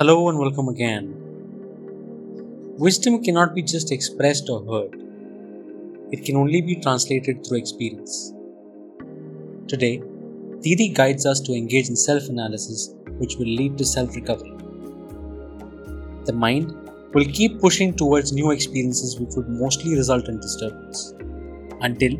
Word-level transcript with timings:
Hello 0.00 0.28
and 0.28 0.38
welcome 0.38 0.68
again. 0.68 1.06
Wisdom 2.78 3.20
cannot 3.20 3.52
be 3.52 3.62
just 3.62 3.90
expressed 3.90 4.48
or 4.48 4.60
heard, 4.64 4.94
it 6.12 6.24
can 6.24 6.36
only 6.36 6.60
be 6.60 6.76
translated 6.76 7.44
through 7.44 7.58
experience. 7.58 8.32
Today, 9.66 10.00
Didi 10.60 10.90
guides 10.90 11.26
us 11.26 11.40
to 11.40 11.52
engage 11.52 11.88
in 11.88 11.96
self 11.96 12.28
analysis, 12.28 12.94
which 13.18 13.34
will 13.38 13.48
lead 13.48 13.76
to 13.78 13.84
self 13.84 14.14
recovery. 14.14 14.54
The 16.26 16.32
mind 16.32 16.72
will 17.12 17.24
keep 17.24 17.60
pushing 17.60 17.92
towards 17.92 18.32
new 18.32 18.52
experiences, 18.52 19.18
which 19.18 19.34
would 19.34 19.48
mostly 19.48 19.96
result 19.96 20.28
in 20.28 20.38
disturbance 20.38 21.12
until 21.80 22.16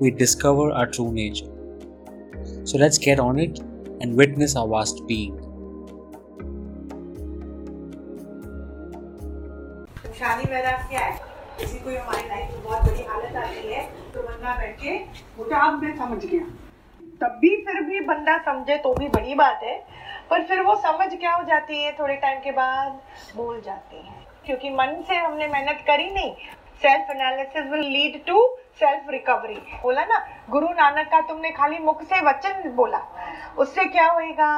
we 0.00 0.10
discover 0.10 0.72
our 0.72 0.86
true 0.86 1.12
nature. 1.12 1.52
So 2.64 2.78
let's 2.78 2.96
get 2.96 3.20
on 3.20 3.38
it 3.38 3.58
and 4.00 4.16
witness 4.16 4.56
our 4.56 4.66
vast 4.66 5.06
being. 5.06 5.43
शादी 10.44 10.54
मेरा 10.54 10.70
क्या 10.88 11.00
है 11.00 11.18
किसी 11.58 11.78
को 11.78 11.90
हमारी 11.90 12.28
life 12.28 12.50
में 12.52 12.62
बहुत 12.64 12.82
बड़ी 12.82 13.02
हालत 13.04 13.36
आती 13.36 13.72
है 13.72 13.82
तो 14.12 14.22
बंदा 14.22 14.54
बैठ 14.56 14.76
के 14.80 14.96
बोलता, 15.36 15.58
अब 15.58 15.82
मैं 15.82 15.96
समझ 15.96 16.24
गया। 16.24 16.44
तब 17.20 17.38
भी 17.40 17.56
फिर 17.66 17.80
भी 17.82 18.00
बंदा 18.06 18.36
समझे 18.44 18.76
तो 18.78 18.94
भी 18.94 19.08
बड़ी 19.08 19.34
बात 19.34 19.60
है, 19.62 19.76
पर 20.30 20.42
फिर 20.44 20.60
वो 20.62 20.74
समझ 20.78 21.08
क्या 21.10 21.32
हो 21.32 21.42
जाती 21.44 21.82
है, 21.82 21.92
थोड़े 21.98 22.16
टाइम 22.16 22.40
के 22.40 22.50
बाद 22.52 23.00
भूल 23.36 23.60
जाती 23.60 23.96
है। 23.98 24.22
क्योंकि 24.46 24.70
मन 24.72 25.02
से 25.08 25.16
हमने 25.16 25.48
मेहनत 25.48 25.84
करी 25.86 26.10
नहीं। 26.10 26.34
Self 26.82 27.10
analysis 27.10 27.70
will 27.72 27.86
lead 27.88 28.24
to 28.26 28.46
self 28.80 29.10
recovery 29.10 29.54
बोला 29.82 30.04
ना, 30.04 30.18
गुरु 30.50 30.68
नानक 30.70 31.06
का 31.10 31.20
तुमने 31.28 31.50
खाली 31.52 31.78
मुख 31.80 32.02
से 32.04 32.20
वचन 32.26 32.70
बोला, 32.76 33.00
उससे 33.58 33.84
क्या 33.86 34.10
होएगा? 34.10 34.50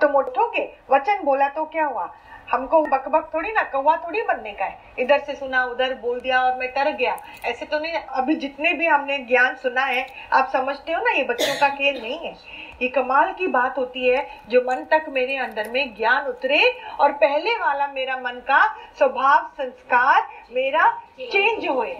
तुम 0.00 0.16
उठोगे 0.16 0.64
वचन 0.90 1.24
बोला 1.24 1.48
तो 1.50 1.64
क्या 1.66 1.84
हुआ? 1.86 2.12
हमको 2.50 2.82
बकबक 2.82 3.12
बक 3.12 3.30
थोड़ी 3.34 3.52
ना, 3.52 3.62
कौवा 3.62 3.96
थोड़ी 3.96 4.22
बनने 4.22 4.52
का 4.52 4.64
है। 4.64 4.78
इधर 4.98 5.18
से 5.18 5.34
सुना, 5.34 5.64
उधर 5.64 5.94
बोल 5.94 6.20
दिया 6.20 6.40
और 6.42 6.58
मैं 6.58 6.68
तर 6.72 6.90
गया। 6.90 7.18
ऐसे 7.44 7.66
तो 7.66 7.78
नहीं, 7.78 7.92
अभी 7.92 8.34
जितने 8.34 8.72
भी 8.72 8.86
हमने 8.86 9.18
ज्ञान 9.18 9.54
सुना 9.54 9.84
है, 9.84 10.06
आप 10.32 10.50
समझते 10.52 10.92
हो 10.92 11.04
ना, 11.04 11.10
ये 11.10 11.24
बच्चों 11.24 11.60
का 11.60 11.68
खेल 11.68 12.02
नहीं 12.02 12.18
है। 12.18 12.34
ये 12.82 12.88
कमाल 12.88 13.32
की 13.32 13.46
बात 13.46 13.78
होती 13.78 14.08
है 14.08 14.40
जो 14.48 14.60
मन 14.60 14.84
तक 14.84 15.06
मेरे 15.08 15.36
अंदर 15.36 15.70
में 15.70 15.94
ज्ञान 15.94 16.26
उतरे 16.26 16.80
और 17.00 17.12
पहले 17.12 17.54
वाला 17.54 17.86
मेरा 17.86 18.16
मन 18.16 18.32
का 18.32 18.76
स्वभाव, 18.98 19.50
संस्कार 19.58 20.28
मेरा 20.52 21.02
चेंज 21.20 21.68
हुए। 21.68 21.92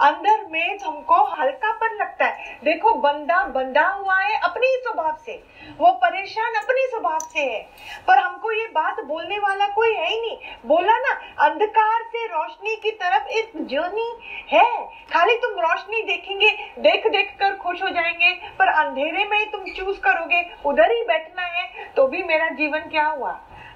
अंदर 0.00 0.46
में 0.50 0.78
हमको 0.78 1.24
हल्का 1.24 1.72
पर 1.72 1.94
लगता 1.94 2.24
है। 2.24 2.58
देखो, 2.64 2.92
बंदा 2.92 3.44
बंधा 3.44 3.88
हुआ 3.88 4.16
है 4.16 4.40
अपने 4.40 4.66
स्वभाव 4.66 5.16
से। 5.26 5.42
वो 5.78 5.92
परेशान 5.92 6.54
अपने 6.54 6.86
स्वभाव 6.86 7.18
से 7.18 7.40
है। 7.40 7.68
पर 8.08 8.18
हमको 8.18 8.52
ये 8.52 8.66
बात 8.66 9.04
बोलने 9.04 9.38
वाला 9.38 9.66
कोई 9.66 9.94
है 9.94 10.08
ही 10.08 10.20
नहीं। 10.20 10.38
बोला 10.66 10.98
ना, 10.98 11.20
अंधकार 11.44 12.02
से 12.02 12.26
रोशनी 12.26 12.76
की 12.76 12.90
तरफ़ 12.90 13.26
एक 13.26 13.52
जर्नी 13.56 14.18
है। 14.52 14.84
खाली 15.12 15.36
तुम 15.36 15.60
रोशनी 15.60 16.02
देखेंगे 16.02 16.50
देख 16.78 17.06
देख 17.06 17.36
कर 17.40 17.54
खुश 17.56 17.82
हो 17.82 17.88
जाएँगे, 17.88 18.32
पर 18.32 18.68
अंधेरे 18.68 19.24
में 19.24 19.50
तुम 19.50 19.64
चूज़ 19.64 20.00
करोगे, 20.26 20.44
उधर 20.66 20.90
ही 20.90 21.02
बैठना 21.04 21.42
है 21.42 21.88
तो 21.96 22.06
भी 22.06 22.22
मेरा 22.22 22.48
जीवन 22.50 22.80
क्या 22.80 23.06
हुआ? 23.06 23.30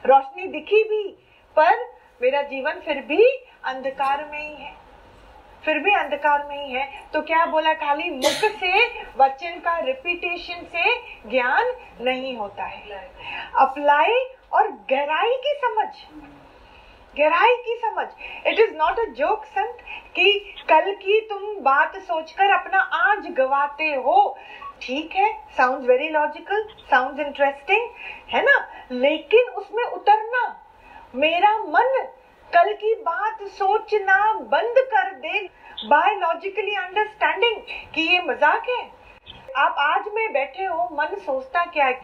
रोशनी 0.06 0.46
दिखी 0.48 0.82
भी, 0.84 1.08
पर 1.56 1.78
मेरा 2.20 2.42
जीवन 2.44 2.80
फिर 2.84 2.98
भी 3.02 3.24
अंधकार 3.64 4.28
में 4.32 4.40
ही 4.40 4.54
है। 4.54 4.72
फिर 5.64 5.78
भी 5.78 5.94
अंधकार 5.94 6.44
में 6.46 6.56
ही 6.58 6.72
है। 6.72 6.86
तो 7.12 7.20
क्या 7.22 7.44
बोला 7.46 7.72
खाली, 7.74 8.10
मुख 8.10 8.50
से, 8.52 8.84
वचन 9.16 9.60
का 9.60 9.78
रिपीटेशन 9.78 10.64
से 10.66 10.94
ज्ञान 11.30 11.72
नहीं 12.00 12.36
होता 12.36 12.64
है। 12.64 13.00
अप्लाई 13.58 14.18
और 14.52 14.70
गहराई 14.90 15.36
की 15.36 15.54
समझ, 15.56 15.88
गहराई 17.16 17.56
की 17.56 17.78
समझ। 17.78 18.06
It 18.46 18.58
is 18.58 18.74
not 18.74 18.98
a 18.98 19.04
joke 19.12 19.44
संत, 19.46 19.78
कि 20.14 20.54
कल 20.68 20.92
की 20.94 21.20
तुम 21.20 21.54
बात 21.62 21.96
सोचकर 21.98 22.50
अपना 22.50 22.78
आज 22.78 23.26
गवाते 23.30 23.92
हो। 23.96 24.36
ठीक 24.82 25.14
है 25.16 25.32
sound 25.56 25.86
very 25.86 26.08
logical 26.08 26.62
sound 26.90 27.20
interesting 27.20 27.88
है 28.28 28.42
ना? 28.42 28.56
लेकिन 28.92 29.48
उसमें 29.54 29.84
उतरना, 29.84 30.44
मेरा 31.14 31.56
मन 31.58 32.06
कल 32.50 32.72
की 32.74 32.94
बात 33.02 33.42
सोचना 33.48 34.32
बंद 34.52 34.78
कर 34.92 35.10
दे 35.16 35.40
बायोलॉजिकली 35.84 36.74
अंडरस्टैंडिंग 36.76 37.56
कि 37.94 38.02
ये 38.02 38.20
मज़ाक 38.22 38.68
है। 38.68 38.82
आप 39.56 39.76
आज 39.80 40.08
में 40.14 40.32
बैठे 40.32 40.64
हो, 40.64 40.88
मन 40.92 41.16
सोचता 41.16 41.64
क्या 41.66 41.86
है? 41.86 42.00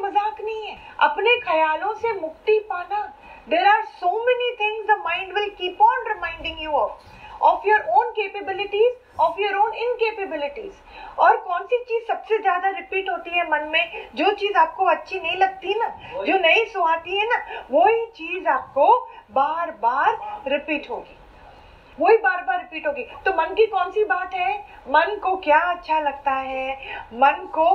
मज़ाक 0.00 0.40
नहीं 0.40 0.66
है। 0.66 0.76
अपने 1.00 1.36
ख्यालों 1.40 1.94
से 1.94 2.12
मुक्ति 2.12 2.58
पाना। 2.70 3.00
There 3.48 3.66
are 3.66 3.84
so 3.94 4.10
many 4.24 4.50
things 4.56 4.86
the 4.86 4.98
mind 5.04 5.32
will 5.34 5.48
keep 5.50 5.82
on 5.82 6.08
reminding 6.08 6.62
you 6.62 6.70
of 6.72 7.14
of 7.42 7.66
your 7.68 7.80
own 7.98 8.10
capabilities 8.10 9.20
of 9.20 9.40
your 9.40 9.54
own 9.56 9.74
incapabilities 9.74 10.72
और 11.18 11.36
कौन 11.38 11.64
सी 11.64 11.78
चीज़ 11.84 12.06
सबसे 12.08 12.38
ज़्यादा 12.38 12.68
रिपीट 12.68 13.10
होती 13.10 13.30
है 13.30 13.44
मन 13.50 13.68
में? 13.72 14.08
जो 14.14 14.30
चीज़ 14.32 14.56
आपको 14.56 14.84
अच्छी 14.84 15.20
नहीं 15.20 15.36
लगती 15.36 15.74
ना 15.74 15.88
जो 16.24 16.38
नहीं 16.38 16.64
सुहाती 16.64 17.18
है 17.18 17.26
ना 17.26 17.42
वही 17.70 18.06
चीज़ 18.16 18.48
आपको 18.48 18.94
बार 19.32 19.70
बार 19.82 20.42
रिपीट 20.48 20.90
होगी। 20.90 21.16
वही 21.98 22.16
बार 22.16 22.42
बार 22.44 22.58
रिपीट 22.58 22.86
होगी। 22.86 23.02
तो 23.24 23.32
मन 23.32 23.54
की 23.54 23.66
कौन 23.66 23.90
सी 23.90 24.04
बात 24.04 24.34
है? 24.34 24.56
मन 24.88 25.16
को 25.22 25.36
क्या 25.36 25.58
अच्छा 25.70 26.00
लगता 26.00 26.32
है? 26.32 26.72
मन 27.14 27.46
को 27.54 27.68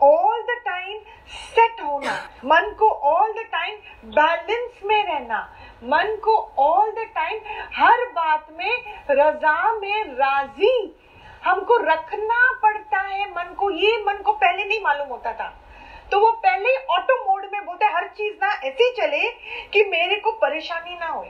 ऑल 0.00 0.42
द 0.42 0.56
टाइम 0.64 0.98
सेट 1.26 1.80
होना। 1.84 2.14
मन 2.44 2.74
को 2.78 2.88
ऑल 3.10 3.32
द 3.32 3.44
टाइम 3.52 3.76
बैलेंस 4.10 4.80
में 4.84 5.02
रहना। 5.04 5.38
मन 5.84 6.16
को 6.24 6.52
ऑल 6.58 6.90
द 6.90 6.98
टाइम 6.98 7.40
हर 7.74 8.04
बात 8.08 8.46
में, 8.52 9.02
रजा 9.10 9.72
में 9.72 10.04
राज़ी। 10.04 10.96
हमको 11.44 11.76
रखना 11.76 12.52
पड़ता 12.62 12.98
है 12.98 13.30
मन 13.30 13.54
को। 13.54 13.70
ये 13.70 14.04
मन 14.06 14.16
को 14.16 14.32
पहले 14.32 14.64
नहीं 14.64 14.80
मालूम 14.82 15.08
होता 15.08 15.32
था। 15.32 15.54
तो 16.12 16.20
वो 16.20 16.32
पहले 16.32 16.76
ऑटो 16.76 17.24
मोड 17.24 17.48
में 17.52 17.66
बोलते, 17.66 17.84
हर 17.84 18.08
चीज़ 18.08 18.34
ना 18.34 18.52
ऐसे 18.52 18.92
चले 18.92 19.30
कि 19.72 19.84
मेरे 19.84 20.16
को 20.16 20.32
परेशानी 20.32 20.94
ना 20.94 21.24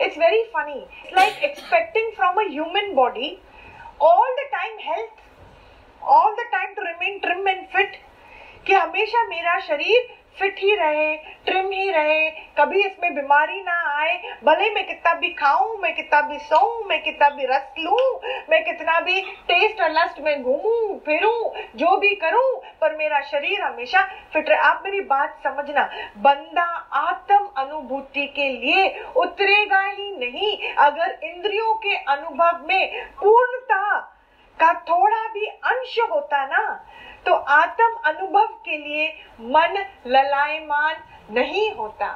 it's 0.00 0.16
very 0.16 0.44
funny. 0.56 0.80
It's 1.04 1.16
like 1.16 1.38
expecting 1.42 2.06
from 2.18 2.38
a 2.38 2.44
human 2.48 2.94
body 2.94 3.38
all 4.00 4.28
the 4.40 4.46
time 4.52 4.78
health, 4.88 5.14
all 6.12 6.34
the 6.34 6.46
time 6.54 6.74
to 6.74 6.82
remain 6.82 7.20
trim 7.20 7.46
and 7.54 7.76
fit, 7.76 7.96
कि 8.66 8.72
हमेशा 8.72 9.24
मेरा 9.24 9.60
शरीर 9.60 10.18
फिट 10.38 10.58
ही 10.58 10.74
रहे 10.74 11.16
ट्रिम 11.46 11.70
ही 11.70 11.90
रहे, 11.90 12.28
कभी 12.58 12.80
इसमें 12.82 13.14
बीमारी 13.14 13.60
ना 13.62 13.74
आए। 13.96 14.16
भले 14.44 14.70
मैं 14.70 14.86
कितना 14.86 15.12
भी 15.14 15.28
खाऊं, 15.30 15.76
मैं 15.78 15.94
कितना 15.94 16.20
भी 16.20 16.38
सोऊं, 16.38 16.84
मैं 16.84 17.02
कितना 17.02 17.28
भी 17.28 17.46
रस 17.46 17.74
लूँ, 17.78 18.20
मैं 18.50 18.62
कितना 18.64 18.98
भी 19.00 19.20
टेस्ट 19.20 19.80
और 19.80 19.90
लस्ट 19.90 20.20
में 20.20 20.42
घूमूं, 20.42 20.98
फिरूं, 20.98 21.50
जो 21.76 21.96
भी 21.96 22.14
करूँ, 22.14 22.60
पर 22.80 22.96
मेरा 22.96 23.20
शरीर 23.20 23.62
हमेशा 23.62 24.02
फिट 24.32 24.48
रहे। 24.48 24.58
आप 24.58 24.82
मेरी 24.84 25.00
बात 25.00 25.38
समझना, 25.44 25.88
बंदा 26.18 26.66
आत्म 26.94 27.38
अनुभूति 27.58 28.26
के 28.26 28.48
लिए 28.50 28.88
उतरेगा 29.16 29.84
ही 29.84 30.10
नहीं। 30.18 30.56
अगर 30.78 31.18
इंद्रियों 31.24 31.74
के 31.74 31.94
अनुभव 31.94 32.66
में 32.68 33.06
पूर्णता 33.20 34.12
का 34.60 34.72
थोड़ा 34.88 35.26
भी 35.28 35.46
अंश 35.46 35.98
होता 36.10 36.44
ना 36.46 36.62
तो 37.26 37.32
आत्म 37.54 37.88
अनुभव 38.06 38.46
के 38.64 38.76
लिए 38.78 39.08
मन 39.40 39.84
ललायमान 40.06 40.96
नहीं 41.30 41.70
होता। 41.74 42.08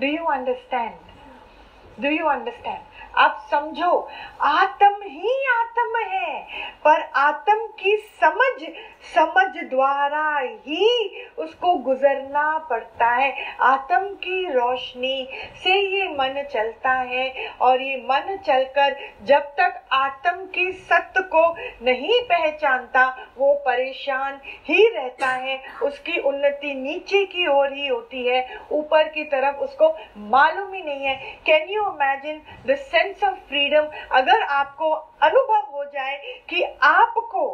Do 0.00 0.06
you 0.06 0.24
understand 0.32 2.02
do 2.02 2.10
you 2.10 2.26
understand 2.26 2.82
आप 3.16 3.48
समझो, 3.50 4.08
आत्म 4.40 4.94
ही 5.02 5.46
आत्म 5.50 5.98
है, 5.98 6.42
पर 6.84 7.02
आत्म 7.16 7.66
की 7.66 7.96
समझ 7.96 8.68
समझ 9.14 9.64
द्वारा 9.64 10.38
ही 10.38 11.10
उसको 11.38 11.74
गुजरना 11.74 12.58
पड़ता 12.58 13.06
है। 13.06 13.56
आत्म 13.60 13.98
की 13.98 14.44
रोशनी 14.50 15.28
से 15.64 15.70
ये 15.70 16.08
मन 16.08 16.42
चलता 16.52 16.90
है, 16.90 17.48
और 17.60 17.82
ये 17.82 17.96
मन 17.96 18.36
चलकर 18.36 18.96
जब 19.22 19.38
तक 19.38 19.80
आत्म 19.92 20.46
की 20.46 20.70
सत्य 20.72 21.22
को 21.22 21.56
नहीं 21.82 22.20
पहचानता, 22.22 23.06
वो 23.38 23.54
परेशान 23.54 24.40
ही 24.68 24.88
रहता 24.88 25.26
है। 25.26 25.60
उसकी 25.82 26.18
उन्नति 26.18 26.74
नीचे 26.74 27.24
की 27.24 27.46
ओर 27.46 27.72
ही 27.72 27.86
होती 27.86 28.26
है, 28.26 28.60
ऊपर 28.72 29.08
की 29.08 29.24
तरफ़ 29.24 29.56
उसको 29.56 29.88
मालूम 30.16 30.72
ही 30.74 30.82
नहीं 30.82 31.04
है। 31.04 31.16
Can 31.46 31.68
you 31.68 31.82
imagine 31.82 32.42
the 32.66 32.76
sense 33.00 33.22
of 33.24 33.36
freedom 33.48 33.84
अगर 34.12 34.42
आपको 34.52 34.90
अनुभव 35.22 35.76
हो 35.76 35.84
जाए 35.84 36.16
कि 36.50 36.62
आपको 36.82 37.44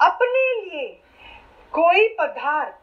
अपने 0.00 0.44
लिए 0.54 0.86
कोई 1.72 2.06
पदार्थ, 2.20 2.78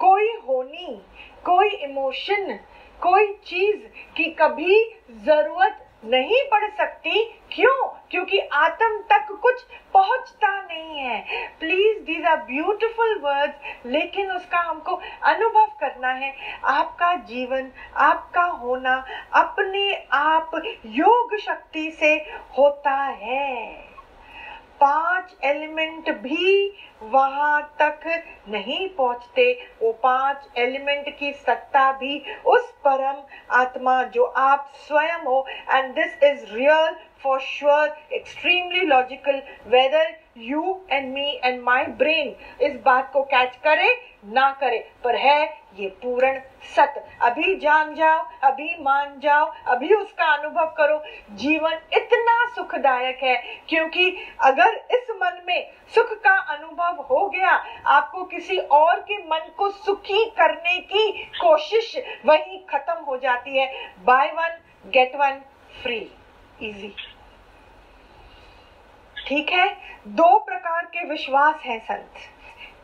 कोई 0.00 0.32
होनी, 0.48 1.02
कोई 1.44 1.68
इमोशन 1.84 2.58
कोई 3.00 3.32
चीज़ 3.44 3.86
की 4.16 4.24
कभी 4.30 4.82
ज़रूरत 5.24 5.85
नहीं 6.04 6.42
पढ़ 6.50 6.70
सकती? 6.70 7.38
क्यों? 7.52 7.88
क्योंकि 8.10 8.38
आत्म 8.38 8.98
तक 8.98 9.38
कुछ 9.42 9.62
पहुँचती 9.92 10.46
नहीं 10.46 10.98
है। 10.98 11.48
Please 11.60 11.98
these 11.98 12.24
are 12.24 12.36
beautiful 12.36 13.18
words 13.18 13.54
लेकिन 13.86 14.30
उसका 14.30 14.58
हमको 14.58 15.00
अनुभव 15.22 15.66
करना 15.80 16.08
है। 16.08 16.34
आपका 16.64 17.14
जीवन, 17.14 17.72
आपका 17.96 18.42
होना 18.42 19.04
अपने 19.32 20.06
आप 20.12 20.50
योग 20.86 21.36
शक्ति 21.36 21.90
से 21.90 22.14
होता 22.58 23.02
है। 23.02 23.95
पाँच 24.80 25.34
एलिमेंट 25.44 26.10
भी 26.22 26.72
वहाँ 27.02 27.60
तक 27.82 28.00
नहीं 28.48 28.88
पहुँचते। 28.88 29.52
वो 29.82 29.92
पाँच 30.02 30.48
एलिमेंट 30.58 31.08
की 31.18 31.32
सत्ता 31.32 31.90
भी 31.92 32.18
उस 32.46 32.70
परम 32.84 33.22
आत्मा 33.56 34.02
जो 34.14 34.24
आप 34.24 34.72
स्वयं 34.78 35.24
हो। 35.24 35.44
And 35.70 35.94
this 35.94 36.22
is 36.22 36.54
real 36.54 36.94
for 37.22 37.40
sure 37.40 37.96
extremely 38.12 38.84
logical 38.86 39.42
whether 39.68 40.14
you 40.38 40.80
and 40.90 41.12
me 41.14 41.40
and 41.44 41.62
my 41.62 41.84
brain 41.84 42.34
इस 42.62 42.74
बात 42.84 43.10
को 43.12 43.22
कैच 43.22 43.56
करे, 43.56 43.94
ना 44.24 44.50
करे। 44.60 44.78
पर 45.04 45.16
है 45.16 45.44
ये 45.78 45.88
पूर्ण 46.02 46.38
सत्य। 46.76 47.02
अभी 47.22 47.54
जान 47.56 47.94
जाओ, 47.94 48.24
अभी 48.42 48.76
मान 48.80 49.18
जाओ, 49.20 49.46
अभी 49.66 49.92
उसका 49.94 50.26
अनुभव 50.26 50.74
करो। 50.76 51.02
जीवन 51.36 51.78
इतना 51.92 52.46
सुखदायक 52.54 53.22
है, 53.22 53.36
क्योंकि 53.68 54.10
अगर 54.42 54.76
इस 54.90 55.10
मन 55.22 55.40
में 55.46 55.70
सुख 55.94 56.12
का 56.22 56.34
अनुभव 56.54 57.02
हो 57.02 57.26
गया, 57.28 57.50
आपको 57.86 58.24
किसी 58.24 58.58
और 58.58 59.00
के 59.00 59.18
मन 59.18 59.50
को 59.56 59.70
सुखी 59.70 60.24
करने 60.30 60.78
की 60.82 61.10
कोशिश 61.40 61.96
वही 62.26 62.58
खत्म 62.70 63.02
हो 63.04 63.16
जाती 63.16 63.58
है। 63.58 63.72
Buy 64.04 64.32
one 64.32 64.58
get 64.86 65.16
one 65.16 65.40
free 65.82 65.98
easy 66.62 66.94
ठीक 69.26 69.50
है? 69.50 69.76
दो 70.06 70.38
प्रकार 70.38 70.84
के 70.84 71.04
विश्वास 71.04 71.54
हैं 71.62 71.78
संत। 71.78 72.12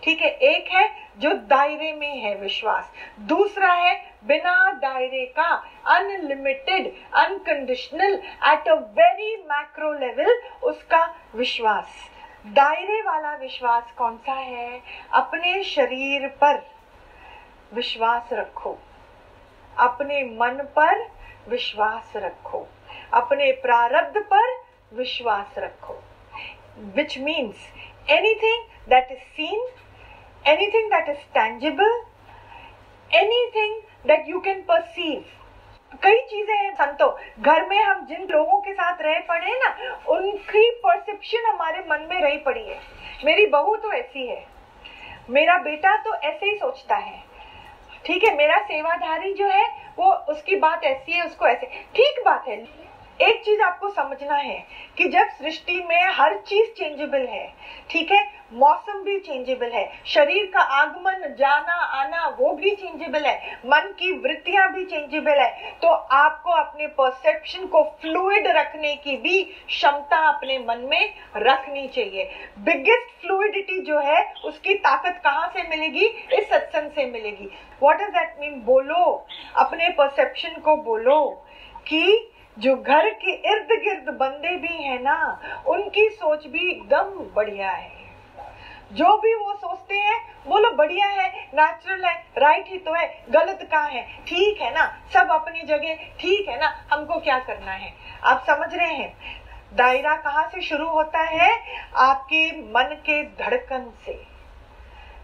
ठीक 0.03 0.21
है, 0.21 0.29
एक 0.29 0.69
है 0.71 1.09
जो 1.19 1.33
दायरे 1.33 1.93
में 1.93 2.21
है 2.21 2.35
विश्वास। 2.35 2.93
दूसरा 3.21 3.73
है 3.73 4.15
बिना 4.25 4.73
दायरे 4.73 5.27
का 5.27 5.67
unlimited 5.87 6.93
unconditional 7.15 8.15
at 8.44 8.69
a 8.69 8.75
very 8.75 9.37
macro 9.37 9.93
level 9.93 10.43
उसका 10.62 11.15
विश्वास। 11.35 11.89
दायरे 12.47 13.03
वाला 13.03 13.35
विश्वास 13.35 13.93
कौन 13.99 14.17
सा 14.17 14.33
है? 14.33 14.83
अपने 15.12 15.62
शरीर 15.62 16.29
पर 16.29 16.67
विश्वास 17.75 18.29
रखो। 18.33 18.79
अपने 19.79 20.23
मन 20.25 20.62
पर 20.77 21.11
विश्वास 21.49 22.12
रखो। 22.17 22.69
अपने 23.15 23.53
प्रारब्ध 23.53 24.21
पर 24.33 24.62
विश्वास 24.95 25.55
रखो। 25.59 26.03
Which 26.95 27.19
means 27.19 27.57
anything 28.09 28.61
that 28.89 29.11
is 29.11 29.23
seen 29.37 29.61
anything 30.45 30.89
that 30.91 31.09
is 31.09 31.19
tangible, 31.35 31.97
anything 33.11 33.75
that 34.07 34.27
you 34.27 34.41
can 34.41 34.63
perceive. 34.65 35.23
कई 36.03 36.21
चीज़ें 36.31 36.55
हैं 36.55 36.73
संतो। 36.75 37.07
घर 37.41 37.67
में 37.69 37.79
हम 37.79 38.05
जिन 38.07 38.27
लोगों 38.31 38.59
के 38.61 38.73
साथ 38.73 39.03
रह 39.03 39.19
पड़े 39.29 39.47
हैं 39.47 39.59
ना 39.59 39.95
उनकी 40.09 40.71
परसेप्शन 40.87 41.51
हमारे 41.51 41.81
मन 41.91 42.07
में 42.11 42.21
रही 42.21 42.37
पड़ी 42.37 42.69
है। 42.69 42.79
मेरी 43.25 43.47
बहू 43.47 43.77
तो 43.77 43.93
ऐसी 43.93 44.27
है। 44.27 44.45
मेरा 45.31 45.57
बेटा 45.63 45.97
तो 46.05 46.15
ऐसे 46.15 46.47
ही 46.47 46.57
सोचता 46.57 46.97
है। 46.97 47.23
ठीक 48.07 48.25
है 48.25 48.35
मेरा 48.37 48.59
सेवाधारी 48.63 49.33
जो 49.33 49.49
है 49.49 49.67
वो 49.99 50.13
उसकी 50.33 50.57
बात 50.57 50.85
ऐसी 50.85 51.13
है 51.13 51.27
उसको 51.27 51.47
ऐसे। 51.47 51.67
ठीक 51.97 52.23
बात 52.25 52.49
है। 52.49 52.57
एक 53.20 53.43
चीज़ 53.44 53.61
आपको 53.62 53.88
समझना 53.91 54.35
है 54.35 54.59
कि 54.99 55.09
जब 55.09 55.29
सृष्टि 55.38 55.82
में 55.88 56.03
हर 56.11 56.37
चीज़ 56.38 56.70
चेंजेबल 56.73 57.26
है, 57.26 57.47
ठीक 57.91 58.12
है? 58.12 58.23
मौसम 58.53 59.03
भी 59.03 59.19
चेंजेबल 59.19 59.70
है, 59.70 59.85
शरीर 60.06 60.50
का 60.55 60.61
आगमन, 60.76 61.35
जाना, 61.38 61.75
आना, 61.94 62.26
वो 62.41 62.53
भी 62.53 62.70
चेंजेबल 62.73 63.25
है, 63.25 63.55
मन 63.67 63.93
की 63.99 64.11
वृत्तियाँ 64.19 64.69
भी 64.73 64.85
चेंजेबल 64.85 65.41
है 65.41 65.70
तो 65.82 65.88
आपको 65.88 66.50
अपने 66.53 66.87
परसेप्शन 66.99 67.67
को 67.67 67.82
फ्लूइड 68.00 68.47
रखने 68.49 68.94
की 68.97 69.17
भी 69.17 69.43
क्षमता 69.43 70.19
अपने 70.29 70.59
मन 70.59 70.87
में 70.91 71.14
रखनी 71.37 71.87
चाहिए। 71.88 72.25
बिगेस्ट 72.59 73.20
फ्लूइडिटी 73.23 73.81
जो 73.82 73.99
है, 74.00 74.23
उसकी 74.44 74.75
ताकत 74.76 75.20
कहाँ 75.25 75.49
से 75.49 75.69
मिलेगी? 75.69 76.06
इस 76.32 76.49
सत्संग 76.49 76.91
से 76.91 77.06
मिलेगी। 77.06 77.50
वॉट 77.82 78.00
इज़ 78.00 78.11
दैट 78.11 78.37
मीन 78.41 78.61
बोलो। 78.64 79.26
अपने 79.56 79.88
परसेप्शन 79.91 80.61
को 80.61 80.76
बोलो 80.82 81.25
कि 81.87 82.29
जो 82.58 82.76
घर 82.76 83.10
के 83.10 83.31
इर्द 83.31 83.69
गिर्द 83.82 84.16
बंदे 84.16 84.56
भी 84.56 84.82
हैं 84.82 85.00
ना, 85.00 85.40
उनकी 85.66 86.08
सोच 86.08 86.46
भी 86.46 86.70
एकदम 86.70 87.04
बढ़िया 87.34 87.70
है। 87.70 88.02
जो 88.93 89.16
भी 89.16 89.34
वो 89.34 89.54
सोचते 89.54 89.94
हैं 89.94 90.44
बोलो 90.49 90.70
बढ़िया 90.70 91.06
है 91.06 91.28
नेचुरल 91.54 92.04
है 92.04 92.26
राइट 92.38 92.69
ही 92.69 92.78
तो 92.78 92.94
है, 92.94 93.25
गलत 93.31 93.69
कहाँ 93.72 93.88
है? 93.88 94.02
ठीक 94.26 94.60
है 94.60 94.75
ना? 94.75 95.00
सब 95.14 95.31
अपनी 95.31 95.62
जगह, 95.62 95.94
ठीक 95.94 96.49
है 96.49 96.60
ना? 96.60 96.87
हमको 96.93 97.20
क्या 97.20 97.38
करना 97.38 97.72
है? 97.72 97.93
आप 98.25 98.44
समझ 98.46 98.75
रहे 98.75 98.93
हैं? 98.93 99.16
दायरा 99.75 100.16
कहाँ 100.16 100.49
से 100.49 100.60
शुरू 100.60 100.88
होता 100.88 101.19
है? 101.19 101.50
आपके 101.94 102.50
मन 102.52 102.94
के 103.06 103.22
धड़कन 103.25 103.93
से। 104.06 104.26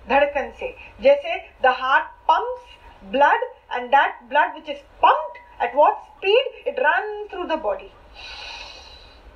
धड़कन 0.08 0.50
से। 0.50 0.76
जैसे 1.00 1.50
the 1.62 1.66
heart 1.66 2.04
pumps 2.04 2.76
blood 3.04 3.42
and 3.72 3.88
that 3.90 4.14
blood 4.22 4.54
which 4.54 4.68
is 4.68 4.78
pumped 4.78 5.27
At 5.60 5.74
what 5.74 5.98
speed? 6.06 6.44
It 6.66 6.78
runs 6.78 7.30
through 7.30 7.48
the 7.48 7.56
body. 7.56 7.90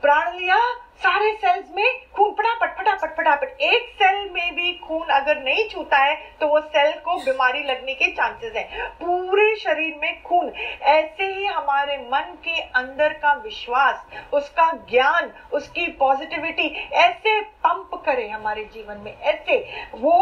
प्राण 0.03 0.33
लिया, 0.37 0.57
सारे 1.03 1.33
सेल्स 1.43 1.71
में 1.75 2.01
खून 2.17 2.33
फटाफट 2.39 2.77
फटाफट 2.79 3.15
फटाफट 3.17 3.61
एक 3.63 3.89
सेल 3.99 4.31
में 4.35 4.55
भी 4.55 4.73
खून 4.79 5.09
अगर 5.15 5.43
नहीं 5.45 5.69
छूता 5.69 5.99
है 5.99 6.15
तो 6.41 6.47
वो 6.49 6.61
सेल 6.61 6.93
को 7.05 7.17
बीमारी 7.25 7.63
लगने 7.65 7.95
के 7.95 8.11
चांसेस 8.13 8.55
है 8.57 8.89
पूरे 9.01 9.55
शरीर 9.57 9.97
में 10.03 10.23
खून 10.23 10.51
ऐसे 10.93 11.27
ही 11.35 11.47
हमारे 11.47 11.97
मन 12.13 12.35
के 12.45 12.61
अंदर 12.81 13.13
का 13.23 13.33
विश्वास, 13.45 14.05
उसका 14.33 14.71
ज्ञान, 14.91 15.33
उसकी 15.53 15.87
पॉजिटिविटी 16.01 16.69
ऐसे 17.07 17.41
पंप 17.41 18.03
करे 18.07 18.29
हमारे 18.29 18.65
जीवन 18.75 19.01
में 19.05 19.17
ऐसे 19.17 19.59
वो 19.95 20.15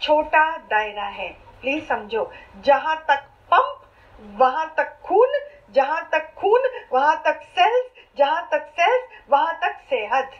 छोटा 0.00 0.50
दायरा 0.56 1.06
है 1.18 1.28
प्लीज़ 1.60 1.84
समझो, 1.84 2.30
जहाँ 2.64 2.96
तक 3.08 3.26
पंप 3.52 3.83
वहाँ 4.20 4.66
तक 4.78 4.96
खून, 5.04 5.38
जहाँ 5.74 6.08
तक 6.12 6.32
खून, 6.34 6.68
वहाँ 6.92 7.16
तक 7.26 7.42
सेल्स 7.50 7.90
जहाँ 8.18 8.48
तक 8.52 8.66
सेल्स 8.70 9.08
वहाँ 9.30 9.58
तक 9.62 9.80
सेहत। 9.90 10.30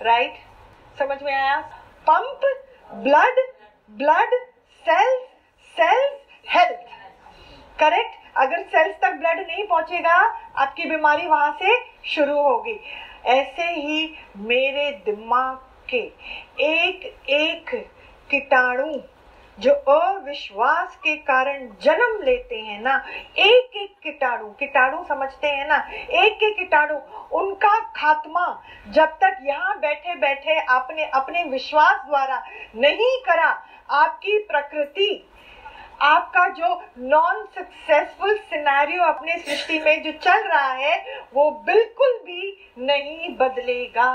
Right 0.00 0.30
right? 0.30 0.98
समझ 0.98 1.22
में 1.22 1.32
आया? 1.34 1.58
Pump 2.06 2.40
blood 2.90 3.38
blood 3.90 4.34
cells 4.86 5.26
cells 5.76 6.20
health 6.46 6.86
correct 7.78 8.16
अगर 8.36 8.62
सेल्स 8.64 8.96
तक 8.96 9.12
ब्लड 9.12 9.46
नहीं 9.46 9.66
पहुंचेगा, 9.66 10.14
आपकी 10.56 10.84
बीमारी 10.90 11.26
वहाँ 11.26 11.52
से 11.62 11.76
शुरू 12.06 12.40
होगी। 12.40 12.78
ऐसे 13.26 13.62
ही 13.62 14.14
मेरे 14.36 14.90
दिमाग 15.04 15.56
के 15.90 16.00
एक 16.64 17.04
एक 17.30 17.70
कीटाणु 18.30 18.92
जो 19.58 19.72
अविश्वास 19.72 20.96
के 20.96 21.16
कारण 21.16 21.66
जन्म 21.82 22.22
लेते 22.22 22.58
हैं 22.58 22.80
ना, 22.82 22.96
एक 23.38 23.76
एक 23.76 23.94
कीटाणु 24.02 24.48
कीटाणु 24.50 25.02
समझते 25.04 25.48
हैं 25.48 25.66
ना, 25.68 25.76
एक 26.02 26.42
एक 26.42 26.56
कीटाणु, 26.58 26.98
उनका 27.38 27.78
खात्मा 27.96 28.46
जब 28.88 29.16
तक 29.22 29.38
यहाँ 29.44 29.78
बैठे 29.78 30.14
बैठे 30.14 30.58
आपने 30.60 31.04
अपने 31.04 31.44
विश्वास 31.44 32.06
द्वारा 32.06 32.42
नहीं 32.76 33.18
करा, 33.22 33.50
आपकी 33.90 34.38
प्रकृति, 34.44 35.24
आपका 36.02 36.48
जो 36.48 36.74
नॉन 37.00 37.44
सक्सेसफुल 37.54 38.36
सिनेरियो 38.36 39.04
अपने 39.04 39.38
सृष्टि 39.38 39.78
में 39.78 40.02
जो 40.02 40.12
चल 40.12 40.42
रहा 40.44 40.72
है, 40.72 40.96
वो 41.34 41.50
बिल्कुल 41.66 42.18
भी 42.26 42.56
नहीं 42.78 43.36
बदलेगा। 43.36 44.12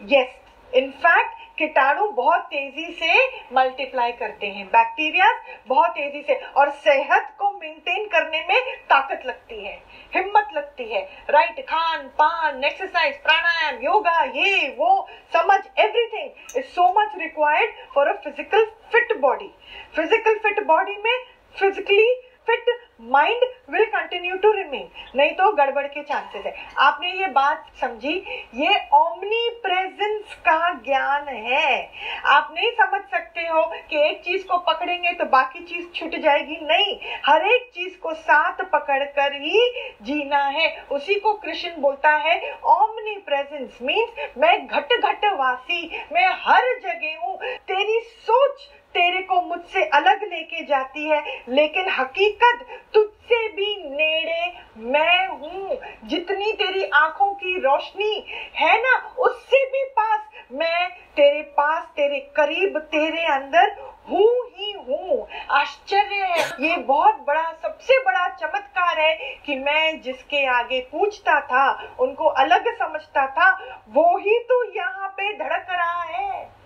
यस 0.00 0.36
इनफैक्ट 0.72 1.49
कीटाणु 1.60 2.06
बहुत 2.12 2.42
तेज़ी 2.50 2.92
से 2.94 3.14
मल्टीप्लाई 3.54 4.12
करते 4.12 4.46
हैं। 4.48 4.66
बैक्टीरिया 4.68 5.26
बहुत 5.68 5.90
तेज़ी 5.92 6.22
से 6.22 6.34
और 6.56 6.70
सेहत 6.78 7.32
को 7.38 7.50
मेंटेन 7.52 8.06
करने 8.08 8.40
में 8.48 8.76
ताकत 8.90 9.26
लगती 9.26 9.64
है, 9.64 9.74
हिम्मत 10.12 10.48
लगती 10.54 10.84
है। 10.84 11.02
राइट 11.30 11.60
खान, 11.68 12.06
पान 12.18 12.64
एक्सरसाइज 12.64 13.16
प्राणायाम, 13.22 13.82
योगा, 13.82 14.22
ये, 14.22 14.68
वो, 14.78 15.06
समझ 15.32 15.60
everything 15.78 16.56
is 16.56 16.64
so 16.66 16.88
much 16.98 17.20
required 17.20 17.74
for 17.94 18.08
a 18.08 18.12
physical 18.24 18.64
fit 18.92 19.16
body 19.20 19.50
physical 19.96 20.38
fit 20.38 20.62
body 20.66 20.96
में 21.04 21.16
physically 21.54 22.08
fit 22.46 22.78
mind 23.10 23.42
will 23.70 23.84
continue 23.86 24.36
to 24.36 24.50
remain 24.52 24.88
नहीं 25.16 25.30
तो 25.30 25.50
गड़बड़ 25.52 25.86
के 25.86 26.02
चांसेस 26.02 26.44
है। 26.46 26.54
आपने 26.78 27.12
ये 27.12 27.26
बात 27.28 27.66
समझी? 27.80 28.14
ये 28.54 28.78
ओमनी 28.94 29.48
प्रेजेंस 29.62 30.34
का 30.38 30.72
ज्ञान 30.84 31.28
है। 31.28 31.82
आप 32.26 32.52
नहीं 32.54 32.70
समझ 32.72 33.00
सकते 33.10 33.40
हो 33.42 33.62
कि 33.90 34.00
एक 34.00 34.20
चीज़ 34.24 34.46
को 34.46 34.58
पकड़ेंगे 34.66 35.12
तो 35.12 35.24
बाकी 35.26 35.64
चीज़ 35.64 35.86
छूट 35.94 36.16
जाएगी। 36.16 36.58
नहीं, 36.62 36.98
हर 37.26 37.46
एक 37.46 37.70
चीज़ 37.74 37.96
को 37.98 38.14
साथ 38.14 38.62
पकड़ 38.72 39.02
कर 39.10 39.34
ही 39.34 39.70
जीना 40.02 40.42
है। 40.48 40.68
उसी 40.90 41.14
को 41.14 41.34
कृष्ण 41.36 41.70
बोलता 41.78 42.10
है 42.18 42.36
ओमनी 42.70 43.16
प्रेजेंस 43.26 43.78
मीन्स 43.82 44.28
मैं 44.38 44.66
घट 44.66 44.92
घट 44.94 45.24
वासी, 45.34 45.86
मैं 46.12 46.28
हर 46.42 46.78
जगह 46.80 47.24
हूँ। 47.24 47.36
तेरी 47.58 48.00
सोच 48.00 48.68
तेरे 48.94 49.22
को 49.22 49.40
मुझसे 49.40 49.84
अलग 49.84 50.22
लेके 50.22 50.64
जाती 50.64 51.08
है, 51.08 51.24
लेकिन 51.48 51.88
हकीकत 51.88 52.66
तुझसे 52.94 53.48
भी 53.48 53.76
नेड़े 53.90 54.52
मैं 54.76 55.28
हूँ। 55.28 55.78
जितनी 56.04 56.52
तेरी 56.52 56.84
आँखों 56.84 57.32
की 57.34 57.58
रोशनी 57.58 58.26
है 58.54 58.78
ना, 58.78 58.96
उससे 59.18 59.64
भी 59.64 59.84
पास 59.84 60.20
मैं 60.52 60.88
तेरे 61.16 61.42
पास, 61.42 61.82
तेरे 61.96 62.18
करीब, 62.36 62.78
तेरे 62.78 63.22
अंदर 63.24 63.70
हूँ 64.10 64.50
ही 64.54 64.72
हूँ। 64.72 65.26
आश्चर्य 65.50 66.24
है। 66.24 66.44
ये 66.60 66.76
बहुत 66.76 67.24
बड़ा, 67.26 67.42
सबसे 67.62 67.98
बड़ा 67.98 68.28
चमत्कार 68.28 69.00
है 69.00 69.14
कि 69.46 69.56
मैं 69.56 70.00
जिसके 70.00 70.44
आगे 70.46 70.80
पूछता 70.92 71.40
था, 71.40 71.96
उनको 72.00 72.24
अलग 72.24 72.68
समझता 72.76 73.26
था, 73.26 73.50
वो 73.88 74.16
ही 74.18 74.38
तो 74.38 74.62
यहाँ 74.76 75.08
पे 75.08 75.32
धड़क 75.32 75.66
रहा 75.70 76.02
है। 76.02 76.59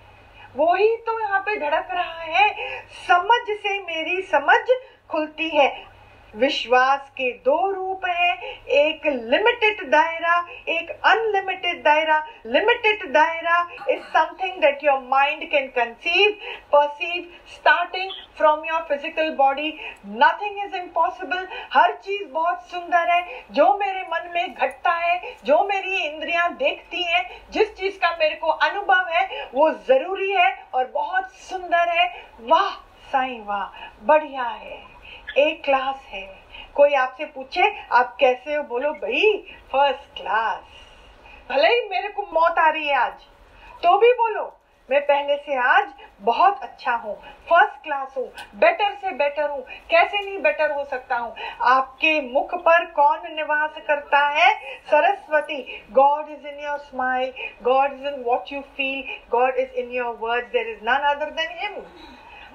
वो 0.57 0.75
ही 0.75 0.97
तो 0.97 1.21
यहाँ 1.21 1.41
पे 1.41 1.57
धड़क 1.57 1.89
रहा 1.91 2.21
है। 2.21 2.49
समझ 3.07 3.43
से 3.51 3.79
मेरी 3.81 4.23
समझ 4.23 4.61
खुलती 5.11 5.49
है। 5.49 5.94
विश्वास 6.37 7.11
के 7.11 7.31
दो 7.45 7.71
रूप 7.71 8.05
हैं, 8.07 8.37
एक 8.67 9.07
लिमिटेड 9.07 9.83
दायरा, 9.91 10.37
एक 10.69 10.91
अनलिमिटेड 11.05 11.83
दायरा। 11.85 12.19
लिमिटेड 12.47 13.05
दायरा 13.13 13.59
is 13.91 14.03
something 14.15 14.61
that 14.61 14.85
your 14.85 14.99
mind 15.11 15.49
can 15.51 15.67
conceive 15.69 16.31
perceive 16.73 17.31
starting 17.55 18.11
from 18.37 18.65
your 18.65 18.81
physical 18.89 19.31
body 19.35 19.69
nothing 20.07 20.65
is 20.65 20.77
impossible 20.77 21.47
हर 21.75 21.93
चीज़ 21.97 22.29
बहुत 22.29 22.63
सुंदर 22.71 23.11
है। 23.11 23.23
जो 23.51 23.73
मेरे 23.79 24.03
मन 24.03 24.31
में 24.35 24.55
घटता 24.55 24.93
है, 24.93 25.21
जो 25.45 25.63
मेरी 25.65 25.97
इंद्रियाँ 25.99 26.53
देखती 26.55 27.03
हैं, 27.03 27.29
जिस 27.51 27.75
चीज़ 27.77 27.99
का 27.99 28.17
मेरे 28.21 28.35
को 28.35 28.49
अनुभव 28.49 29.07
है, 29.11 29.49
वो 29.55 29.71
ज़रूरी 29.89 30.31
है 30.33 30.53
और 30.75 30.91
बहुत 30.95 31.33
सुंदर 31.43 31.89
है। 31.89 32.09
वाह, 32.41 32.71
साई 33.13 33.41
वाह, 33.47 33.65
बढ़िया 34.07 34.45
है। 34.45 34.94
एक 35.39 35.63
क्लास 35.65 36.07
है। 36.09 36.27
कोई 36.75 36.95
आपसे 36.95 37.25
पूछे, 37.27 37.73
आप 37.93 38.17
कैसे 38.21 38.55
हो? 38.55 38.63
बोलो, 38.65 38.93
भाई 38.95 39.37
फ़र्स्ट 39.73 40.17
क्लास 40.17 40.63
भले 41.51 41.69
ही 41.69 41.89
मेरे 41.89 42.09
को 42.09 42.23
मौत 42.33 42.59
आ 42.59 42.69
रही 42.69 42.87
है 42.87 42.97
आज 42.97 43.23
तो 43.83 43.97
भी 43.99 44.13
बोलो, 44.13 44.45
मैं 44.89 45.01
पहले 45.03 45.37
से 45.37 45.57
आज 45.59 45.93
बहुत 46.23 46.61
अच्छा 46.63 46.95
हूँ 46.95 47.15
फ़र्स्ट 47.51 47.83
क्लास 47.85 48.15
हूँ 48.17 48.27
बेटर 48.57 48.93
से 48.95 49.11
बेटर 49.13 49.51
हूँ, 49.51 49.63
कैसे 49.91 50.19
नहीं 50.19 50.39
बेटर 50.43 50.71
हो 50.73 50.85
सकता 50.85 51.17
हूँ? 51.17 51.35
आपके 51.65 52.21
मुख 52.23 52.55
पर 52.57 52.85
कौन 52.93 53.35
निवास 53.35 53.75
करता 53.87 54.27
है? 54.31 54.53
Saraswati 54.91 55.61
God 55.93 56.31
is 56.31 56.47
in 56.47 56.65
your 56.65 56.79
smile 56.81 57.33
God 57.63 57.93
is 57.93 58.07
in 58.07 58.23
what 58.27 58.53
you 58.53 58.61
feel 58.77 59.03
God 59.33 59.57
is 59.59 59.79
in 59.81 59.91
your 59.93 60.17
word 60.21 60.47
there 60.53 60.69
is 60.69 60.85
none 60.85 61.09
other 61.15 61.31
than 61.31 61.59
him 61.59 61.83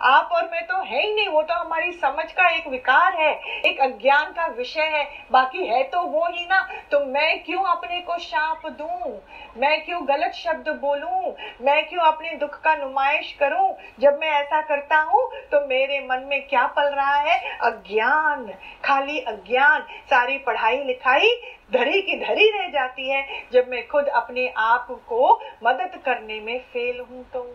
आप 0.01 0.29
और 0.31 0.43
मैं 0.51 0.65
तो 0.67 0.81
है 0.81 1.01
ही 1.01 1.13
नहीं, 1.13 1.27
वो 1.27 1.41
तो 1.41 1.53
हमारी 1.55 1.91
समझ 1.93 2.31
का 2.31 2.47
एक 2.49 2.67
विकार 2.67 3.15
है, 3.15 3.31
एक 3.61 3.79
अज्ञान 3.81 4.31
का 4.31 4.45
विषय 4.47 4.89
है। 4.93 5.03
बाकी 5.31 5.65
है 5.67 5.83
तो 5.83 6.01
वो 6.01 6.25
ही 6.27 6.45
ना 6.45 6.61
तो 6.91 7.03
मैं 7.05 7.43
क्यों 7.43 7.63
अपने 7.67 7.99
को 8.01 8.17
शाप 8.19 8.65
दूँ? 8.71 9.11
मैं 9.57 9.83
क्यों 9.85 10.01
गलत 10.07 10.33
शब्द 10.35 10.69
बोलूँ? 10.81 11.33
मैं 11.61 11.87
क्यों 11.89 12.03
अपने 12.03 12.35
दुख 12.35 12.59
का 12.61 12.75
नुमाइश 12.75 13.31
करूँ? 13.39 13.69
जब 13.99 14.19
मैं 14.21 14.31
ऐसा 14.31 14.61
करता 14.61 14.97
हूँ 15.01 15.27
तो 15.51 15.65
मेरे 15.67 15.99
मन 16.01 16.25
में 16.29 16.41
क्या 16.47 16.65
पल 16.67 16.89
रहा 16.89 17.15
है? 17.15 17.39
अज्ञान, 17.61 18.47
खाली 18.85 19.19
अज्ञान, 19.19 19.81
सारी 20.09 20.37
पढ़ाई 20.37 20.83
लिखाई 20.83 21.35
धरी 21.73 22.01
की 22.01 22.19
धरी 22.19 22.49
रह 22.51 22.69
जाती 22.69 23.09
है। 23.09 23.25
जब 23.53 23.67
मैं 23.69 23.87
खुद 23.87 24.07
अपने 24.07 24.47
आप 24.57 24.87
को 25.07 25.33
मदद 25.63 25.99
करने 26.05 26.39
में 26.41 26.59
फेल 26.63 26.99
हूँ 27.01 27.23
तो। 27.33 27.47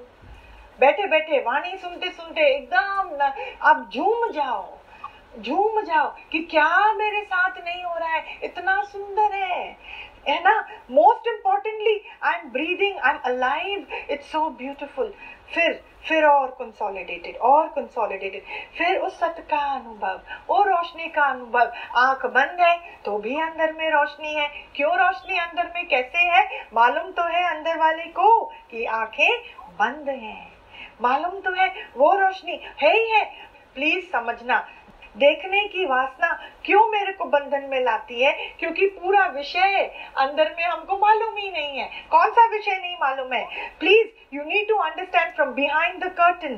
बैठे 0.78 1.06
बैठे, 1.06 1.38
वाणी 1.40 1.76
सुनते 1.76 2.10
सुनते 2.10 2.46
एकदम 2.48 3.20
आप 3.62 3.90
झूम 3.94 4.30
जाओ 4.32 4.78
झूम 5.36 5.80
जाओ 5.82 6.08
कि 6.32 6.38
क्या 6.50 6.92
मेरे 6.94 7.22
साथ 7.22 7.58
नहीं 7.58 7.82
हो 7.84 7.94
रहा 7.94 8.08
है, 8.08 8.38
इतना 8.44 8.82
सुंदर 8.84 9.34
है 9.34 9.76
है 10.28 10.38
ना? 10.42 10.60
Most 10.90 11.26
importantly 11.28 12.00
I 12.22 12.34
am 12.34 12.50
breathing 12.50 12.98
I 12.98 13.12
am 13.12 13.18
alive 13.26 13.86
it's 14.10 14.30
so 14.32 14.48
beautiful 14.52 15.12
फिर 15.52 15.82
फिर 16.08 16.24
और 16.26 16.46
कंसोलिडेटेड 16.58 17.36
और 17.38 17.66
कंसोलिडेटेड 17.68 18.42
फिर 18.78 18.98
उस 18.98 19.18
सत 19.20 19.36
का 19.50 19.58
अनुभव, 19.74 20.20
वो 20.48 20.62
रोशनी 20.64 21.08
का 21.08 21.24
अनुभव। 21.24 21.72
आँख 21.98 22.26
बंद 22.28 22.60
है 22.60 22.76
तो 23.04 23.18
भी 23.18 23.40
अंदर 23.40 23.72
में 23.72 23.90
रोशनी 23.90 24.34
है। 24.34 24.48
क्यों 24.76 24.96
रोशनी 24.96 25.38
अंदर 25.38 25.70
में 25.74 25.86
कैसे 25.88 26.18
है? 26.26 26.66
मालूम 26.74 27.10
तो 27.12 27.28
है 27.28 27.44
अंदर 27.48 27.78
वाले 27.78 28.04
को 28.12 28.44
कि 28.70 28.84
आँखें 28.84 29.38
बंद 29.78 30.08
हैं। 30.08 30.53
मालूम 31.02 31.40
तो 31.40 31.52
है, 31.52 31.90
वो 31.96 32.14
रोशनी 32.14 32.60
है 32.82 32.96
ही 32.96 33.10
है। 33.10 33.24
प्लीज़ 33.74 34.04
समझना। 34.04 34.68
देखने 35.16 35.68
की 35.68 35.84
वासना 35.84 36.50
क्यों 36.64 36.86
मेरे 36.86 37.12
को 37.12 37.24
बंधन 37.24 37.64
में 37.64 37.80
लाती 37.80 38.22
है? 38.22 38.32
क्योंकि 38.58 38.86
पूरा 38.86 39.26
विषय 39.26 39.58
है। 39.58 39.88
अंदर 40.16 40.54
में 40.58 40.64
हमको 40.64 40.98
मालूम 40.98 41.36
ही 41.36 41.50
नहीं 41.50 41.78
है। 41.78 41.90
कौन 42.10 42.30
सा 42.30 42.46
विषय 42.46 42.78
नहीं 42.78 42.96
मालूम 42.96 43.32
है? 43.32 43.70
Please 43.80 44.08
you 44.34 44.44
need 44.44 44.68
to 44.68 44.74
understand 44.74 45.34
from 45.34 45.48
behind 45.48 46.04
the 46.04 46.08
curtain 46.08 46.56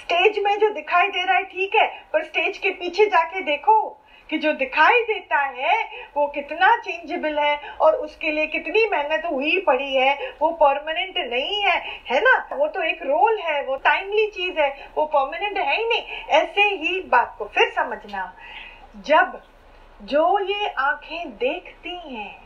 stage 0.00 0.38
में 0.38 0.58
जो 0.58 0.70
दिखाई 0.70 1.08
दे 1.08 1.24
रहा 1.24 1.36
है, 1.36 1.44
ठीक 1.44 1.74
है, 1.74 2.04
पर 2.12 2.24
स्टेज 2.24 2.58
के 2.58 2.70
पीछे 2.70 3.06
जाके 3.06 3.40
देखो। 3.40 4.04
कि 4.30 4.38
जो 4.38 4.52
दिखाई 4.52 5.02
देता 5.02 5.38
है, 5.38 5.84
वो 6.16 6.26
कितना 6.26 6.76
चेंजेबल 6.76 7.38
है 7.38 7.70
और 7.80 7.94
उसके 7.94 8.30
लिए 8.30 8.46
कितनी 8.46 8.88
मेहनत 8.88 9.22
हुई 9.32 9.60
पड़ी 9.60 9.94
है, 9.94 10.34
वो 10.40 10.50
परमानेंट 10.50 11.18
नहीं 11.18 11.62
है 11.62 12.02
है 12.10 12.20
ना? 12.20 12.48
वो 12.52 12.68
तो 12.68 12.82
एक 12.82 13.02
रोल 13.02 13.38
है, 13.38 13.64
वो 13.64 13.76
टाइमली 13.76 14.26
चीज़ 14.26 14.58
है, 14.58 14.90
वो 14.94 15.06
परमानेंट 15.06 15.58
है 15.58 15.76
ही 15.76 15.88
नहीं। 15.88 16.02
ऐसे 16.26 16.62
ही 16.62 17.00
बात 17.00 17.34
को 17.38 17.44
फिर 17.44 17.70
समझना। 17.70 18.36
जब 18.96 19.42
जो 20.02 20.38
ये 20.38 20.66
आँखें 20.68 21.36
देखती 21.36 22.14
हैं, 22.14 22.42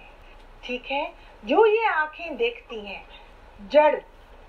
ठीक 0.64 0.86
है? 0.90 1.12
जो 1.44 1.66
ये 1.66 1.86
आँखें 1.86 2.36
देखती 2.36 2.86
हैं, 2.86 3.04
जड़ 3.60 3.98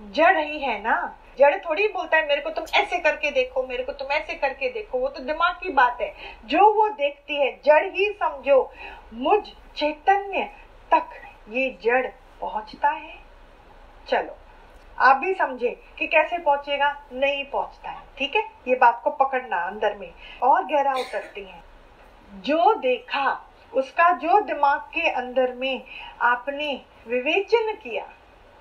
जड़ 0.01 0.37
ही 0.37 0.59
है 0.59 0.81
ना? 0.81 1.19
जड़ 1.39 1.55
थोड़ी 1.55 1.87
बोलता 1.87 2.17
है, 2.17 2.27
मेरे 2.27 2.41
को 2.41 2.49
तुम 2.49 2.65
ऐसे 2.73 2.97
करके 2.97 3.31
देखो, 3.31 3.63
मेरे 3.67 3.83
को 3.83 3.91
तुम 3.91 4.07
ऐसे 4.07 4.33
करके 4.33 4.69
देखो, 4.69 4.97
वो 4.97 5.07
तो 5.07 5.23
दिमाग 5.23 5.55
की 5.55 5.69
बात 5.69 6.01
है। 6.01 6.13
जो 6.45 6.73
वो 6.73 6.89
देखती 6.89 7.35
है, 7.35 7.51
जड़ 7.65 7.85
ही 7.85 8.11
समझो। 8.13 8.73
मुझ 9.13 9.39
चैतन्य 9.75 10.43
तक 10.91 11.09
ये 11.49 11.77
जड़ 11.83 12.07
पहुँचता 12.41 12.89
है। 12.89 13.15
चलो, 14.07 14.35
आप 14.97 15.17
भी 15.17 15.33
समझे 15.33 15.69
कि 15.97 16.07
कैसे 16.07 16.37
पहुंचेगा? 16.37 17.05
नहीं 17.13 17.45
पहुँचता 17.45 17.89
है, 17.89 18.03
ठीक 18.17 18.35
है? 18.35 18.41
ये 18.67 18.75
बात 18.75 19.01
को 19.03 19.09
पकड़ना 19.09 19.57
अंदर 19.57 19.95
में। 19.95 20.13
और 20.43 20.63
गहरा 20.63 20.93
उतरती 20.93 21.43
है। 21.43 21.63
जो 22.33 22.73
देखा, 22.75 23.49
उसका 23.73 24.11
जो 24.11 24.39
दिमाग 24.41 24.79
के 24.79 25.09
अंदर 25.09 25.53
में 25.53 25.83
आपने 26.21 26.81
विवेचन 27.07 27.73
किया, 27.73 28.09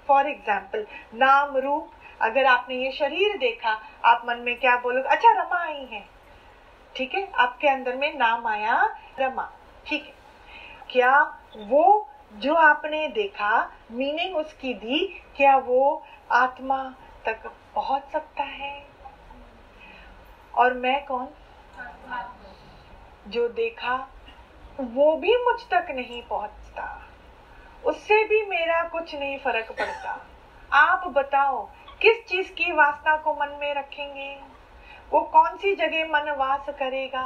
फॉर 0.09 0.27
एग्ज़ाम्पल, 0.27 0.87
नाम 1.15 1.57
रूप 1.57 1.91
अगर 2.23 2.47
आपने 2.47 2.75
ये 2.75 2.93
शरीर 2.93 3.39
देखा, 3.39 3.81
आप 4.05 4.23
मन 4.27 4.37
में 4.37 4.61
क्या 4.61 4.77
बोलोगे? 4.77 5.09
अच्छा 5.09 5.33
रमा 5.33 5.63
आई 5.63 5.85
है। 5.85 6.09
ठीक 6.97 7.15
है? 7.15 7.33
आपके 7.33 7.69
अंदर 7.69 7.97
में 7.97 8.19
नाम 8.19 8.47
आया 8.47 8.97
रमा। 9.19 9.53
ठीक 9.87 10.05
है? 10.05 10.15
क्या 10.91 11.39
वो 11.57 12.09
जो 12.33 12.55
आपने 12.55 13.09
देखा 13.09 13.73
मीनिंग 13.91 14.37
उसकी 14.37 14.75
दी, 14.75 15.23
क्या 15.37 15.57
वो 15.57 16.05
आत्मा 16.33 16.95
तक 17.25 17.53
पहुँच 17.75 18.03
सकता 18.05 18.43
है? 18.43 18.87
और 20.55 20.75
मैं 20.75 21.07
कौन? 21.07 21.29
जो 23.27 23.49
देखा, 23.49 24.09
वो 24.81 25.17
भी 25.17 25.37
मुझ 25.37 25.61
तक 25.71 25.87
नहीं 25.91 26.23
पहुँचता। 26.23 27.03
उससे 27.85 28.25
भी 28.25 28.47
मेरा 28.47 28.89
कुछ 28.89 29.15
नहीं 29.15 29.39
फ़र्क 29.39 29.73
पड़ता। 29.73 30.27
आप 30.73 31.07
बताओ 31.07 31.69
किस 32.03 32.27
चीज़ 32.27 32.53
की 32.53 32.73
वासना 32.73 33.17
को 33.17 33.35
मन 33.35 33.59
में 33.61 33.75
रखेंगे? 33.75 34.41
वो 35.13 35.21
कौन 35.21 35.57
सी 35.57 35.75
जगह 35.75 36.05
मन 36.05 36.31
वास 36.31 36.67
करेगा? 36.69 37.25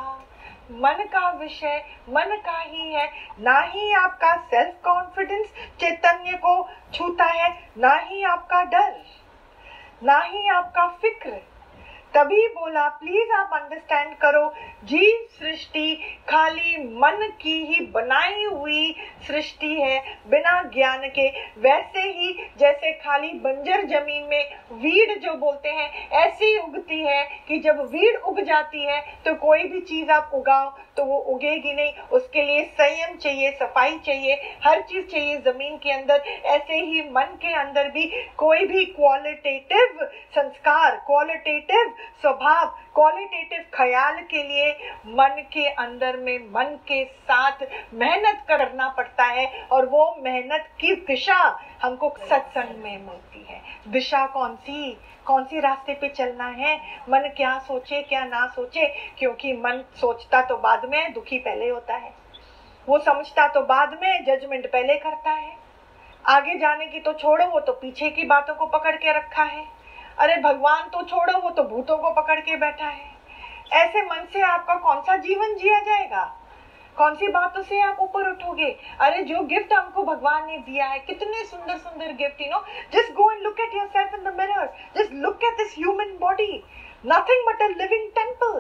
मन 0.70 1.04
का 1.12 1.30
विषय 1.30 1.84
मन 2.08 2.42
का 2.46 2.58
ही 2.58 2.92
है। 2.92 3.06
ना 3.40 3.58
ही 3.60 3.92
आपका 3.92 4.36
सेल्फ 4.36 4.74
कॉन्फिडेंस 4.84 5.52
चैतन्य 5.80 6.32
को 6.32 6.68
छूता 6.94 7.24
है, 7.24 7.70
ना 7.78 7.94
ही 7.94 8.22
आपका 8.22 8.62
डर, 8.64 9.02
ना 10.02 10.18
ही 10.18 10.48
आपका 10.48 10.88
फ़िक्र। 10.88 11.40
तभी 12.16 12.46
बोला 12.48 12.86
प्लीज़ 12.90 13.32
आप 13.32 13.50
अंडरस्टैंड 13.54 14.14
करो, 14.18 14.46
जीव 14.84 15.26
सृष्टि 15.32 15.94
खाली 16.28 16.76
मन 16.94 17.26
की 17.40 17.56
ही 17.64 17.84
बनाई 17.86 18.44
हुई 18.44 18.94
सृष्टि 19.26 19.72
है, 19.74 19.98
बिना 20.28 20.62
ज्ञान 20.74 21.06
के। 21.08 21.28
वैसे 21.60 22.00
ही 22.02 22.32
जैसे 22.58 22.92
खाली 22.94 23.32
बंजर 23.40 23.84
ज़मीन 23.88 24.24
में 24.30 24.56
वीड 24.74 25.18
जो 25.22 25.34
बोलते 25.36 25.68
हैं, 25.70 26.08
ऐसी 26.16 26.56
उगती 26.58 27.02
है 27.02 27.22
कि 27.48 27.58
जब 27.58 27.80
वीड 27.92 28.16
उग 28.22 28.40
जाती 28.42 28.84
है 28.84 29.00
तो 29.24 29.34
कोई 29.36 29.64
भी 29.64 29.80
चीज़ 29.82 30.10
आप 30.10 30.30
उगाओ 30.34 30.70
तो 30.96 31.04
वो 31.04 31.18
उगेगी 31.28 31.74
नहीं। 31.74 31.92
उसके 32.12 32.42
लिए 32.42 32.62
संयम 32.72 33.16
चाहिए, 33.16 33.50
सफ़ाई 33.52 33.98
चाहिए, 34.06 34.34
हर 34.64 34.80
चीज़ 34.82 35.06
चाहिए 35.06 35.36
ज़मीन 35.42 35.76
के 35.76 35.90
अंदर। 35.92 36.22
ऐसे 36.46 36.74
ही 36.76 37.02
मन 37.10 37.36
के 37.42 37.52
अंदर 37.56 37.90
भी 37.90 38.10
कोई 38.38 38.66
भी 38.66 38.84
क्वालिटेटिव 38.86 40.04
संस्कार 40.36 40.96
क्वालिटेटिव 41.06 41.94
स्वभाव 42.20 42.66
क्वालिटेटिव 42.94 43.64
ख्याल 43.74 44.20
के 44.20 44.42
लिए 44.42 44.72
मन 45.06 45.44
के 45.52 45.66
अंदर 45.66 46.16
में, 46.16 46.38
मन 46.38 46.78
के 46.88 47.04
साथ 47.04 47.52
मेहनत 47.94 48.44
करना 48.48 48.88
पड़ता 48.88 49.24
है 49.24 49.68
और 49.72 49.86
वो 49.86 50.16
मेहनत 50.18 50.68
की 50.80 50.94
दिशा 50.94 51.60
हमको 51.82 52.14
सत्संग 52.18 52.82
में 52.82 53.06
मिलती 53.06 53.46
है। 53.48 53.62
दिशा 53.88 54.26
कौन 54.26 54.56
सी? 54.56 55.00
कौन 55.24 55.44
सी 55.44 55.60
रास्ते 55.60 55.94
पे 55.94 56.08
चलना 56.08 56.46
है? 56.46 57.00
मन 57.08 57.20
क्या 57.36 57.58
सोचे, 57.58 58.02
क्या 58.02 58.24
ना 58.24 58.46
सोचे? 58.46 58.86
क्योंकि 59.18 59.52
मन 59.52 59.84
सोचता 60.00 60.42
तो 60.42 60.56
बाद 60.56 60.84
में, 60.84 61.12
दुखी 61.12 61.38
पहले 61.38 61.68
होता 61.68 61.94
है। 61.94 62.14
वो 62.88 62.98
समझता 62.98 63.48
तो 63.48 63.60
बाद 63.60 63.98
में 64.02 64.24
जजमेंट 64.24 64.72
पहले 64.72 64.96
करता 64.96 65.30
है। 65.30 65.56
आगे 66.26 66.58
जाने 66.58 66.86
की 66.86 67.00
तो 67.00 67.12
छोड़ो, 67.12 67.46
वो 67.46 67.60
तो 67.60 67.72
पीछे 67.72 68.10
की 68.10 68.22
बातों 68.22 68.54
को 68.54 68.66
पकड़ 68.66 68.96
के 68.96 69.12
रखा 69.12 69.42
है। 69.42 69.64
अरे 70.18 70.36
भगवान 70.42 70.88
तो 70.88 71.02
छोड़ो, 71.02 71.38
वो 71.38 71.50
तो 71.50 71.62
भूतों 71.64 71.96
को 71.98 72.10
पकड़ 72.12 72.40
के 72.40 72.56
बैठा 72.56 72.86
है। 72.86 73.14
ऐसे 73.74 74.02
मन 74.02 74.26
से 74.32 74.40
आपका 74.42 74.74
कौन 74.76 75.00
सा 75.00 75.16
जीवन 75.16 75.54
जिया 75.54 75.80
जाएगा? 75.80 76.24
कौन 76.96 77.14
सी 77.14 77.28
बातों 77.28 77.62
से 77.62 77.80
आप 77.80 77.96
ऊपर 78.00 78.28
उठोगे? 78.30 78.68
अरे 79.00 79.22
जो 79.22 79.40
गिफ्ट 79.46 79.72
हमको 79.72 80.02
भगवान 80.04 80.46
ने 80.46 80.58
दिया 80.58 80.86
है, 80.86 80.98
कितने 80.98 81.44
सुंदर 81.44 81.76
सुंदर 81.78 82.12
gift 82.12 82.40
you 82.40 82.48
know 82.50 82.64
just 82.92 83.12
go 83.14 83.30
and 83.30 83.42
look 83.42 83.60
at 83.60 83.74
yourself 83.74 84.14
in 84.14 84.24
the 84.24 84.34
mirror 84.38 84.72
just 84.96 85.12
look 85.24 85.44
at 85.44 85.56
this 85.58 85.74
human 85.78 86.16
body 86.20 86.52
nothing 87.06 87.46
but 87.48 87.62
a 87.62 87.68
living 87.76 88.10
temple 88.14 88.58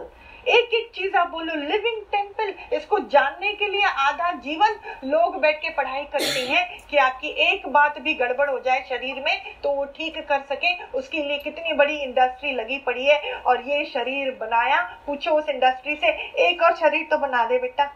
एक 0.48 0.74
एक 0.74 0.90
चीज़ 0.94 1.16
आप 1.16 1.30
बोलो 1.30 1.54
लिविंग 1.54 2.02
टेंपल 2.12 2.52
इसको 2.76 2.98
जानने 3.12 3.52
के 3.52 3.68
लिए 3.68 3.84
आधा 4.00 4.30
जीवन 4.40 4.76
लोग 5.04 5.40
बैठ 5.40 5.56
के 5.62 5.70
पढ़ाई 5.74 6.04
करते 6.04 6.40
हैं 6.48 6.86
कि 6.90 6.96
आपकी 6.96 7.28
एक 7.44 7.66
बात 7.68 7.98
भी 8.02 8.14
गड़बड़ 8.14 8.48
हो 8.50 8.58
जाए 8.60 8.84
शरीर 8.88 9.22
में 9.24 9.60
तो 9.62 9.70
वो 9.70 9.84
ठीक 9.96 10.18
कर 10.28 10.42
सके। 10.44 10.74
उसके 10.98 11.22
लिए 11.22 11.38
कितनी 11.38 11.72
बड़ी 11.72 11.96
इंडस्ट्री 11.96 12.52
लगी 12.52 12.78
पड़ी 12.78 13.06
है 13.06 13.32
और 13.34 13.68
ये 13.68 13.84
शरीर 13.86 14.30
बनाया, 14.40 14.82
पूछो 15.06 15.30
उस 15.30 15.48
इंडस्ट्री 15.48 15.94
से, 15.94 16.08
एक 16.48 16.62
और 16.62 16.76
शरीर 16.76 17.06
तो 17.10 17.18
बना 17.18 17.44
दे 17.44 17.58
बेटा। 17.58 17.92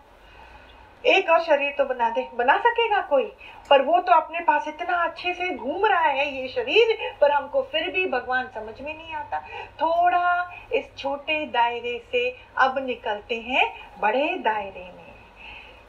एक 1.04 1.30
और 1.30 1.40
शरीर 1.40 1.74
तो 1.78 1.84
बना 1.84 2.08
दे। 2.10 2.28
बना 2.34 2.56
सकेगा 2.58 3.00
कोई? 3.00 3.32
पर 3.70 3.82
वो 3.82 3.98
तो 4.00 4.12
अपने 4.12 4.40
पास 4.40 4.68
इतना 4.68 4.96
अच्छे 4.96 5.34
से 5.34 5.48
घूम 5.56 5.86
रहा 5.86 6.00
है 6.00 6.40
ये 6.40 6.48
शरीर, 6.48 6.96
पर 7.20 7.30
हमको 7.30 7.62
फिर 7.62 7.90
भी 7.90 8.06
भगवान 8.06 8.48
समझ 8.54 8.80
में 8.80 8.96
नहीं 8.96 9.12
आता। 9.12 9.40
थोड़ा 9.80 10.52
इस 10.72 10.96
छोटे 10.98 11.46
दायरे 11.46 11.98
से 12.12 12.36
अब 12.58 12.78
निकलते 12.78 13.40
हैं 13.40 13.72
बड़े 14.00 14.28
दायरे 14.38 14.90
में। 14.96 15.14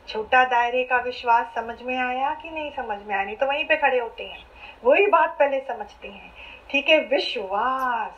छोटा 0.08 0.44
दायरे 0.44 0.84
का 0.84 0.98
विश्वास 0.98 1.52
समझ 1.56 1.82
में 1.82 1.98
आया 1.98 2.34
कि 2.34 2.50
नहीं 2.50 2.72
समझ 2.72 2.98
में 3.08 3.16
आया? 3.16 3.24
नहीं 3.24 3.36
तो 3.36 3.46
वहीं 3.46 3.66
पे 3.66 3.78
खड़े 3.78 4.00
होते 4.00 4.24
हैं। 4.24 4.46
वही 4.84 5.06
बात 5.08 5.36
पहले 5.40 5.60
समझते 5.60 6.08
हैं। 6.08 6.34
ठीक 6.70 6.90
है, 6.90 6.98
विश्वास 6.98 8.12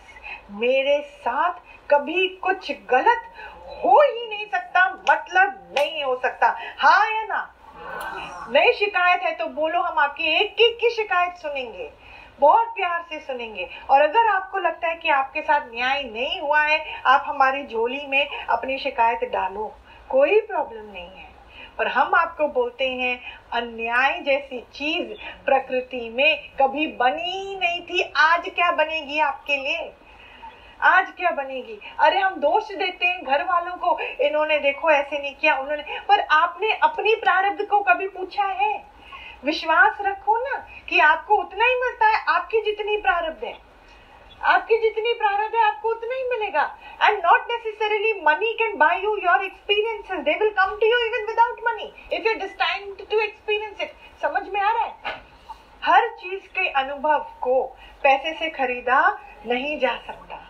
मेरे 0.51 1.01
साथ 1.01 1.53
कभी 1.89 2.27
कुछ 2.27 2.71
गलत 2.71 3.21
हो 3.67 4.01
ही 4.01 4.29
नहीं 4.29 4.45
सकता 4.45 4.89
मतलब 5.11 5.75
नहीं 5.79 6.03
हो 6.03 6.15
सकता। 6.15 6.47
हाँ 6.77 7.11
या 7.11 7.23
ना? 7.23 7.53
नई 8.51 8.73
शिकायत 8.73 9.21
है 9.23 9.31
तो 9.31 9.45
बोलो, 9.45 9.81
हम 9.81 9.99
आपकी 9.99 10.23
एक 10.23 10.61
एक 10.61 10.77
की 10.81 10.89
शिकायत 10.89 11.33
सुनेंगे। 11.33 11.91
बहुत 12.39 12.67
प्यार 12.67 13.05
से 13.09 13.19
सुनेंगे। 13.19 13.69
और 13.89 14.01
अगर 14.01 14.27
आपको 14.27 14.57
लगता 14.57 14.87
है 14.87 14.95
कि 14.95 15.09
आपके 15.09 15.41
साथ 15.41 15.61
न्याय 15.71 16.03
नहीं 16.03 16.41
हुआ 16.41 16.61
है, 16.61 17.03
आप 17.05 17.23
हमारी 17.25 17.63
झोली 17.63 18.05
में 18.07 18.45
अपनी 18.45 18.77
शिकायत 18.79 19.31
डालो। 19.31 19.75
कोई 20.09 20.41
प्रॉब्लम 20.41 20.91
नहीं 20.93 21.09
है। 21.09 21.29
पर 21.77 21.87
हम 21.87 22.15
आपको 22.15 22.47
बोलते 22.47 22.89
हैं, 22.89 23.21
अन्याय 23.53 24.21
जैसी 24.21 24.59
चीज़ 24.73 25.13
प्रकृति 25.45 26.09
में 26.09 26.49
कभी 26.61 26.87
बनी 26.87 27.59
नहीं 27.61 27.81
थी। 27.81 28.13
आज 28.17 28.49
क्या 28.49 28.71
बनेगी 28.71 29.19
आपके 29.19 29.57
लिए? 29.57 29.91
आज 30.83 31.11
क्या 31.17 31.29
बनेगी? 31.29 31.79
अरे, 31.99 32.19
हम 32.19 32.35
दोष 32.35 32.71
देते 32.71 33.05
हैं 33.05 33.23
घर 33.23 33.43
वालों 33.43 33.75
को। 33.75 33.99
इन्होंने 33.99 34.59
देखो, 34.59 34.89
ऐसे 34.89 35.19
नहीं 35.19 35.35
किया, 35.35 35.55
उन्होंने 35.55 35.99
पर 35.99 36.19
आपने 36.19 36.73
अपनी 36.73 37.15
प्रारब्ध 37.15 37.65
को 37.65 37.79
कभी 37.79 38.07
पूछा 38.07 38.43
है? 38.43 38.85
विश्वास 39.43 39.97
रखो 40.01 40.37
ना 40.37 40.67
कि 40.89 40.99
आपको 40.99 41.35
उतना 41.35 41.65
ही 41.65 41.75
मिलता 41.75 42.07
है, 42.07 42.25
आपकी 42.27 42.61
जितनी 42.61 42.97
प्रारब्ध 42.97 43.43
है। 43.43 43.57
आपकी 44.43 44.77
जितनी 44.77 45.13
प्रारब्ध 45.13 45.55
है, 45.55 45.67
आपको 45.67 45.89
उतना 45.89 46.15
ही 46.15 46.23
मिलेगा। 46.23 46.77
And 47.03 47.25
not 47.25 47.47
necessarily 47.51 48.21
money 48.21 48.53
can 48.53 48.77
buy 48.77 49.03
you 49.03 49.17
your 49.17 49.43
experiences 49.43 50.19
they 50.19 50.31
will 50.31 50.49
come 50.49 50.69
to 50.69 50.85
you 50.85 50.97
even 50.97 51.25
without 51.27 51.61
money 51.67 51.93
if 52.13 52.27
you 52.27 52.33
this time 52.33 52.95
to 53.11 53.19
experience 53.19 53.81
it 53.81 53.93
समझ 54.21 54.49
में 54.49 54.61
आ 54.61 54.71
रहा 54.71 54.83
है? 54.83 54.95
हर 55.83 56.09
चीज़ 56.09 56.47
के 56.47 56.69
अनुभव 56.69 57.19
को 57.41 57.63
पैसे 58.03 58.33
से 58.33 58.49
खरीदा 58.49 59.19
नहीं 59.45 59.79
जा 59.79 59.95
सकता। 60.07 60.42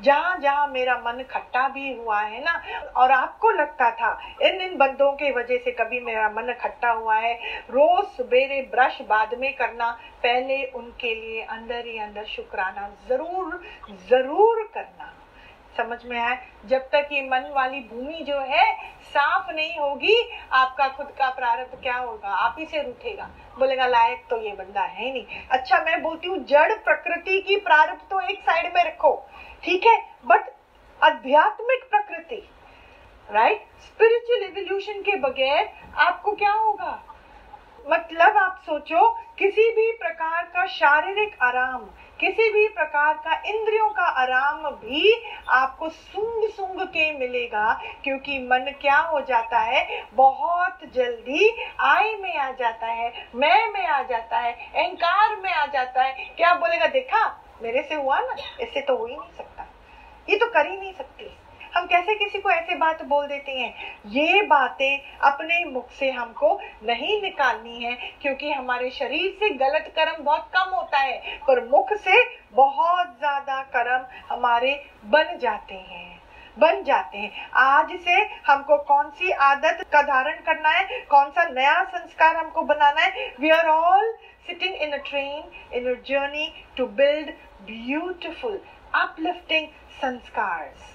जहाँ 0.00 0.36
जहाँ 0.38 0.66
मेरा 0.68 0.96
मन 0.96 1.22
खट्टा 1.30 1.66
भी 1.68 1.92
हुआ 1.94 2.20
है 2.20 2.42
ना, 2.44 2.60
और 2.96 3.10
आपको 3.12 3.50
लगता 3.50 3.90
था, 3.92 4.18
इन 4.42 4.60
इन 4.60 4.76
बंदों 4.76 5.12
के 5.12 5.30
वजह 5.32 5.58
से 5.58 5.72
कभी 5.72 6.00
मेरा 6.00 6.28
मन 6.30 6.54
खट्टा 6.60 6.90
हुआ 6.90 7.16
है, 7.16 7.34
रोज 7.70 8.04
सवेरे 8.16 8.60
ब्रश 8.72 9.00
बाद 9.08 9.34
में 9.40 9.52
करना, 9.56 9.90
पहले 10.22 10.62
उनके 10.66 11.14
लिए 11.14 11.42
अंदर 11.42 11.86
ही 11.86 11.98
अंदर 11.98 12.24
शुक्राना 12.26 12.88
ज़रूर 13.08 13.60
ज़रूर 14.08 14.70
करना। 14.74 15.12
समझ 15.76 15.98
में 16.06 16.18
आए 16.18 16.36
जब 16.66 16.82
तक 16.88 17.08
ये 17.12 17.22
मन 17.22 17.50
वाली 17.54 17.80
भूमि 17.82 18.24
जो 18.26 18.38
है, 18.40 18.72
साफ़ 19.04 19.50
नहीं 19.52 19.78
होगी, 19.78 20.16
आपका 20.52 20.88
खुद 20.88 21.06
का 21.18 21.30
प्रारब्ध 21.30 21.80
क्या 21.82 21.96
होगा? 21.96 22.28
आप 22.28 22.56
ही 22.58 22.66
से 22.66 22.82
रूठेगा। 22.82 23.28
बोलेगा, 23.58 23.86
लायक 23.86 24.24
तो 24.30 24.36
ये 24.38 24.52
बंदा 24.52 24.82
है 24.82 25.12
नहीं। 25.12 25.24
अच्छा 25.50 25.80
मैं 25.80 26.00
बोलती 26.02 26.28
हूँ, 26.28 26.38
जड़ 26.44 26.72
प्रकृति 26.74 27.40
की 27.40 27.56
प्रारब्ध 27.58 28.08
तो 28.10 28.20
एक 28.20 28.40
साइड 28.40 28.72
में 28.74 28.84
रखो। 28.84 29.12
ठीक 29.64 29.86
है? 29.86 29.96
बट 30.26 30.52
आध्यात्मिक 31.02 31.88
प्रकृति 31.90 32.48
राइट 33.28 33.66
स्पिरिचुअल 33.82 34.42
एवोल्यूशन 34.42 35.00
के 35.02 35.16
बगैर 35.16 35.72
आपको 35.96 36.32
क्या 36.32 36.52
होगा? 36.52 37.02
मतलब 37.90 38.36
आप 38.36 38.60
सोचो, 38.66 39.08
किसी 39.38 39.70
भी 39.70 39.90
प्रकार 39.92 40.42
का 40.44 40.66
शारीरिक 40.66 41.36
आराम, 41.42 41.78
किसी 42.20 42.52
भी 42.52 42.66
प्रकार 42.68 43.14
का 43.14 43.34
इंद्रियों 43.46 43.88
का 43.88 44.04
आराम 44.20 44.70
भी 44.70 45.12
आपको 45.48 45.88
सुंग 45.88 46.48
सुंग 46.48 46.80
के 46.80 47.10
मिलेगा, 47.18 47.72
क्योंकि 48.04 48.38
मन 48.38 48.72
क्या 48.80 48.98
हो 48.98 49.20
जाता 49.20 49.58
है? 49.58 50.04
बहुत 50.14 50.78
जल्दी 50.94 51.50
आई 51.80 52.14
में 52.14 52.36
आ 52.36 52.50
जाता 52.50 52.86
है, 52.86 53.28
मैं 53.34 53.72
में 53.72 53.86
आ 53.86 54.02
जाता 54.02 54.38
है 54.38 54.52
अहंकार 54.52 55.36
में 55.36 55.52
आ 55.52 55.66
जाता 55.66 56.02
है। 56.02 56.28
क्या 56.36 56.54
बोलेगा? 56.54 56.86
देखा? 56.86 57.24
मेरे 57.62 57.82
से 57.82 57.94
हुआ 57.94 58.18
ना, 58.20 58.34
इससे 58.60 58.80
तो 58.80 58.96
हो 58.96 59.06
ही 59.06 59.16
नहीं 59.16 59.32
सकता। 59.36 59.66
ये 60.28 60.36
तो 60.36 60.46
कर 60.46 60.66
ही 60.66 60.76
नहीं 60.76 60.92
सकती। 60.92 61.30
हम 61.76 61.86
कैसे 61.86 62.14
किसी 62.14 62.38
को 62.38 62.50
ऐसे 62.50 62.74
बात 62.74 63.02
बोल 63.04 63.26
देते 63.26 63.52
हैं? 63.52 63.74
ये 64.06 64.42
बातें 64.42 65.18
अपने 65.20 65.64
मुख 65.64 65.90
से 65.90 66.10
हमको 66.10 66.52
नहीं 66.82 67.20
निकालनी 67.22 67.82
है, 67.84 67.96
क्योंकि 68.22 68.52
हमारे 68.52 68.90
शरीर 68.90 69.36
से 69.40 69.48
गलत 69.54 69.92
कर्म 69.96 70.22
बहुत 70.24 70.50
कम 70.54 70.74
होता 70.74 70.98
है, 70.98 71.18
पर 71.48 71.64
मुख 71.68 71.92
से 71.94 72.22
बहुत 72.54 73.16
ज़्यादा 73.18 73.60
कर्म 73.76 74.04
हमारे 74.30 74.74
बन 75.04 75.38
जाते 75.38 75.74
हैं। 75.74 76.12
बन 76.56 76.82
जाते 76.82 77.18
हैं। 77.18 77.48
आज 77.52 77.88
से 78.00 78.14
हमको 78.46 78.76
कौन 78.84 79.10
सी 79.10 79.30
आदत 79.30 79.84
का 79.92 80.02
धारण 80.02 80.36
करना 80.46 80.68
है? 80.68 81.00
कौन 81.10 81.30
सा 81.30 81.48
नया 81.48 81.82
संस्कार 81.84 82.36
हमको 82.36 82.62
बनाना 82.62 83.00
है? 83.00 83.34
We 83.40 83.50
are 83.50 83.68
all 83.68 84.12
sitting 84.46 84.74
in 84.82 84.92
a 84.92 84.96
train 85.08 85.76
in 85.76 85.94
a 85.94 85.96
journey 86.08 86.52
to 86.76 86.86
build 86.98 87.30
beautiful 87.66 88.60
uplifting 88.94 89.66
sanskars 90.00 90.92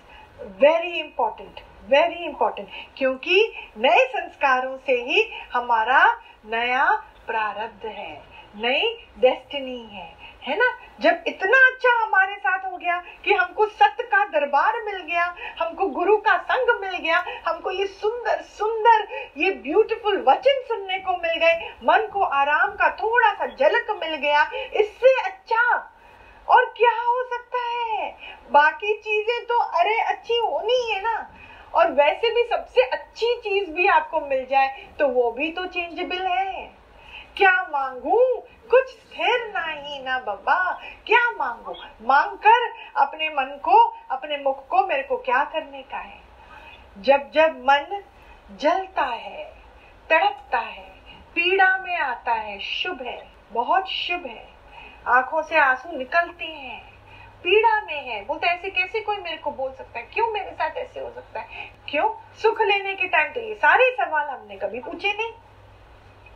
very 0.61 0.99
important 0.99 1.59
very 1.89 2.23
important 2.25 2.67
क्योंकि 2.97 3.41
नए 3.77 4.05
संस्कारों 4.07 4.77
से 4.77 5.01
ही 5.03 5.23
हमारा 5.53 6.03
नया 6.45 6.85
प्रारब्ध 7.27 7.85
है, 7.85 8.13
नई 8.55 8.93
डेस्टिनी 9.19 9.79
है। 9.91 10.18
है 10.43 10.55
ना? 10.57 10.67
जब 11.01 11.23
इतना 11.27 11.57
अच्छा 11.67 11.89
हमारे 12.03 12.35
साथ 12.35 12.71
हो 12.71 12.77
गया 12.77 12.97
कि 13.25 13.33
हमको 13.33 13.65
सत्य 13.65 14.03
का 14.03 14.23
दरबार 14.25 14.81
मिल 14.85 14.97
गया, 15.01 15.35
हमको 15.59 15.87
गुरु 15.87 16.17
का 16.17 16.37
संग 16.37 16.69
मिल 16.81 16.97
गया, 16.97 17.23
हमको 17.47 17.71
ये 17.71 17.85
सुंदर 17.85 18.41
सुंदर, 18.41 19.07
ये 19.37 19.51
ब्यूटीफुल 19.51 20.23
वचन 20.27 20.61
सुनने 20.61 20.99
को 20.99 21.11
मिल 21.11 21.37
गए, 21.39 21.69
मन 21.83 22.07
को 22.13 22.23
आराम 22.23 22.71
का 22.71 22.89
थोड़ा 22.95 23.33
सा 23.33 23.47
झलक 23.47 23.97
मिल 24.03 24.15
गया, 24.15 24.43
इससे 24.73 25.19
अच्छा। 25.21 25.95
और 26.47 26.65
क्या 26.77 26.91
हो 26.91 27.23
सकता 27.23 27.59
है? 27.59 28.09
बाकी 28.51 28.93
चीज़ें 28.97 29.45
तो 29.45 29.59
अरे 29.59 29.99
अच्छी 29.99 30.37
होनी 30.37 30.91
है 30.91 31.01
ना। 31.03 31.29
और 31.73 31.91
वैसे 31.91 32.29
भी 32.29 32.43
सबसे 32.43 32.81
अच्छी 32.81 33.35
चीज़ 33.35 33.69
भी 33.69 33.87
आपको 33.87 34.19
मिल 34.21 34.45
जाए 34.45 34.67
तो 34.99 35.07
वो 35.07 35.31
भी 35.31 35.51
तो 35.51 35.65
चेंजेबल 35.65 36.27
है। 36.27 36.78
क्या 37.39 37.69
मांगू? 37.71 38.39
कुछ 38.69 38.89
स्थिर 38.89 39.53
नहीं 39.55 40.03
ना 40.03 40.19
बाबा। 40.19 40.81
क्या 41.07 41.31
मांगू? 41.31 41.75
मांग 42.01 42.37
कर 42.47 42.73
अपने 42.97 43.29
मन 43.29 43.59
को, 43.63 43.97
अपने 44.11 44.37
मुख 44.37 44.67
को 44.67 44.87
मेरे 44.87 45.03
को 45.03 45.17
क्या 45.17 45.43
करने 45.43 45.81
का 45.81 45.97
है? 45.97 46.21
जब 46.97 47.31
जब 47.31 47.59
मन 47.59 48.03
जलता 48.51 49.01
है, 49.01 49.43
तड़पता 50.09 50.57
है, 50.57 50.89
पीड़ा 51.35 51.77
में 51.77 51.97
आता 51.97 52.31
है, 52.31 52.59
शुभ 52.59 53.01
है, 53.01 53.31
बहुत 53.51 53.87
शुभ 53.87 54.25
है। 54.25 54.49
आँखों 55.07 55.41
से 55.41 55.57
आँसू 55.57 55.97
निकलते 55.97 56.45
हैं। 56.45 56.93
पीड़ा 57.43 57.81
में 57.81 58.09
है। 58.09 58.25
बोलते 58.25 58.47
ऐसे 58.47 58.69
कैसे 58.69 58.99
कोई 59.01 59.17
मेरे 59.17 59.37
को 59.37 59.51
बोल 59.51 59.73
सकता 59.73 59.99
है? 59.99 60.05
क्यों 60.05 60.27
मेरे 60.27 60.51
साथ 60.51 60.71
ऐसे 60.71 60.99
हो 60.99 61.11
सकता 61.11 61.39
है? 61.39 61.71
क्यों? 61.89 62.35
सुख 62.35 62.61
लेने 62.61 62.95
के 62.95 63.07
टाइम 63.07 63.33
तो 63.33 63.39
ये 63.39 63.55
सारे 63.55 63.95
सवाल 63.99 64.29
हमने 64.29 64.55
कभी 64.57 64.79
पूछे 64.79 65.13
नहीं। 65.13 65.31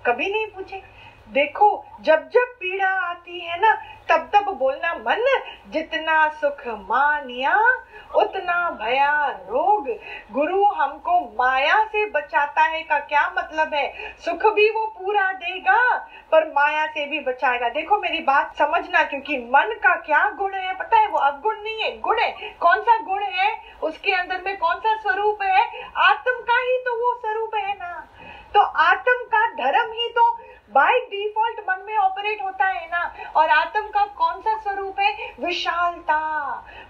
कभी 0.06 0.30
नहीं 0.30 0.48
पूछे। 0.48 0.93
देखो, 1.30 1.86
जब 2.02 2.30
जब 2.30 2.46
पीड़ा 2.60 2.90
आती 2.90 3.40
है 3.40 3.62
ना, 3.62 3.74
तब 4.10 4.30
तब 4.34 4.54
बोलना 4.54 4.94
मन, 4.94 5.42
जितना 5.70 6.30
सुख 6.30 6.68
मानिया, 6.68 7.84
उतना 8.16 8.70
भया 8.70 9.28
रोग। 9.28 9.88
गुरु 10.32 10.66
हमको 10.66 11.20
माया 11.20 11.84
से 11.84 12.06
बचाता 12.06 12.62
है 12.62 12.84
का 12.84 13.00
क्या 13.00 13.34
मतलब 13.38 13.74
है? 13.74 14.16
सुख 14.26 14.54
भी 14.54 14.70
वो 14.70 14.86
पूरा 14.86 15.32
देगा, 15.32 15.98
पर 16.32 16.48
माया 16.48 16.88
से 16.88 17.06
भी 17.06 17.20
बचाएगा। 17.20 17.70
देखो, 17.70 17.98
मेरी 17.98 18.20
बात 18.20 18.56
समझना, 18.56 19.04
क्योंकि 19.04 19.38
मन 19.38 19.80
का 19.84 19.96
क्या 19.96 20.30
गुण 20.30 20.54
है, 20.54 20.76
पता 20.76 20.98
है? 20.98 21.08
वो 21.08 21.18
अवगुण 21.18 21.56
नहीं 21.62 21.82
है, 21.82 22.00
गुण 22.00 22.20
है। 22.20 22.32
कौन 22.60 22.82
सा 22.82 22.98
गुण 22.98 23.24
है? 23.24 23.62
उसके 23.84 24.12
अंदर 24.12 24.42
में 24.46 24.58
कौन 24.58 24.76
सा 24.76 24.96
स्वरूप 24.96 25.42
है? 25.42 25.88
आत्म 25.98 26.32
का 26.32 26.60
ही 26.60 26.78
तो 26.78 26.96
वो 26.98 27.20
स्वरूप 27.20 27.56
है 27.56 27.74
ना। 27.74 28.08
तो 28.54 28.62
आत्म 28.62 29.14
का 29.14 29.48
धर्म 29.48 29.92
ही 29.92 30.10
तो 30.10 30.43
बाय 30.74 31.00
डिफ़ॉल्ट 31.10 31.60
मन 31.70 31.84
में 31.88 31.96
ऑपरेट 31.98 32.42
होता 32.44 32.66
है 32.68 32.86
ना, 32.88 33.02
और 33.36 33.50
आत्म 33.52 33.88
का 33.90 34.06
कौन 34.18 34.40
सा 34.42 34.58
स्वरूप 34.60 35.00
है? 35.00 35.12
विशालता। 35.40 36.20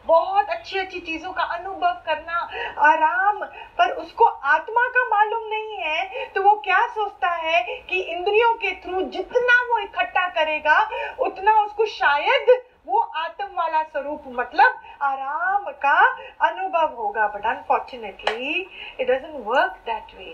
बहुत 0.07 0.49
अच्छी 0.49 0.79
अच्छी 0.79 0.99
चीज़ों 1.01 1.31
का 1.31 1.43
अनुभव 1.55 2.01
करना 2.05 2.37
आराम। 2.83 3.43
पर 3.77 3.91
उसको 3.93 4.25
आत्मा 4.25 4.87
का 4.89 5.05
मालूम 5.07 5.47
नहीं 5.49 5.77
है 5.77 6.27
तो 6.29 6.41
वो 6.43 6.55
क्या 6.65 6.85
सोचता 6.89 7.29
है 7.37 7.63
कि 7.89 7.99
इंद्रियों 8.01 8.53
के 8.55 8.71
थ्रू 8.81 9.01
जितना 9.09 9.61
वो 9.63 9.79
इकट्ठा 9.79 10.27
करेगा, 10.31 10.79
उतना 11.19 11.59
उसको 11.61 11.85
शायद 11.87 12.49
वो 12.87 12.99
आत्म 12.99 13.45
वाला 13.55 13.83
स्वरूप 13.83 14.23
मतलब 14.29 14.79
आराम 15.01 15.69
का 15.81 15.99
अनुभव 16.41 16.95
होगा। 16.97 17.27
But 17.27 17.45
unfortunately 17.47 18.59
it 18.99 19.07
doesn't 19.07 19.45
work 19.47 19.77
that 19.85 20.17
way 20.17 20.33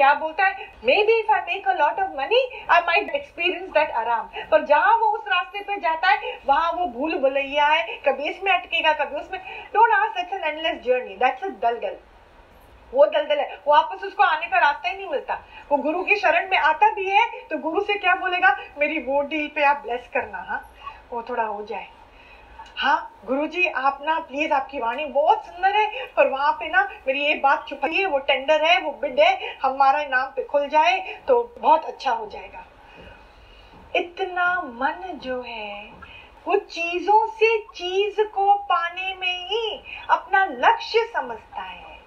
क्या 0.00 0.12
बोलता 0.14 0.44
है? 0.44 0.66
Maybe 1.04 1.18
if 1.20 1.30
I 1.32 1.40
make 1.46 1.66
a 1.68 1.72
lot 1.72 1.98
of 2.00 2.10
money 2.18 2.38
I 2.70 2.80
might 2.82 3.08
experience 3.14 3.68
that 3.70 3.90
आराम 4.02 4.28
पर 4.50 4.64
जहाँ 4.66 4.96
वो 4.98 5.06
उस 5.16 5.24
रास्ते 5.28 5.60
पे 5.60 5.76
जाता 5.80 6.08
है, 6.08 6.38
वहाँ 6.46 6.70
वो 6.72 6.86
भूल 6.88 7.18
भुलैया 7.18 7.66
है। 7.66 7.96
कभी 8.06 8.28
इसमें 8.28 8.50
अटकेगा, 8.52 8.92
कभी 8.94 9.20
उसमें। 9.20 9.40
Don't 9.74 9.92
ask 9.94 10.16
that's 10.16 10.32
an 10.32 10.44
endless 10.44 10.80
journey 10.84 11.16
that's 11.16 11.44
a 11.44 11.48
daldal. 11.62 11.96
वो 12.92 13.06
दलदल 13.08 13.40
है। 13.40 13.60
वापस 13.68 14.04
उसको 14.04 14.22
आने 14.22 14.46
का 14.46 14.58
रास्ता 14.58 14.88
ही 14.88 14.96
नहीं 14.96 15.08
मिलता। 15.08 15.40
वो 15.70 15.76
गुरु 15.78 16.02
की 16.04 16.16
शरण 16.16 16.50
में 16.50 16.58
आता 16.58 16.92
भी 16.94 17.08
है 17.10 17.28
तो 17.50 17.58
गुरु 17.60 17.80
से 17.82 17.98
क्या 17.98 18.14
बोलेगा? 18.16 18.56
मेरी 18.78 18.98
वो 19.02 19.22
डील 19.22 19.48
पे 19.54 19.64
आप 19.64 19.82
ब्लेस 19.82 20.10
करना 20.14 20.44
हाँ? 20.48 20.62
वो 21.12 21.22
थोड़ा 21.28 21.44
हो 21.44 21.64
जाए। 21.64 21.86
हाँ 22.80 23.24
गुरुजी, 23.26 23.66
आप 23.66 23.98
ना 24.02 24.18
प्लीज़ 24.18 24.52
आपकी 24.52 24.78
वाणी 24.78 25.04
बहुत 25.04 25.44
सुंदर 25.46 25.74
है, 25.76 26.06
पर 26.16 26.28
वहाँ 26.28 26.52
पे 26.52 26.68
ना, 26.68 26.82
मेरी 27.06 27.24
ये 27.24 27.34
बात 27.34 27.66
छुपाइए, 27.68 28.04
वो 28.04 28.18
टेंडर 28.18 28.64
है, 28.64 28.80
वो 28.80 28.92
बिड 28.92 29.20
है, 29.20 29.58
हमारा 29.62 30.02
नाम 30.04 30.30
पे 30.36 30.44
खुल 30.44 30.66
जाए 30.68 30.98
तो 31.28 31.42
बहुत 31.58 31.84
अच्छा 31.84 32.12
हो 32.12 32.26
जाएगा। 32.26 32.64
इतना 33.96 34.54
मन 34.54 35.18
जो 35.24 35.40
है, 35.42 35.84
वो 36.46 36.56
चीज़ों 36.56 37.26
से 37.28 37.56
चीज़ 37.74 38.22
को 38.34 38.52
पाने 38.64 39.14
में 39.14 39.46
ही 39.48 39.82
अपना 40.10 40.44
लक्ष्य 40.44 41.04
समझता 41.14 41.62
है। 41.62 41.98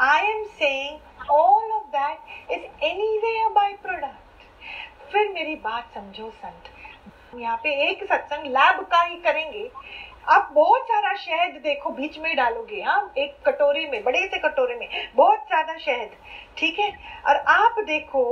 I 0.00 0.26
am 0.26 0.44
saying 0.44 1.30
all 1.30 1.72
of 1.72 1.86
that 1.96 2.52
is 2.52 2.84
anyway 3.18 3.48
by 3.48 3.72
product 3.72 5.12
फिर 5.12 5.32
मेरी 5.32 5.56
बात 5.56 5.90
समझो, 5.94 6.30
संत। 6.30 6.76
यहाँ 7.34 7.56
पे 7.56 7.70
एक 7.82 8.02
सत्संग 8.04 8.46
लैब 8.46 8.80
का 8.82 9.00
ही 9.02 9.16
करेंगे। 9.16 9.70
आप 10.30 10.50
बहुत 10.54 10.82
सारा 10.84 11.14
शहद 11.16 11.60
देखो, 11.62 11.90
बीच 11.90 12.18
में 12.18 12.34
डालोगे 12.36 12.80
हाँ 12.82 13.12
एक 13.18 13.36
कटोरे 13.46 13.86
में, 13.86 14.02
बड़े 14.04 14.26
से 14.26 14.38
कटोरे 14.38 14.74
में, 14.76 14.88
बहुत 15.16 15.44
ज़्यादा 15.48 15.76
शहद, 15.78 16.10
ठीक 16.58 16.78
है? 16.78 16.90
और 17.26 17.36
आप 17.48 17.78
देखो, 17.86 18.24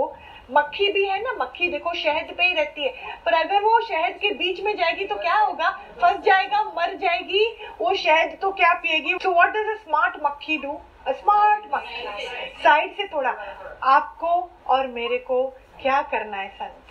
मक्खी 0.51 0.91
भी 0.93 1.05
है 1.05 1.21
ना, 1.23 1.33
मक्खी 1.41 1.69
देखो, 1.71 1.93
शहद 1.95 2.35
पे 2.37 2.45
ही 2.45 2.55
रहती 2.55 2.85
है, 2.85 2.93
पर 3.25 3.35
अगर 3.35 3.63
वो 3.63 3.81
शहद 3.81 4.19
के 4.21 4.31
बीच 4.35 4.61
में 4.61 4.75
जाएगी 4.77 5.05
तो 5.05 5.17
क्या 5.17 5.37
होगा? 5.37 5.71
फंस 6.03 6.21
जाएगा, 6.25 6.63
मर 6.77 6.95
जाएगी, 6.97 7.45
वो 7.81 7.95
शहद 7.95 8.39
तो 8.43 8.53
क्या 8.53 8.73
पिएगी? 8.75 9.17
So 9.23 9.33
what 9.35 9.51
does 9.51 9.69
a 9.71 9.83
smart 9.83 10.17
makkhi 10.25 10.59
do 10.59 10.81
smart 11.09 11.65
makkhi 11.75 12.27
side 12.63 12.97
से 12.97 13.07
थोड़ा, 13.09 13.31
आपको 13.83 14.51
और 14.67 14.87
मेरे 14.87 15.19
को 15.19 15.47
क्या 15.83 16.01
करना 16.03 16.37
है, 16.37 16.49
संत? 16.49 16.85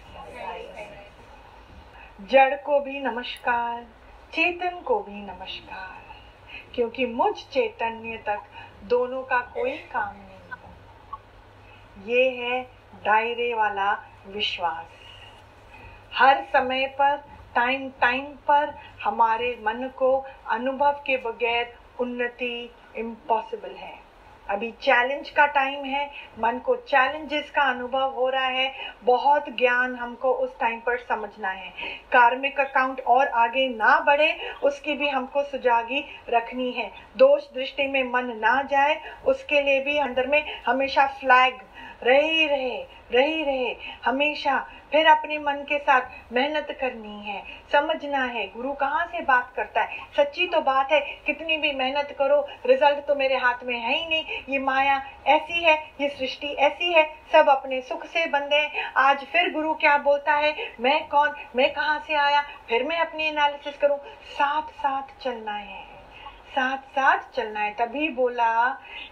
जड़ 2.21 2.55
को 2.55 2.79
भी 2.79 2.99
नमस्कार। 3.01 3.85
चेतन 4.33 4.79
को 4.81 4.99
भी 4.99 5.21
नमस्कार, 5.21 6.01
क्योंकि 6.75 7.05
मुझ 7.05 7.33
चैतन्य 7.43 8.17
तक 8.17 8.43
दोनों 8.83 9.21
का 9.23 9.39
कोई 9.53 9.71
काम 9.93 10.15
नहीं 10.15 10.35
ये 12.07 12.29
है 12.31 12.61
दायरे 13.05 13.53
वाला 13.53 13.91
विश्वास। 14.27 14.85
हर 16.13 16.43
समय 16.43 16.85
पर 16.99 17.15
टाइम 17.55 17.89
टाइम 18.01 18.25
पर 18.47 18.73
हमारे 19.03 19.49
मन 19.61 19.87
को 19.97 20.11
अनुभव 20.47 21.01
के 21.05 21.17
बगैर 21.17 21.73
उन्नति 21.99 22.69
इम्पॉसिबल 22.95 23.75
है। 23.75 23.95
अभी 24.49 24.71
चैलेंज 24.71 25.29
का 25.29 25.45
टाइम 25.45 25.85
है, 25.85 26.05
मन 26.39 26.59
को 26.59 26.75
चैलेंजेस 26.75 27.49
का 27.49 27.61
अनुभव 27.61 28.13
हो 28.15 28.29
रहा 28.29 28.45
है, 28.45 28.71
बहुत 29.03 29.49
ज्ञान 29.49 29.95
हमको 29.95 30.31
उस 30.31 30.59
टाइम 30.59 30.79
पर 30.79 30.97
समझना 30.97 31.49
है। 31.49 31.69
कार्मिक 32.11 32.59
अकाउंट 32.59 33.01
और 33.07 33.27
आगे 33.27 33.67
ना 33.69 33.99
बढ़े, 33.99 34.37
उसकी 34.63 34.93
भी 34.93 35.09
हमको 35.09 35.43
सुजागी 35.43 36.03
रखनी 36.29 36.71
है। 36.71 36.91
दोष 37.17 37.43
दृष्टि 37.53 37.87
में 37.87 38.03
मन 38.03 38.33
ना 38.37 38.61
जाए, 38.61 39.01
उसके 39.25 39.61
लिए 39.61 39.83
भी 39.83 39.97
अंदर 39.97 40.27
में 40.27 40.43
हमेशा 40.65 41.07
फ्लैग 41.07 41.59
रहे 42.03 42.45
रहे, 42.45 42.77
रही, 43.11 43.43
रहे। 43.43 43.75
हमेशा 44.05 44.67
फिर 44.91 45.07
अपने 45.07 45.37
मन 45.37 45.53
के 45.53 45.77
साथ 45.77 46.33
मेहनत 46.33 46.77
करनी 46.81 47.25
है, 47.25 47.43
समझना 47.71 48.23
है, 48.25 48.47
गुरु 48.47 48.73
कहाँ 48.73 49.05
से 49.05 49.21
बात 49.21 49.53
करता 49.55 49.81
है? 49.81 49.97
सच्ची 50.17 50.47
तो 50.47 50.61
बात 50.61 50.91
है, 50.91 50.99
कितनी 50.99 51.57
भी 51.57 51.71
मेहनत 51.71 52.15
करो 52.19 52.47
रिज़ल्ट 52.65 53.05
तो 53.05 53.15
मेरे 53.15 53.37
हाथ 53.37 53.63
में 53.63 53.79
है 53.79 53.97
ही 53.97 54.07
नहीं। 54.09 54.25
ये 54.49 54.59
माया 54.59 55.01
ऐसी 55.27 55.63
है, 55.63 55.91
ये 56.01 56.09
सृष्टि 56.09 56.47
ऐसी 56.47 56.93
है, 56.93 57.15
सब 57.31 57.49
अपने 57.49 57.81
सुख 57.81 58.05
से 58.05 58.25
बंधे 58.25 58.55
हैं। 58.55 58.93
आज 58.97 59.25
फिर 59.25 59.51
गुरु 59.53 59.73
क्या 59.73 59.97
बोलता 59.97 60.33
है? 60.33 60.55
मैं 60.79 61.07
कौन? 61.07 61.35
मैं 61.55 61.73
कहाँ 61.73 62.03
से 62.07 62.13
आया? 62.13 62.41
फिर 62.69 62.83
मैं 62.83 62.99
अपनी 62.99 63.27
एनालिसिस 63.27 63.77
करूँ। 63.77 63.97
साथ 64.25 64.61
साथ 64.61 65.23
चलना 65.23 65.53
है। 65.53 65.96
साथ 66.57 66.77
साथ 66.77 67.17
चलना 67.35 67.59
है। 67.59 67.73
तभी 67.73 68.09
बोला 68.09 68.69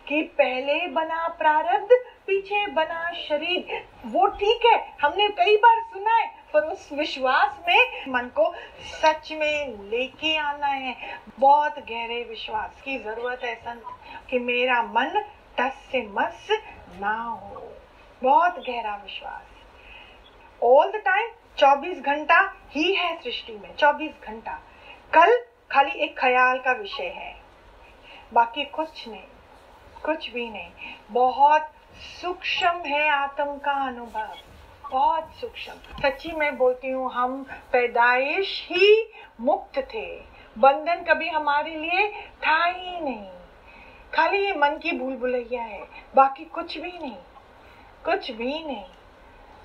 कि 0.07 0.21
पहले 0.21 0.87
बना 0.87 1.27
प्रारब्ध, 1.27 1.89
पीछे 2.27 2.65
बना 2.67 3.11
शरीर। 3.13 3.85
वो 4.05 4.27
ठीक 4.27 4.65
है, 4.65 4.95
हमने 5.01 5.27
कई 5.29 5.57
बार 5.57 5.81
सुना 5.81 6.15
है, 6.15 6.27
पर 6.53 6.61
उस 6.61 6.89
विश्वास 6.93 7.59
में, 7.67 8.05
मन 8.07 8.31
को 8.35 8.53
सच 8.81 9.31
में 9.31 9.89
लेके 9.91 10.37
आना 10.37 10.67
है। 10.67 10.95
बहुत 11.39 11.79
गहरे 11.79 12.23
विश्वास 12.29 12.81
की 12.85 12.97
ज़रूरत 12.99 13.43
है 13.43 13.55
संत, 13.55 13.83
कि 14.29 14.39
मेरा 14.39 14.81
मन 14.83 15.23
टस 15.59 15.87
से 15.91 16.01
मस 16.01 16.47
ना 17.01 17.15
हो। 17.23 17.71
बहुत 18.23 18.59
गहरा 18.59 18.95
विश्वास। 18.95 19.43
ऑल 20.63 20.91
द 20.91 20.95
टाइम 20.95 21.29
24 21.57 22.01
घंटा 22.01 22.53
ही 22.71 22.93
है 22.95 23.15
सृष्टि 23.21 23.53
में 23.53 23.75
24 23.75 24.11
घंटा। 24.27 24.59
कल 25.13 25.37
खाली 25.71 25.99
एक 25.99 26.17
ख्याल 26.19 26.57
का 26.57 26.71
विषय 26.71 27.07
है। 27.15 27.33
बाकी 28.33 28.63
कुछ 28.65 29.07
नहीं, 29.07 29.23
कुछ 30.05 30.29
भी 30.29 30.49
नहीं। 30.49 30.71
बहुत 31.11 31.71
सूक्ष्म 32.21 32.81
है 32.85 33.07
आत्म 33.09 33.57
का 33.57 33.73
अनुभव, 33.87 34.35
बहुत 34.91 35.33
सूक्ष्म। 35.33 35.73
सच्ची 36.01 36.31
मैं 36.31 36.55
बोलती 36.57 36.89
हूँ, 36.89 37.11
हम 37.11 37.43
पैदाइश 37.71 38.67
ही 38.71 39.11
मुक्त 39.41 39.79
थे। 39.93 40.05
बंधन 40.55 41.03
कभी 41.03 41.29
हमारे 41.29 41.75
लिए 41.75 42.07
था 42.43 42.63
ही 42.65 42.99
नहीं। 43.01 43.29
खाली 44.13 44.45
ये 44.45 44.53
मन 44.53 44.77
की 44.77 44.91
भूल 44.91 45.15
भुलैया 45.15 45.63
है, 45.63 45.83
बाकी 46.15 46.45
कुछ 46.45 46.77
भी 46.77 46.91
नहीं, 46.91 47.17
कुछ 48.05 48.31
भी 48.31 48.63
नहीं। 48.63 48.85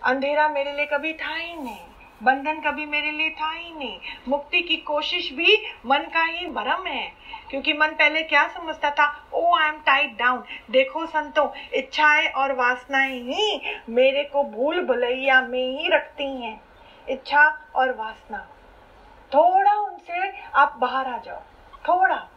अंधेरा 0.03 0.49
मेरे 0.49 0.73
लिए 0.73 0.87
कभी 0.87 1.13
था 1.15 1.35
ही 1.35 1.55
नहीं। 1.57 1.90
बंधन 2.23 2.61
कभी 2.61 2.87
मेरे 2.87 3.11
लिए 3.11 3.31
था 3.31 3.51
ही 3.51 3.73
नहीं। 3.73 4.01
मुक्ति 4.29 4.61
की 4.61 4.77
कोशिश 4.77 5.33
भी 5.33 5.63
मन 5.87 5.99
का 5.99 6.23
ही 6.23 6.47
भरम 6.47 6.87
है। 6.87 7.13
क्योंकि 7.51 7.73
मन 7.73 7.87
पहले 7.87 8.23
क्या 8.23 8.49
समझता 8.49 8.91
था? 8.91 9.29
Oh 9.35 9.57
I 9.57 9.69
am 9.69 9.75
tied 9.75 10.19
down 10.19 10.45
देखो 10.71 11.07
संतो, 11.07 11.55
इच्छाएँ 11.75 12.29
और 12.29 12.53
वासनाएँ 12.53 13.21
ही 13.21 13.61
मेरे 13.89 14.25
को 14.25 14.45
भूल 14.45 14.87
भुलैया 14.87 15.41
में 15.41 15.79
ही 15.79 15.89
रखती 15.89 16.43
हैं। 16.43 16.61
इच्छा 17.09 17.71
और 17.75 17.97
वासना। 17.97 18.39
थोड़ा 19.35 19.75
उनसे 19.75 20.43
आप 20.55 20.77
बाहर 20.79 21.07
आ 21.07 21.19
जाओ। 21.19 21.41
थोड़ा। 21.89 22.29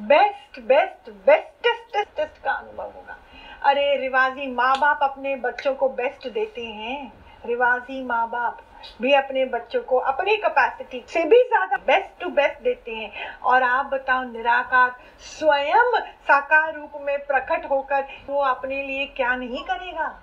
बेस्ट 0.00 0.60
बेस्ट 0.60 1.10
बेस्टेस्ट 1.10 2.44
का 2.44 2.52
अनुभव 2.52 2.84
होगा। 2.84 3.18
अरे, 3.62 3.96
रिवाजी 3.96 4.46
माँ 4.46 4.78
बाप 4.78 4.98
अपने 5.02 5.36
बच्चों 5.36 5.74
को 5.74 5.88
बेस्ट 5.88 6.28
देते 6.28 6.64
हैं। 6.64 7.12
रिवाजी 7.46 8.02
माँ 8.04 8.28
बाप 8.28 8.60
भी 9.02 9.12
अपने 9.14 9.44
बच्चों 9.44 9.80
को 9.82 9.96
अपनी 9.98 10.36
कैपेसिटी 10.36 11.02
से 11.08 11.24
भी 11.24 11.42
ज़्यादा 11.44 11.76
बेस्ट 11.86 12.20
टू 12.20 12.30
बेस्ट 12.30 12.62
देते 12.62 12.94
हैं। 12.94 13.38
और 13.42 13.62
आप 13.62 13.86
बताओ, 13.86 14.22
निराकार, 14.22 14.94
स्वयं 15.20 16.00
साकार 16.22 16.74
रूप 16.74 16.92
में 17.00 17.18
प्रकट 17.26 17.70
होकर 17.70 18.04
वो 18.26 18.42
अपने 18.44 18.82
लिए 18.82 19.06
क्या 19.06 19.34
नहीं 19.36 19.64
करेगा? 19.64 20.14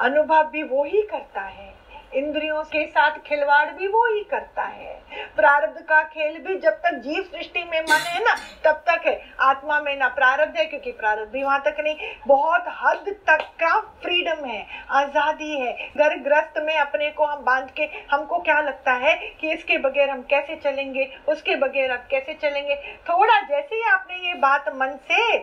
अनुभव 0.00 0.48
भी 0.48 0.62
वो 0.62 0.84
ही 0.84 1.02
करता 1.02 1.40
है। 1.40 1.72
इंद्रियों 2.14 2.62
के 2.62 2.86
साथ 2.86 3.18
खिलवाड़ 3.18 3.70
भी 3.70 3.86
वो 3.86 4.04
ही 4.14 4.22
करता 4.24 4.62
है। 4.62 5.00
प्रारब्ध 5.36 5.80
का 5.80 6.02
खेल 6.02 6.38
भी 6.38 6.58
जब 6.58 6.72
तक 6.72 6.94
जीव 6.94 7.22
सृष्टि 7.22 7.64
में 7.64 7.80
मन 7.80 8.00
है 8.06 8.24
ना, 8.24 8.34
तब 8.64 8.82
तक 8.88 9.06
है। 9.06 9.20
आत्मा 9.40 9.80
में 9.80 9.96
ना 9.96 10.08
प्रारब्ध 10.08 10.56
है, 10.56 10.64
क्योंकि 10.64 10.92
प्रारब्ध 10.92 11.32
भी 11.32 11.42
वहाँ 11.42 11.60
तक 11.60 11.76
नहीं, 11.80 11.96
बहुत 12.26 12.64
हद 12.82 13.16
तक 13.26 13.42
का 13.60 13.80
फ्रीडम 13.80 14.44
है, 14.44 14.66
आज़ादी 14.90 15.60
है। 15.60 15.72
घर 15.96 16.16
ग्रस्त 16.18 16.54
में 16.58 16.76
अपने 16.78 17.10
को 17.10 17.24
हम 17.24 17.44
बाँध 17.44 17.70
के, 17.70 17.88
हमको 18.10 18.38
क्या 18.38 18.60
लगता 18.60 18.92
है 18.92 19.14
कि 19.40 19.52
इसके 19.52 19.78
बगैर 19.78 20.10
हम 20.10 20.22
कैसे 20.22 20.56
चलेंगे, 20.56 21.08
उसके 21.28 21.56
बगैर 21.56 21.90
अब 21.90 22.06
कैसे 22.10 22.34
चलेंगे? 22.34 22.76
थोड़ा 23.10 23.40
जैसे 23.40 23.76
ही 23.76 23.82
आपने 23.82 24.26
ये 24.28 24.34
बात 24.34 24.68
मन 24.68 24.98
से, 25.12 25.36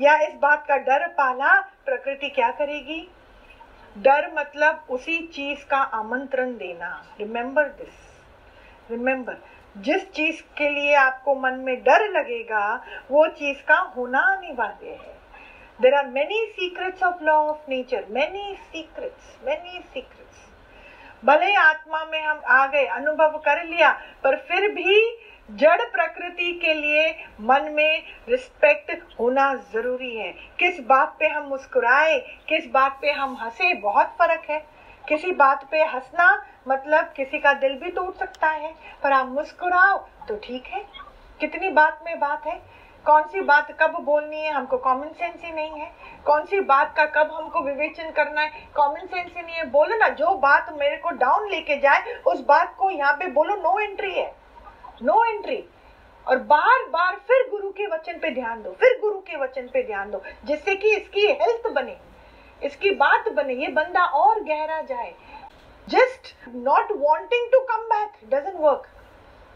या 0.00 0.16
इस 0.18 0.34
बात 0.34 0.64
का 0.68 0.76
डर 0.76 1.06
पाला, 1.08 1.60
प्रकृति 1.60 2.28
क्या 2.28 2.50
करेगी? 2.50 3.08
डर 3.96 4.30
मतलब 4.34 4.86
उसी 4.90 5.18
चीज़ 5.26 5.64
का 5.64 5.76
आमंत्रण 5.76 6.56
देना। 6.56 6.88
रिमेंबर 7.18 7.68
दिस 7.72 8.90
रिमेम्बर 8.90 9.36
जिस 9.76 10.10
चीज़ 10.12 10.40
के 10.58 10.68
लिए 10.70 10.94
आपको 10.94 11.34
मन 11.34 11.54
में 11.58 11.76
डर 11.82 12.08
लगेगा, 12.10 12.84
वो 13.10 13.26
चीज़ 13.28 13.62
का 13.68 13.78
होना 13.96 14.20
अनिवार्य 14.32 14.88
है। 14.88 15.14
There 15.80 15.94
are 15.94 16.06
many 16.06 16.44
secrets 16.46 17.02
of 17.02 17.22
law 17.22 17.36
of 17.44 17.70
nature 17.70 18.04
many 18.10 18.54
secrets 18.62 19.38
many 19.46 19.80
secrets 19.84 20.42
भले 21.22 21.54
आत्मा 21.54 22.04
में 22.04 22.20
हम 22.20 22.40
आ 22.46 22.66
गए, 22.66 22.84
अनुभव 22.86 23.38
कर 23.38 23.64
लिया, 23.64 23.90
पर 24.24 24.36
फिर 24.38 24.68
भी 24.68 25.18
जड़ 25.48 25.82
प्रकृति 25.82 26.52
के 26.52 26.74
लिए 26.74 27.08
मन 27.40 27.70
में 27.72 28.02
रिस्पेक्ट 28.28 28.92
होना 29.20 29.54
ज़रूरी 29.72 30.14
है। 30.16 30.30
किस 30.58 30.80
बात 30.80 31.16
पे 31.18 31.28
हम 31.28 31.48
मुस्कुराए, 31.48 32.18
किस 32.48 32.70
बात 32.70 32.98
पे 33.02 33.10
हम 33.10 33.36
हंसे, 33.40 33.74
बहुत 33.74 34.14
फ़र्क 34.18 34.46
है। 34.50 34.58
किसी 35.08 35.32
बात 35.32 35.66
पे 35.70 35.82
हंसना 35.84 36.44
मतलब 36.68 37.12
किसी 37.16 37.38
का 37.38 37.52
दिल 37.54 37.74
भी 37.74 37.90
टूट 37.90 38.16
सकता 38.16 38.48
है, 38.48 38.74
पर 39.02 39.12
आप 39.12 39.26
मुस्कुराओ 39.26 39.98
तो 40.28 40.36
ठीक 40.36 40.66
है। 40.66 40.84
कितनी 41.40 41.68
बात 41.70 42.00
में 42.04 42.18
बात 42.20 42.46
है? 42.46 42.60
कौन 43.04 43.22
सी 43.22 43.40
बात 43.40 43.70
कब 43.80 43.98
बोलनी 44.00 44.40
है 44.40 44.52
हमको 44.52 44.76
कॉमन 44.76 45.08
सेंस 45.08 45.42
ही 45.44 45.52
नहीं 45.52 45.80
है। 45.80 45.90
कौन 46.24 46.44
सी 46.44 46.60
बात 46.60 46.94
का 46.96 47.04
कब 47.06 47.32
हमको 47.32 47.60
विवेचन 47.60 48.10
करना 48.10 48.40
है 48.40 48.68
कॉमन 48.74 49.06
सेंस 49.06 49.32
ही 49.36 49.42
नहीं 49.42 49.56
है। 49.56 49.64
बोलो 49.70 49.96
ना, 49.96 50.08
जो 50.08 50.34
बात 50.34 50.72
मेरे 50.72 50.96
को 50.96 51.10
डाउन 51.10 51.50
लेके 51.50 51.76
जाए, 51.76 52.14
उस 52.26 52.40
बात 52.40 52.74
को 52.78 52.90
यहाँ 52.90 53.12
पे 53.12 53.26
बोलो 53.26 53.56
नो 53.56 53.78
एंट्री 53.80 54.12
है। 54.12 54.43
नो 55.00 55.24
एंट्री 55.24 55.62
और 56.26 56.38
बार 56.44 56.84
बार 56.90 57.16
फिर 57.28 57.48
गुरु 57.50 57.70
के 57.70 57.86
वचन 57.86 58.18
पे 58.18 58.30
ध्यान 58.34 58.62
दो, 58.62 58.70
फिर 58.70 58.98
गुरु 59.00 59.18
के 59.20 59.36
वचन 59.36 59.68
पे 59.72 59.82
ध्यान 59.86 60.10
दो, 60.10 60.22
जिससे 60.44 60.74
कि 60.76 60.94
इसकी 60.96 61.26
हेल्थ 61.32 61.70
बने, 61.72 61.96
इसकी 62.62 62.90
बात 62.96 63.28
बने, 63.28 63.54
ये 63.54 63.68
बंदा 63.70 64.04
और 64.04 64.42
गहरा 64.42 64.80
जाए। 64.82 65.14
Just 65.88 66.34
not 66.48 66.92
wanting 66.92 67.50
to 67.52 67.60
come 67.66 67.82
back 67.86 68.12
doesn't 68.30 68.60
work 68.60 68.86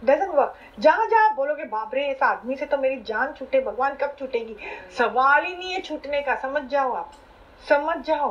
doesn't 0.02 0.34
work 0.34 0.54
जहाँ 0.78 1.06
जहाँ 1.06 1.34
बोलोगे, 1.34 1.64
बाबरे, 1.64 2.10
इस 2.10 2.22
आदमी 2.22 2.56
से 2.56 2.66
तो 2.66 2.76
मेरी 2.76 3.00
जान 3.02 3.32
छूटे, 3.32 3.60
भगवान 3.60 3.94
कब 3.94 4.14
छूटेगी? 4.18 4.56
सवाल 4.98 5.44
ही 5.44 5.56
नहीं 5.56 5.72
है 5.72 5.80
छूटने 5.80 6.20
का, 6.22 6.34
समझ 6.36 6.62
जाओ 6.62 6.92
आप, 6.92 7.12
समझ 7.64 7.96
जाओ। 8.06 8.30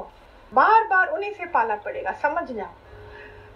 बार 0.51 0.83
बार 0.83 1.07
उन्हीं 1.07 1.31
से 1.31 1.45
पाला 1.45 1.75
पड़ेगा, 1.75 2.11
समझ 2.13 2.51
जाओ। 2.51 2.73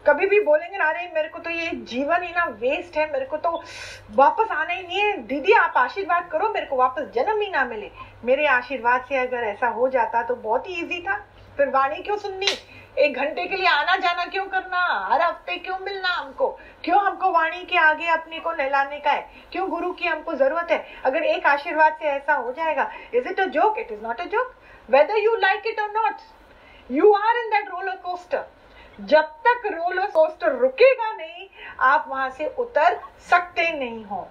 कभी 0.07 0.25
भी 0.25 0.39
बोलेंगे, 0.41 0.77
ना 0.77 0.85
अरे 0.89 1.11
मेरे 1.15 1.27
को 1.27 1.39
तो 1.39 1.49
ये 1.49 1.69
जीवन 1.85 2.23
ही 2.23 2.31
ना 2.31 2.45
वेस्ट 2.61 2.97
है, 2.97 3.11
मेरे 3.11 3.25
को 3.25 3.37
तो 3.37 3.63
वापस 4.15 4.51
आना 4.51 4.73
ही 4.73 4.81
नहीं 4.83 4.99
है। 4.99 5.17
दीदी, 5.17 5.51
आप 5.53 5.73
आशीर्वाद 5.77 6.27
करो, 6.31 6.49
मेरे 6.49 6.65
को 6.65 6.75
वापस 6.75 7.11
जन्म 7.15 7.41
ही 7.41 7.49
ना 7.51 7.63
मिले। 7.65 7.91
मेरे 8.25 8.45
आशीर्वाद 8.49 9.05
से 9.09 9.17
अगर 9.17 9.43
ऐसा 9.45 9.67
हो 9.69 9.87
जाता 9.89 10.23
तो 10.23 10.35
बहुत 10.37 10.69
ही 10.69 10.73
इजी 10.75 11.01
था। 11.01 11.17
फिर 11.57 11.69
वाणी 11.69 12.01
क्यों 12.03 12.17
सुननी? 12.17 12.47
एक 12.97 13.17
घंटे 13.17 13.45
के 13.45 13.55
लिए 13.55 13.67
आना 13.67 13.95
जाना 13.97 14.25
क्यों 14.25 14.45
करना? 14.45 14.79
हर 15.11 15.21
हफ़्ते 15.21 15.55
क्यों 15.57 15.77
मिलना 15.79 16.09
हमको? 16.09 16.47
क्यों 16.83 16.99
हमको 17.01 17.31
वाणी 17.31 17.63
के 17.65 17.77
आगे 17.77 18.07
अपने 18.09 18.39
को 18.39 18.51
नहलाने 18.51 18.99
का 18.99 19.11
है? 19.11 19.27
क्यों 19.51 19.69
गुरु 19.69 19.91
की 19.91 20.07
हमको 20.07 20.33
ज़रूरत 20.35 20.71
है? 20.71 20.85
अगर 21.05 21.23
एक 21.25 21.45
आशीर्वाद 21.47 21.97
से 21.99 22.05
ऐसा 22.07 22.33
हो 22.33 22.51
जाएगा 22.51 22.89
is 23.13 23.27
it 23.29 23.39
a 23.39 23.45
joke 23.57 23.79
it 23.79 23.91
is 23.91 24.01
not 24.03 24.21
a 24.21 24.25
joke 24.25 24.55
whether 24.89 25.17
you 25.17 25.35
like 25.37 25.67
it 25.67 25.79
or 25.79 25.91
not 25.93 26.15
you 26.89 27.13
are 27.13 27.37
in 27.37 27.49
that 27.49 27.69
roller 27.71 27.95
coaster 28.03 28.45
जब 28.99 29.21
तक 29.21 29.61
रोलर 29.65 30.05
कोस्टर 30.05 30.55
रुकेगा 30.55 31.13
नहीं, 31.13 31.47
आप 31.79 32.05
वहाँ 32.07 32.29
से 32.29 32.45
उतर 32.45 33.01
सकते 33.29 33.71
नहीं 33.71 34.05
हो। 34.05 34.29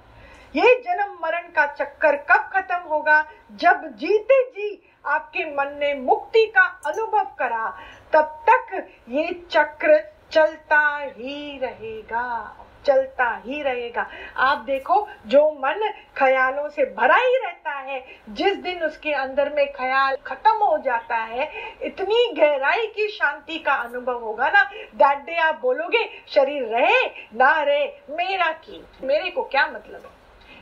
ये 0.56 0.82
जन्म 0.86 1.18
मरण 1.22 1.42
का 1.42 1.66
चक्कर 1.66 2.16
कब 2.16 2.50
खत्म 2.52 2.88
होगा? 2.88 3.26
जब 3.52 3.96
जीते 3.96 4.50
जी 4.50 4.92
आपके 5.06 5.44
मन 5.44 5.78
ने 5.80 5.94
मुक्ति 5.94 6.46
का 6.46 6.80
अनुभव 6.86 7.24
करा, 7.38 7.78
तब 8.12 8.44
तक 8.50 8.88
ये 9.08 9.46
चक्र 9.50 10.12
चलता 10.30 10.96
ही 10.96 11.58
रहेगा। 11.58 12.56
चलता 12.86 13.42
ही 13.46 13.62
रहेगा। 13.62 14.06
आप 14.36 14.58
देखो, 14.58 15.08
जो 15.26 15.50
मन 15.52 15.92
ख्यालों 16.16 16.68
से 16.68 16.84
भरा 16.84 17.16
ही 17.16 17.36
रहता 17.36 17.70
है, 17.70 18.04
जिस 18.28 18.56
दिन 18.56 18.82
उसके 18.82 19.12
अंदर 19.12 19.52
में 19.52 19.72
ख्याल 19.72 20.16
खत्म 20.26 20.50
हो 20.50 20.78
जाता 20.78 21.16
है, 21.16 21.50
इतनी 21.82 22.32
गहराई 22.32 22.86
की 22.86 23.08
शांति 23.08 23.58
का 23.58 23.72
अनुभव 23.72 24.18
होगा 24.18 24.48
ना। 24.48 24.62
दैट 24.94 25.18
डे, 25.18 25.36
आप 25.36 25.60
बोलोगे, 25.62 26.08
शरीर 26.28 26.62
रहे 26.62 27.06
ना 27.34 27.62
रहे, 27.62 27.86
मेरा 28.10 28.52
की? 28.52 28.86
मेरे 29.02 29.30
को 29.30 29.42
क्या 29.42 29.66
मतलब 29.66 30.02
है? 30.04 30.19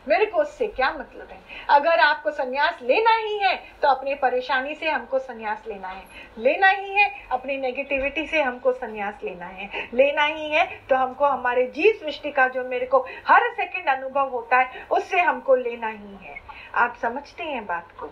मेरे 0.08 0.26
को 0.26 0.38
उससे 0.38 0.66
क्या 0.66 0.90
मतलब 0.90 1.28
है? 1.30 1.38
अगर 1.70 2.00
आपको 2.00 2.30
संन्यास 2.30 2.78
लेना 2.82 3.16
ही 3.16 3.38
है 3.38 3.54
तो 3.82 3.88
अपनी 3.88 4.14
परेशानी 4.14 4.74
से 4.74 4.90
हमको 4.90 5.18
संन्यास 5.18 5.64
लेना 5.68 5.88
है। 5.88 6.04
लेना 6.38 6.68
ही 6.68 6.94
है, 6.94 7.10
अपनी 7.30 7.56
नेगेटिविटी 7.56 8.26
से 8.26 8.42
हमको 8.42 8.72
संन्यास 8.72 9.18
लेना 9.24 9.46
है। 9.46 9.88
लेना 9.94 10.24
ही 10.24 10.50
है 10.50 10.66
तो 10.90 10.96
हमको 10.96 11.24
हमारे 11.24 11.66
जीव 11.66 11.92
सृष्टि 12.00 12.30
का 12.30 12.48
जो 12.48 12.64
मेरे 12.64 12.86
को 12.86 13.06
हर 13.28 13.50
सेकंड 13.52 13.88
अनुभव 13.98 14.28
होता 14.28 14.56
है, 14.56 14.86
उससे 14.90 15.20
हमको 15.20 15.54
लेना 15.54 15.88
ही 15.88 16.16
है। 16.22 16.40
आप 16.74 16.96
समझते 17.02 17.44
हैं 17.44 17.66
बात 17.66 17.88
को? 18.00 18.10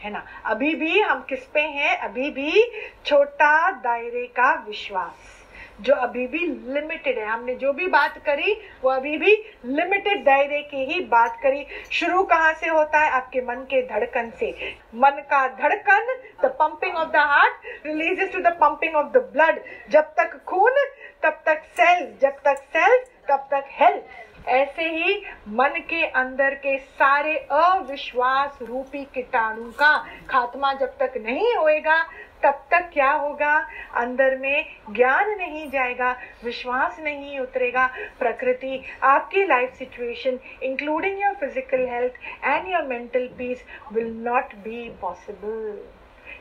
है 0.00 0.10
ना? 0.10 0.24
अभी 0.44 0.74
भी 0.74 1.00
हम 1.00 1.26
किस 1.28 1.46
पे 1.46 1.60
हैं? 1.60 1.96
अभी 1.98 2.30
भी 2.30 2.62
छोटा 3.04 3.70
दायरे 3.70 4.26
का 4.26 4.52
विश्वास। 4.66 5.39
जो 5.80 5.94
अभी 5.94 6.26
भी 6.26 6.38
लिमिटेड 6.74 7.18
है। 7.18 7.26
हमने 7.26 7.54
जो 7.54 7.72
भी 7.72 7.86
बात 7.86 8.18
करी, 8.26 8.52
वो 8.84 8.90
अभी 8.90 9.16
भी 9.18 9.32
लिमिटेड 9.64 10.24
दायरे 10.24 10.60
की 10.62 10.84
ही 10.84 11.00
बात 11.06 11.38
करी। 11.42 11.66
शुरू 11.92 12.22
कहाँ 12.24 12.52
से 12.54 12.68
होता 12.68 12.98
है? 12.98 13.10
आपके 13.10 13.40
मन 13.40 13.64
के 13.70 13.82
धड़कन 13.86 14.30
से। 14.30 14.50
मन 14.94 15.22
का 15.30 15.46
धड़कन 15.62 16.14
the 16.42 16.50
pumping 16.60 16.96
of 16.96 17.08
the 17.08 17.16
heart 17.16 17.86
releases 17.86 18.32
to 18.32 18.40
the 18.40 18.52
pumping 18.60 18.96
of 18.96 19.06
the 19.06 19.30
blood 19.32 19.60
जब 19.90 20.12
तक 20.16 20.40
खून, 20.46 20.84
तब 21.22 21.42
तक 21.46 21.62
सेल 21.72 22.06
जब 22.22 22.40
तक 22.44 22.62
सेल 22.68 22.98
तब 23.28 23.48
तक 23.50 23.64
हेल्थ 23.70 24.48
ऐसे 24.48 24.82
ही 24.84 25.14
मन 25.48 25.74
के 25.88 26.04
अंदर 26.06 26.54
के 26.54 26.76
सारे 26.78 27.34
अविश्वास 27.50 28.58
रूपी 28.62 29.04
कीटाणु 29.04 29.70
का 29.72 29.96
खात्मा 30.28 30.72
जब 30.72 30.96
तक 30.98 31.12
नहीं 31.16 31.54
होएगा 31.54 31.96
तब 32.44 32.62
तक 32.70 32.90
क्या 32.92 33.10
होगा? 33.12 33.56
अंदर 33.96 34.36
में 34.36 34.64
ज्ञान 34.90 35.30
नहीं 35.38 35.68
जाएगा, 35.70 36.12
विश्वास 36.44 36.98
नहीं 37.00 37.38
उतरेगा। 37.38 37.86
प्रकृति, 38.18 38.82
आपकी 39.02 39.44
life 39.46 39.74
situation 39.74 40.38
including 40.62 41.20
your 41.22 41.34
physical 41.40 41.86
health 41.88 42.44
and 42.44 42.68
your 42.72 42.82
mental 42.88 43.26
peace 43.38 43.64
will 43.92 44.12
not 44.24 44.54
be 44.64 44.88
possible 45.00 45.82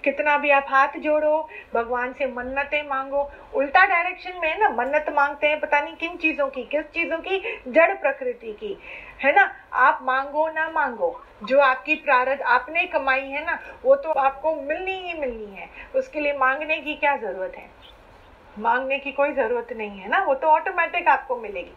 कितना 0.03 0.37
भी 0.37 0.49
आप 0.49 0.65
हाथ 0.69 0.87
जोड़ो, 0.97 1.49
भगवान 1.73 2.13
से 2.13 2.27
मन्नतें 2.27 2.89
मांगो। 2.89 3.31
उल्टा 3.53 3.85
डायरेक्शन 3.85 4.33
में 4.41 4.59
ना 4.59 4.69
मन्नत 4.69 5.05
मांगते 5.09 5.47
हैं, 5.47 5.59
पता 5.59 5.79
नहीं 5.79 5.95
किन 5.95 6.17
चीज़ों 6.17 6.47
की, 6.47 6.63
किस 6.63 6.85
चीज़ों 6.85 7.17
की? 7.17 7.61
जड़ 7.67 7.93
प्रकृति 7.93 8.51
की। 8.51 8.79
है 9.19 9.35
ना? 9.35 9.55
आप 9.73 9.99
मांगो 10.01 10.49
ना 10.49 10.69
मांगो, 10.69 11.23
जो 11.43 11.59
आपकी 11.59 11.95
प्रारब्ध 11.95 12.41
आपने 12.41 12.85
कमाई 12.85 13.21
है 13.21 13.45
ना, 13.45 13.59
वो 13.83 13.95
तो 13.95 14.09
आपको 14.09 14.55
मिलनी 14.55 14.91
ही 14.91 15.19
मिलनी 15.19 15.55
है। 15.55 15.69
उसके 15.95 16.19
लिए 16.19 16.33
मांगने 16.33 16.77
की 16.77 16.95
क्या 16.95 17.17
ज़रूरत 17.17 17.53
है? 17.57 17.69
मांगने 18.59 18.99
की 18.99 19.11
कोई 19.11 19.33
ज़रूरत 19.33 19.73
नहीं 19.73 19.99
है 19.99 20.09
ना, 20.09 20.23
वो 20.23 20.35
तो 20.35 20.47
ऑटोमेटिक 20.47 21.07
आपको 21.07 21.35
मिलेगी। 21.35 21.73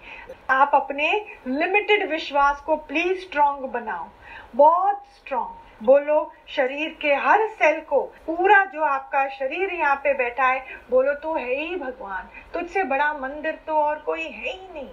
आप 0.51 0.71
अपने 0.75 1.27
लिमिटेड 1.47 2.11
विश्वास 2.11 2.61
को 2.61 2.77
प्लीज़ 2.77 3.21
स्ट्रॉन्ग 3.21 3.65
बनाओ। 3.65 4.09
बहुत 4.57 5.03
स्ट्रॉन्ग 5.17 5.62
बोलो, 5.83 6.33
शरीर 6.49 6.89
के 7.03 7.15
हर 7.15 7.47
सेल 7.49 7.81
को, 7.81 8.01
पूरा 8.27 8.65
जो 8.65 8.83
आपका 8.83 9.27
शरीर 9.29 9.73
यहाँ 9.73 9.95
पे 9.97 10.13
बैठा 10.15 10.47
है, 10.47 10.61
बोलो, 10.91 11.15
तू 11.15 11.35
है 11.35 11.55
ही 11.55 11.77
भगवान, 11.77 12.29
तुझसे 12.55 12.85
बड़ा 12.85 13.13
मंदिर 13.15 13.59
तो 13.67 13.73
और 13.75 13.99
कोई 13.99 14.23
है 14.23 14.53
ही 14.53 14.69
नहीं। 14.75 14.89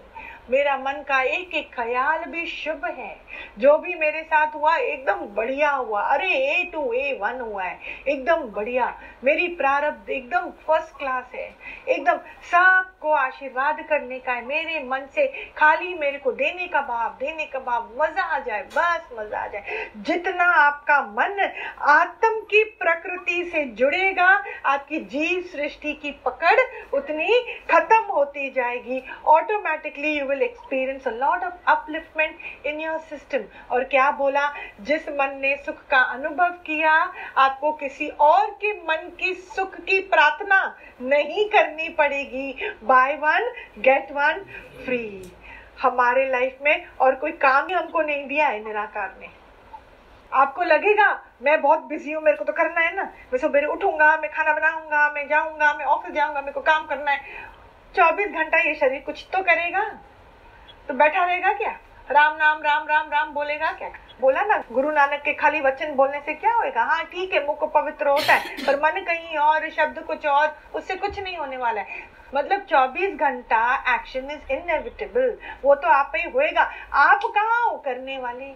मेरा 0.50 0.78
मन 0.78 1.04
का 1.08 1.22
एक 1.22 1.54
एक 1.54 1.70
ख्याल 1.74 2.24
भी 2.26 2.46
शुभ 2.46 2.86
है। 2.86 3.18
जो 3.60 3.78
भी 3.78 3.94
मेरे 3.96 4.22
साथ 4.24 4.56
हुआ, 4.56 4.76
एकदम 4.76 5.26
बढ़िया 5.36 5.72
हुआ। 5.72 6.02
अरे 6.02 6.32
ए 6.32 6.64
टू 6.64 6.94
ए 6.94 7.18
वन 7.22 7.40
हुआ 7.42 7.64
है। 7.64 7.80
एकदम 8.08 8.36
बढ़िया। 8.36 9.00
मेरी 9.24 9.48
प्रारब्ध 9.48 10.10
एकदम 10.10 10.50
फ़र्स्ट 10.68 10.98
क्लास 10.98 11.32
है। 11.36 11.56
एकदम 11.90 12.18
सबको 12.52 13.12
आशीर्वाद 13.12 13.82
करने 13.90 14.20
का 14.20 14.34
है। 14.34 14.46
मेरे 14.46 14.80
मन 14.84 15.08
से 15.16 15.28
खाली 15.58 15.94
मेरे 15.94 16.18
को 16.18 16.32
देने 16.32 16.68
का 16.68 16.82
भाव, 16.82 17.10
देने 17.20 17.46
का 17.46 17.60
भाव, 17.60 17.90
मज़ा 18.02 18.24
आ 18.24 18.40
जाए। 18.40 18.62
बस 18.62 19.10
मज़ा 19.20 19.40
आ 19.40 19.48
जाए। 19.48 19.92
जितना 19.98 20.46
आपका 20.46 21.02
मन 21.02 21.52
आत्म 21.82 22.40
की 22.42 22.64
प्रकृति 22.64 23.44
से 23.54 23.66
जुड़ेगा, 23.66 24.44
आपकी 24.66 25.00
जीव 25.00 25.42
सृष्टि 25.42 25.94
की 25.94 26.12
पकड़ 26.12 26.60
उतनी 26.94 27.40
खत्म 27.72 28.02
होती 28.04 28.50
जाएगी। 28.50 29.02
Automatically 29.26 30.20
you 30.20 30.26
will 30.26 30.38
will 30.39 30.47
experience, 30.47 31.06
a 31.06 31.12
lot 31.12 31.43
of 31.43 31.54
upliftment 31.65 32.34
in 32.65 32.80
your 32.80 32.99
system. 32.99 33.43
और 33.71 33.84
क्या 33.84 34.12
बोला? 34.12 34.54
जिस 34.82 35.10
मन 35.10 35.38
ने 35.41 35.56
सुख 35.65 35.75
का 35.75 35.99
अनुभव 35.99 36.49
किया, 36.49 36.91
आपको 37.38 37.71
किसी 37.71 38.08
और 38.08 38.49
के 38.52 38.73
मन 38.73 39.12
की 39.19 39.34
सुख 39.34 39.75
की 39.75 39.99
प्रार्थना 39.99 40.78
नहीं 41.02 41.49
करनी 41.49 41.89
पड़ेगी। 41.89 42.71
Buy 42.84 43.15
one 43.15 43.52
get 43.80 44.12
one 44.12 44.45
free 44.86 45.32
हमारे 45.82 46.30
लाइफ 46.30 46.58
में 46.62 46.88
और 47.02 47.15
कोई 47.15 47.32
काम 47.32 47.67
ही 47.67 47.73
हमको 47.73 48.02
नहीं 48.02 48.28
दिया 48.28 48.47
है 48.47 48.63
निराकार 48.65 49.15
ने। 49.21 49.28
आपको 50.34 50.63
लगेगा, 50.63 51.23
मैं 51.41 51.62
बहुत 51.62 51.80
बिज़ी 51.80 52.12
हूँ, 52.12 52.23
मेरे 52.23 52.38
को 52.38 52.43
तो 52.43 52.54
करना 52.54 52.82
है 52.82 52.95
ना। 52.95 53.04
मैं 53.04 53.38
सुबह 53.38 53.65
उठूँगा, 53.65 54.17
मैं 54.17 54.32
खाना 54.32 54.54
बनाऊँगा, 54.54 55.12
मैं 55.12 55.28
जाऊँगा, 55.28 55.73
मैं 55.73 55.86
ऑफ़िस 55.86 56.13
जाऊँगा, 56.13 56.41
मेरे 56.41 56.52
को 56.52 56.62
काम 56.62 56.86
करना 56.88 57.12
है। 57.12 57.21
चौबीस 57.95 58.28
घंटा 58.28 58.58
ये 58.58 58.75
शरीर 58.75 59.02
कुछ 59.02 59.28
तो 59.34 59.41
करेगा। 59.41 59.99
तो 60.89 60.93
बैठा 60.93 61.23
रहेगा 61.23 61.54
क्या? 61.54 61.71
राम, 62.12 62.38
नाम, 62.38 62.62
राम 62.62 62.88
राम 62.88 63.10
राम 63.10 63.30
बोलेगा 63.30 63.71
क्या? 63.71 63.89
बोला 64.21 64.41
ना, 64.41 64.63
गुरु 64.71 64.91
नानक 64.91 65.21
के 65.25 65.34
खाली 65.34 65.62
वचन 65.62 65.91
बोलने 65.91 66.19
से 66.19 66.34
क्या 66.34 66.54
होएगा? 66.54 66.84
हाँ 66.84 67.04
ठीक 67.04 67.34
है, 67.34 67.45
मुख 67.47 67.73
पवित्र 67.73 68.08
होता 68.08 68.34
है, 68.34 68.65
पर 68.65 68.75
मन 68.75 69.02
कहीं 69.02 69.38
और, 69.38 69.69
शब्द 69.69 69.99
कुछ 69.99 70.25
और, 70.25 70.58
उससे 70.75 70.95
कुछ 70.95 71.19
नहीं 71.19 71.38
होने 71.38 71.58
वाला 71.58 71.82
है। 71.82 72.10
मतलब 72.36 72.65
24 72.65 73.15
घंटा 73.15 73.75
एक्शन 73.95 74.32
इज़ 74.32 74.52
इनएविटेबल 74.52 75.38
वो 75.63 75.75
तो 75.75 75.88
आप 75.88 76.12
ही 76.15 76.30
होएगा। 76.30 76.71
आप 76.93 77.21
कहाँ 77.25 77.62
हो 77.63 77.78
करने 77.78 78.17
वाले? 78.17 78.54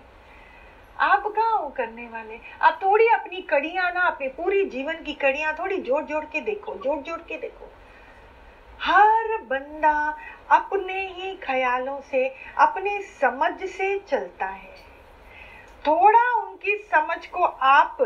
आप 1.00 1.24
कहाँ 1.28 1.58
हो 1.58 1.69
करने 1.69 2.08
वाले? 2.08 2.39
आप 2.62 2.80
थोड़ी 2.84 3.08
अपनी 3.08 3.41
कड़िया 3.41 3.89
ना, 3.89 4.02
अपनी 4.02 4.28
पूरी 4.28 4.65
जीवन 4.65 4.93
की 4.93 5.13
कड़िया 5.13 5.54
थोड़ी 5.54 5.78
जोड़ 5.78 6.04
जोड़ 6.04 6.26
के 6.26 6.41
देखो 6.41 6.76
जोड़ 6.76 7.00
जोड़ 7.00 7.19
के 7.19 7.38
देखो। 7.38 7.69
हर 8.84 9.38
बंदा 9.38 10.17
अपने 10.52 11.08
ही 11.08 11.36
ख्यालों 11.36 12.02
से, 12.02 12.36
अपने 12.58 13.02
समझ 13.02 13.69
से 13.69 14.00
चलता 14.00 14.46
है। 14.46 14.74
थोड़ा 15.88 16.43
उनकी 16.43 16.78
समझ 16.78 17.28
को 17.28 17.43
आप 17.43 17.98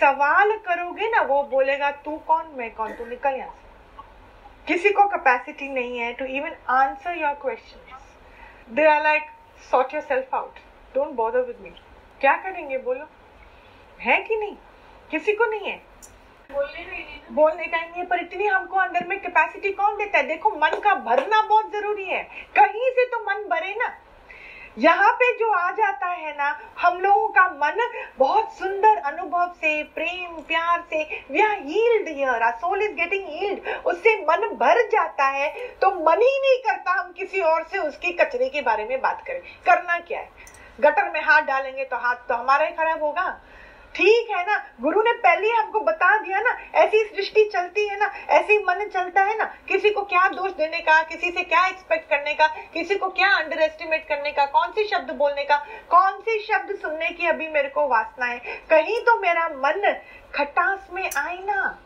सवाल 0.00 0.56
करोगे 0.56 1.08
ना, 1.08 1.22
वो 1.22 1.42
बोलेगा, 1.42 1.90
तू 1.90 2.16
कौन? 2.16 2.46
मैं 2.54 2.74
कौन? 2.74 2.92
तू 2.92 3.06
निकल 3.06 3.30
यहाँ 3.30 3.50
से। 3.50 3.70
किसी 4.66 4.90
को 4.90 5.04
कैपेसिटी 5.04 5.68
नहीं 5.68 5.98
है 5.98 6.12
to 6.12 6.24
even 6.24 6.56
answer 6.68 7.18
your 7.18 7.32
question 7.32 8.74
they 8.74 8.86
are 8.86 9.02
like 9.02 9.22
sort 9.70 9.94
yourself 10.02 10.34
out 10.34 10.54
don't 10.94 11.08
bother 11.08 11.40
with 11.40 11.58
me 11.60 11.70
क्या 12.20 12.36
करेंगे 12.36 12.78
बोलो? 12.78 13.06
है 14.00 14.22
कि 14.22 14.36
नहीं? 14.36 14.56
किसी 15.10 15.32
को 15.32 15.44
नहीं 15.44 15.70
है। 15.70 15.89
बोलने 16.52 17.66
का 17.66 17.76
ही 17.76 17.82
नहीं 17.82 18.00
है, 18.00 18.06
पर 18.06 18.20
इतनी 18.20 18.46
हमको 18.46 18.76
अंदर 18.76 19.06
में 19.06 19.20
कैपेसिटी 19.20 19.70
कौन 19.72 19.96
देता 19.96 20.18
है? 20.18 20.26
देखो, 20.26 20.50
मन 20.50 20.80
का 20.84 20.94
भरना 20.94 21.42
बहुत 21.42 21.72
ज़रूरी 21.72 22.04
है। 22.04 22.22
कहीं 22.58 22.90
से 22.90 23.06
तो 23.06 23.18
मन 23.20 23.48
भरे 23.48 23.74
ना। 23.78 23.96
यहाँ 24.78 25.12
पे 25.12 25.32
जो 25.38 25.50
आ 25.50 25.70
जाता 25.70 26.06
है 26.06 26.32
ना, 26.32 26.60
हम 26.80 27.00
लोगों 27.00 27.28
का 27.28 27.44
मन 27.44 27.88
बहुत 28.18 28.52
सुंदर 28.52 28.96
अनुभव 28.96 29.52
से, 29.52 29.82
प्रेम, 29.82 30.40
प्यार 30.42 30.84
से 30.90 31.04
सोल 32.50 32.82
इज़ 32.82 32.92
गेटिंग 32.92 33.86
उससे 33.86 34.16
मन 34.22 34.46
भर 34.54 34.82
जाता 34.88 35.24
है। 35.24 35.50
तो 35.82 35.90
मन 36.04 36.20
ही 36.22 36.38
नहीं 36.40 36.58
करता 36.58 36.92
हम 36.92 37.12
किसी 37.12 37.40
और 37.40 37.62
से 37.62 37.78
उसकी 37.78 38.12
कचरे 38.12 38.48
के 38.48 38.60
बारे 38.60 38.84
में 38.84 39.00
बात 39.00 39.24
करें। 39.26 39.40
करना 39.66 39.98
क्या 39.98 40.20
है? 40.20 40.28
गटर 40.80 41.10
में 41.10 41.22
हाथ 41.22 41.42
डालेंगे 41.42 41.84
तो 41.84 41.96
हाथ 41.96 42.16
तो 42.28 42.34
हमारा 42.34 42.66
ही 42.66 42.72
खराब 42.72 43.02
होगा। 43.02 43.40
ठीक 43.94 44.30
है 44.30 44.46
ना? 44.46 44.64
गुरु 44.80 45.02
ने 45.02 45.12
पहले 45.12 45.46
ही 45.46 45.52
हमको 45.52 45.80
बता 45.80 46.16
दिया 46.16 46.40
ना, 46.40 46.50
ऐसी 46.74 47.04
सृष्टि 47.04 47.44
चलती 47.44 47.88
है 47.88 47.98
ना, 47.98 48.06
ऐसे 48.28 48.58
मन 48.58 48.84
चलता 48.94 49.22
है 49.22 49.38
ना, 49.38 49.44
किसी 49.44 49.90
को 49.90 50.02
क्या 50.02 50.28
दोष 50.28 50.50
देने 50.50 50.78
का, 50.78 51.02
किसी 51.02 51.30
से 51.30 51.42
क्या 51.42 51.66
एक्सपेक्ट 51.66 52.10
करने 52.10 52.34
का, 52.34 52.46
किसी 52.46 52.94
को 52.94 53.08
क्या 53.08 53.28
अंडर 53.28 53.58
एस्टिमेट 53.58 54.08
करने 54.08 54.32
का, 54.32 54.46
कौन 54.46 54.72
सी 54.72 54.84
शब्द 54.84 55.10
बोलने 55.10 55.44
का, 55.44 55.56
कौन 55.90 56.20
सी 56.20 56.38
शब्द 56.38 56.76
सुनने 56.76 57.08
की 57.08 57.26
अभी 57.26 57.48
मेरे 57.48 57.68
को 57.68 57.88
वासना 57.88 58.26
है? 58.26 58.38
कहीं 58.70 59.00
तो 59.00 59.20
मेरा 59.20 59.48
मन 59.48 59.96
खटास 60.34 60.88
में 60.92 61.10
आए 61.16 61.38
ना। 61.44 61.78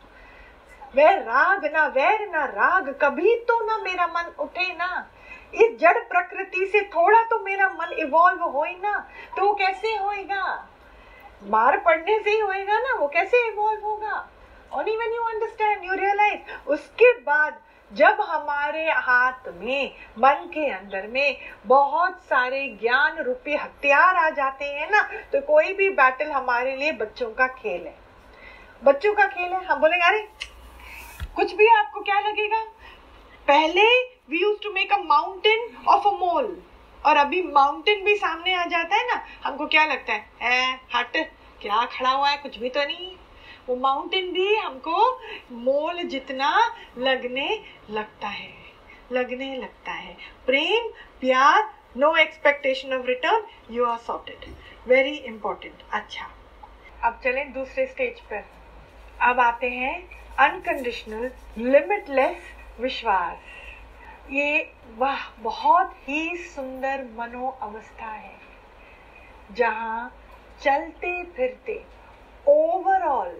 वह 0.95 1.11
राग 1.11 1.65
ना, 1.73 1.87
वैर 1.87 2.29
ना, 2.29 2.45
राग, 2.45 2.99
कभी 3.01 3.35
तो 3.35 3.65
ना 3.65 3.77
मेरा 3.77 4.07
मन 4.07 4.33
उठे 4.39 4.73
ना। 4.73 5.11
इस 5.53 5.79
जड़ 5.79 5.97
प्रकृति 5.97 6.65
से 6.65 6.81
थोड़ा 6.81 7.21
तो 7.21 7.43
मेरा 7.43 7.69
मन 7.69 7.91
इवॉल्व 7.93 8.43
हो 8.43 8.65
ना। 8.65 8.99
तो 9.37 9.53
कैसे 9.53 9.95
होएगा? 9.95 10.69
मार 11.45 11.77
पड़ने 11.79 12.19
से 12.19 12.29
ही 12.29 12.39
होएगा 12.39 12.79
ना, 12.79 12.93
वो 12.93 13.07
कैसे 13.07 13.47
इवॉल्व 13.47 13.85
होगा? 13.85 14.29
Only 14.73 14.95
when 14.97 15.13
you 15.13 15.21
understand 15.21 15.83
you 15.83 15.93
realise 15.93 16.67
उसके 16.67 17.11
बाद 17.21 17.59
जब 17.93 18.21
हमारे 18.21 18.85
हाथ 18.91 19.47
में, 19.47 19.95
मन 20.19 20.49
के 20.53 20.69
अंदर 20.69 21.07
में 21.07 21.37
बहुत 21.65 22.19
सारे 22.19 22.67
ज्ञान 22.81 23.17
रूपी 23.17 23.55
हथियार 23.55 24.15
आ 24.15 24.29
जाते 24.29 24.65
हैं 24.65 24.89
ना 24.91 25.01
तो 25.33 25.41
कोई 25.41 25.73
भी 25.73 25.89
बैटल 25.89 26.31
हमारे 26.31 26.75
लिए 26.75 26.91
बच्चों 26.91 27.29
का 27.31 27.47
खेल 27.47 27.85
है। 27.87 27.95
बच्चों 28.83 29.13
का 29.13 29.25
खेल 29.27 29.53
है? 29.53 29.63
हम 29.63 29.79
बोलेंगे, 29.79 30.05
अरे, 30.05 30.27
कुछ 31.35 31.53
भी 31.55 31.67
आपको 31.67 32.01
क्या 32.01 32.19
लगेगा? 32.19 32.63
पहले 33.47 33.83
we 34.29 34.41
use 34.41 34.63
to 34.63 34.71
make 34.71 34.93
a 34.93 34.97
mountain 34.97 35.77
of 35.87 36.07
a 36.07 36.11
mole 36.11 36.61
और 37.05 37.17
अभी 37.17 37.41
माउंटेन 37.43 38.03
भी 38.03 38.15
सामने 38.15 38.53
आ 38.53 38.65
जाता 38.65 38.95
है 38.95 39.07
ना 39.07 39.25
हमको 39.43 39.67
क्या 39.67 39.85
लगता 39.85 40.13
है? 40.13 40.25
ए, 40.41 40.77
हट 40.95 41.17
क्या 41.61 41.85
खड़ा 41.85 42.09
हुआ 42.09 42.29
है? 42.29 42.37
कुछ 42.37 42.57
भी 42.59 42.69
तो 42.69 42.83
नहीं। 42.83 43.15
वो 43.69 43.75
माउंटेन 43.75 44.31
भी 44.33 44.55
हमको 44.55 45.21
मोल 45.51 46.03
जितना 46.03 46.49
लगने 46.97 47.63
लगता 47.89 48.27
है 48.27 48.53
लगने 49.11 49.55
लगता 49.57 49.91
है। 49.91 50.17
प्रेम 50.45 50.87
प्यार 51.21 51.73
no 51.97 52.15
expectation 52.15 52.93
of 52.93 53.05
return 53.05 53.45
you 53.71 53.85
are 53.85 53.97
sorted 53.97 54.45
very 54.87 55.15
important 55.27 55.83
अच्छा। 55.91 56.29
अब 57.03 57.19
चलें 57.23 57.51
दूसरे 57.53 57.85
स्टेज 57.87 58.19
पर। 58.21 58.43
अब 59.21 59.39
आते 59.39 59.69
हैं 59.69 59.93
अनकंडीशनल 60.39 61.31
लिमिटलेस 61.57 62.37
विश्वास। 62.79 63.37
ये 64.31 64.67
वह, 64.97 65.17
बहुत 65.41 65.91
ही 66.07 66.35
सुंदर 66.45 67.03
मनो 67.17 67.47
अवस्था 67.63 68.05
है, 68.05 68.33
जहाँ 69.51 70.11
चलते 70.61 71.23
फिरते 71.35 71.83
overall 72.45 73.35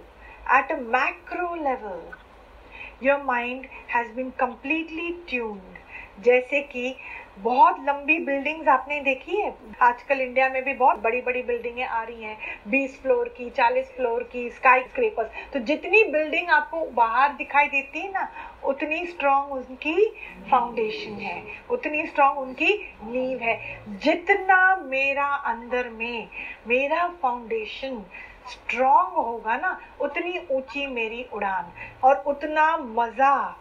at 0.57 0.71
a 0.71 0.75
macro 0.75 1.53
level 1.55 3.05
your 3.05 3.23
mind 3.23 3.65
has 3.95 4.11
been 4.15 4.29
completely 4.39 5.11
tuned 5.29 6.23
जैसे 6.23 6.61
कि 6.61 6.95
बहुत 7.39 7.79
लंबी 7.87 8.17
बिल्डिंग्स 8.25 8.67
आपने 8.67 8.99
देखी 9.01 9.39
है? 9.41 9.53
आजकल 9.81 10.21
इंडिया 10.21 10.47
में 10.49 10.63
भी 10.63 10.73
बहुत 10.73 10.99
बड़ी 10.99 11.21
बड़ी 11.21 11.41
बिल्डिंगें 11.43 11.85
आ 11.85 12.03
रही 12.03 12.23
हैं 12.23 12.37
20 12.71 12.95
फ्लोर 13.01 13.27
की 13.37 13.49
40 13.51 13.89
फ्लोर 13.95 14.23
की 14.31 14.49
स्काई 14.49 14.83
स्क्रेपर्स 14.83 15.51
तो 15.53 15.59
जितनी 15.69 16.03
बिल्डिंग 16.11 16.49
आपको 16.49 16.85
बाहर 16.95 17.33
दिखाई 17.33 17.67
देती 17.67 18.01
है 18.01 18.11
ना 18.11 18.27
उतनी 18.65 19.06
स्ट्रॉन्ग 19.06 19.51
उनकी 19.51 20.06
फाउंडेशन 20.51 21.12
है, 21.12 21.43
उतनी 21.69 22.06
स्ट्रॉन्ग 22.06 22.39
उनकी 22.39 22.73
नींव 23.04 23.39
है। 23.39 23.58
जितना 23.97 24.75
मेरा 24.75 25.25
अंदर 25.25 25.89
में, 25.89 26.28
मेरा 26.67 27.08
फाउंडेशन 27.21 28.04
स्ट्रॉन्ग 28.49 29.13
होगा 29.15 29.56
ना, 29.58 29.80
उतनी 30.01 30.47
ऊँची 30.51 30.86
मेरी 30.88 31.25
उड़ान। 31.34 31.71
और 32.04 32.23
उतना 32.28 32.78
मज़ा, 32.78 33.56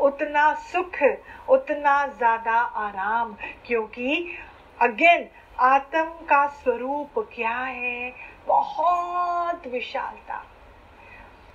उतना 0.00 0.52
सुख, 0.54 1.02
उतना 1.48 2.06
ज़्यादा 2.06 2.54
आराम, 2.54 3.36
क्योंकि 3.66 4.36
अगेन 4.80 5.28
आत्म 5.58 6.04
का 6.04 6.46
स्वरूप 6.46 7.18
क्या 7.34 7.58
है? 7.58 8.12
बहुत 8.46 9.66
विशालता। 9.66 10.44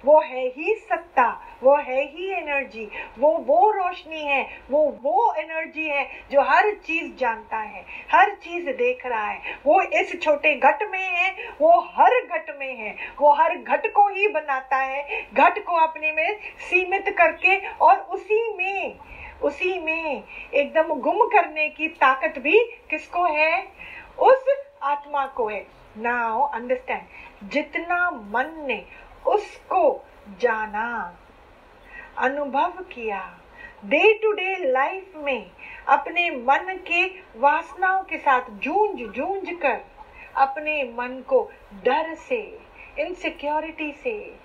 वो 0.06 0.20
है 0.22 0.48
ही 0.48 0.74
सत्ता, 0.80 1.28
वो 1.64 1.76
है 1.78 2.02
ही 2.06 2.32
एनर्जी 2.32 2.88
वो 3.20 3.32
वो 3.38 3.70
रोशनी 3.72 4.22
है, 4.22 4.42
वो 4.72 4.80
वो 5.04 5.34
एनर्जी 5.34 5.88
है 5.88 6.04
जो 6.32 6.42
हर 6.42 6.70
चीज़ 6.86 7.16
जानता 7.16 7.58
है, 7.58 7.86
हर 8.12 8.30
चीज़ 8.36 8.70
देख 8.70 9.06
रहा 9.06 9.28
है। 9.28 9.60
वो 9.66 9.82
इस 9.82 10.22
छोटे 10.22 10.56
घट 10.56 10.84
में 10.92 11.08
है, 11.12 11.32
वो 11.62 11.80
हर 11.96 12.20
घट 12.26 12.56
में 12.60 12.76
है, 12.76 12.96
वो 13.22 13.34
हर 13.34 13.58
घट 13.58 13.92
को 13.94 14.08
ही 14.10 14.28
बनाता 14.28 14.78
है, 14.78 15.28
घट 15.34 15.64
को 15.66 15.76
अपने 15.78 16.12
में 16.12 16.40
सीमित 16.70 17.10
करके 17.18 17.58
और 17.82 17.98
उसी 17.98 18.54
में 18.54 18.96
उसी 19.44 19.78
में 19.80 20.24
एकदम 20.54 20.94
गुम 20.96 21.26
करने 21.28 21.68
की 21.70 21.88
ताकत 21.88 22.34
भी 22.40 22.60
किसको 22.90 23.24
है? 23.26 23.66
उस 24.20 24.46
आत्मा 24.84 25.26
को 25.28 25.48
है। 25.48 25.66
नाउ 25.98 26.42
अंडरस्टैंड 26.48 27.50
जितना 27.50 28.10
मन 28.12 28.54
ने 28.68 28.84
उसको 29.28 30.06
जाना। 30.40 31.18
अनुभव 32.18 32.72
किया। 32.84 33.40
डे 33.86 34.14
टू 34.14 34.32
डे 34.32 34.56
लाइफ 34.72 35.14
में 35.16 35.52
अपने 35.88 36.30
मन 36.30 36.80
के 36.88 37.06
वासनाओं 37.40 38.04
के 38.04 38.18
साथ 38.18 38.50
जूझ 38.50 39.00
जूझ 39.16 39.50
कर, 39.62 39.82
अपने 40.36 40.84
मन 40.84 41.24
को 41.28 41.52
डर 41.84 42.14
से 42.16 42.60
इनसिक्योरिटी 43.00 43.92
से, 43.92 44.36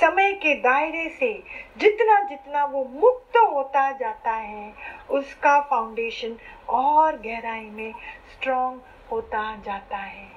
समय 0.00 0.32
के 0.32 0.54
दायरे 0.54 1.08
से 1.08 1.32
जितना 1.76 2.20
जितना 2.20 2.64
वो 2.64 2.84
मुक्त 2.84 3.36
होता 3.36 3.90
जाता 3.92 4.30
है, 4.30 4.74
उसका 5.10 5.60
फाउंडेशन 5.60 6.36
और 6.68 7.16
गहराई 7.16 7.70
में 7.70 7.94
स्ट्रॉन्ग 8.32 8.80
होता 9.10 9.56
जाता 9.56 9.96
है। 9.96 10.28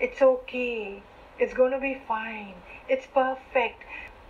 It's 0.00 0.22
okay 0.22 0.96
it's 1.42 1.56
gonna 1.56 1.78
be 1.78 1.94
fine 1.94 2.54
it's 2.90 3.06
perfect 3.06 3.84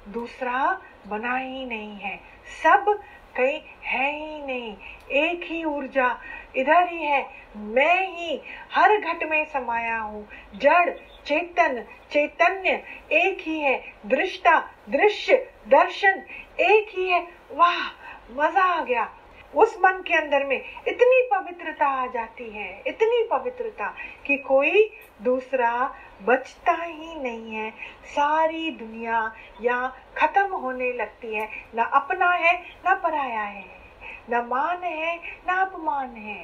दूसरा 0.09 0.81
बना 1.07 1.37
ही 1.37 1.65
नहीं 1.65 1.97
है। 1.97 2.17
सब 2.63 3.01
कहीं 3.37 3.61
है 3.85 4.11
ही 4.13 4.43
नहीं। 4.43 4.77
एक 5.11 5.45
ही 5.45 5.65
ऊर्जा 5.65 6.19
इधर 6.57 6.89
ही 6.89 7.03
है। 7.03 7.23
मैं 7.57 8.09
ही 8.09 8.41
हर 8.73 8.97
घट 8.97 9.25
में 9.25 9.45
समाया 9.45 9.99
हूँ। 9.99 10.29
जड़, 10.55 10.91
चेतन, 11.27 11.85
चैतन्य 12.11 12.71
एक 13.13 13.41
ही 13.41 13.61
है। 13.61 13.93
दृष्टा, 14.07 14.59
दृश्य, 14.89 15.37
दर्शन 15.69 16.23
एक 16.61 16.99
ही 16.99 17.09
है। 17.09 17.27
वाह, 17.51 17.89
मज़ा 18.33 18.65
आ 18.65 18.85
गया। 18.85 19.11
उस 19.55 19.77
मन 19.79 20.03
के 20.07 20.15
अंदर 20.15 20.45
में 20.45 20.57
इतनी 20.89 21.23
पवित्रता 21.35 21.87
आ 21.87 22.07
जाती 22.07 22.51
है। 22.51 22.83
इतनी 22.87 23.29
पवित्रता 23.31 23.95
कि 24.27 24.37
कोई 24.37 24.91
दूसरा 25.23 25.95
बचता 26.25 26.73
ही 26.73 27.15
नहीं 27.15 27.55
है। 27.55 27.71
सारी 28.05 28.71
दुनिया 28.71 29.35
या 29.63 29.93
खत्म 30.19 30.55
होने 30.55 30.93
लगती 30.93 31.35
है। 31.35 31.49
ना 31.75 31.83
अपना 31.83 32.31
है, 32.31 32.61
ना 32.85 32.95
पराया 32.95 33.43
है। 33.43 33.80
ना 34.31 34.41
मान 34.43 34.83
है, 34.85 35.17
ना 35.47 35.61
अपमान 35.61 36.15
है, 36.17 36.39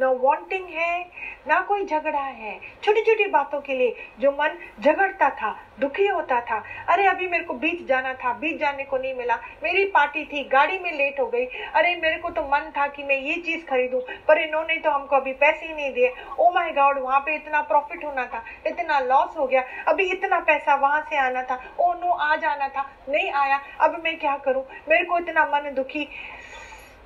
ना 0.00 0.10
वांटिंग 0.20 0.68
है, 0.68 1.00
ना 1.48 1.60
कोई 1.60 1.84
झगड़ा 1.84 2.20
है। 2.20 2.58
छोटी 2.84 3.00
छोटी 3.00 3.26
बातों 3.30 3.60
के 3.60 3.74
लिए 3.74 3.94
जो 4.20 4.30
मन 4.32 4.56
झगड़ता 4.80 5.28
था, 5.30 5.50
दुखी 5.80 6.06
होता 6.06 6.40
था, 6.40 6.62
अरे 6.88 7.06
अभी 7.06 7.26
मेरे 7.28 7.44
को 7.44 7.54
बीच 7.54 7.86
जाना 7.86 8.12
था, 8.14 8.32
बीच 8.32 8.58
जाने 8.60 8.84
को 8.84 8.98
नहीं 8.98 9.14
मिला, 9.14 9.38
मेरी 9.62 9.84
पार्टी 9.90 10.24
थी, 10.24 10.42
गाड़ी 10.48 10.78
में 10.78 10.90
लेट 10.92 11.20
हो 11.20 11.26
गई, 11.26 11.44
अरे 11.74 11.94
मेरे 11.96 12.18
को 12.18 12.30
तो 12.30 12.42
मन 12.42 12.70
था 12.76 12.86
कि 12.86 13.02
मैं 13.02 13.16
ये 13.16 13.34
चीज़ 13.36 13.64
खरीदूं, 13.66 14.00
पर 14.28 14.38
इन्होंने 14.38 14.76
तो 14.76 14.90
हमको 14.90 15.16
अभी 15.16 15.32
पैसे 15.32 15.66
ही 15.66 15.74
नहीं 15.74 15.92
दिए। 15.92 16.12
ओ 16.38 16.50
माय 16.50 16.72
गॉड 16.72 16.98
वहाँ 16.98 17.20
पे 17.20 17.34
इतना 17.36 17.60
प्रॉफिट 17.62 18.04
होना 18.04 18.26
था, 18.26 18.44
इतना 18.66 18.98
लॉस 19.00 19.36
हो 19.38 19.46
गया, 19.46 19.64
अभी 19.88 20.10
इतना 20.12 20.38
पैसा 20.40 20.74
वहाँ 20.74 21.00
से 21.10 21.16
आना 21.18 21.42
था 21.42 21.60
ओ 21.80 21.92
नो 21.94 22.10
आ 22.10 22.34
जाना 22.36 22.68
था, 22.68 22.88
नहीं 23.08 23.30
आया, 23.32 23.60
अब 23.80 24.00
मैं 24.04 24.18
क्या 24.18 24.36
करूँ? 24.36 24.64
मेरे 24.88 25.04
को 25.04 25.18
इतना 25.18 25.44
मन 25.46 25.72
दुखी 25.74 26.08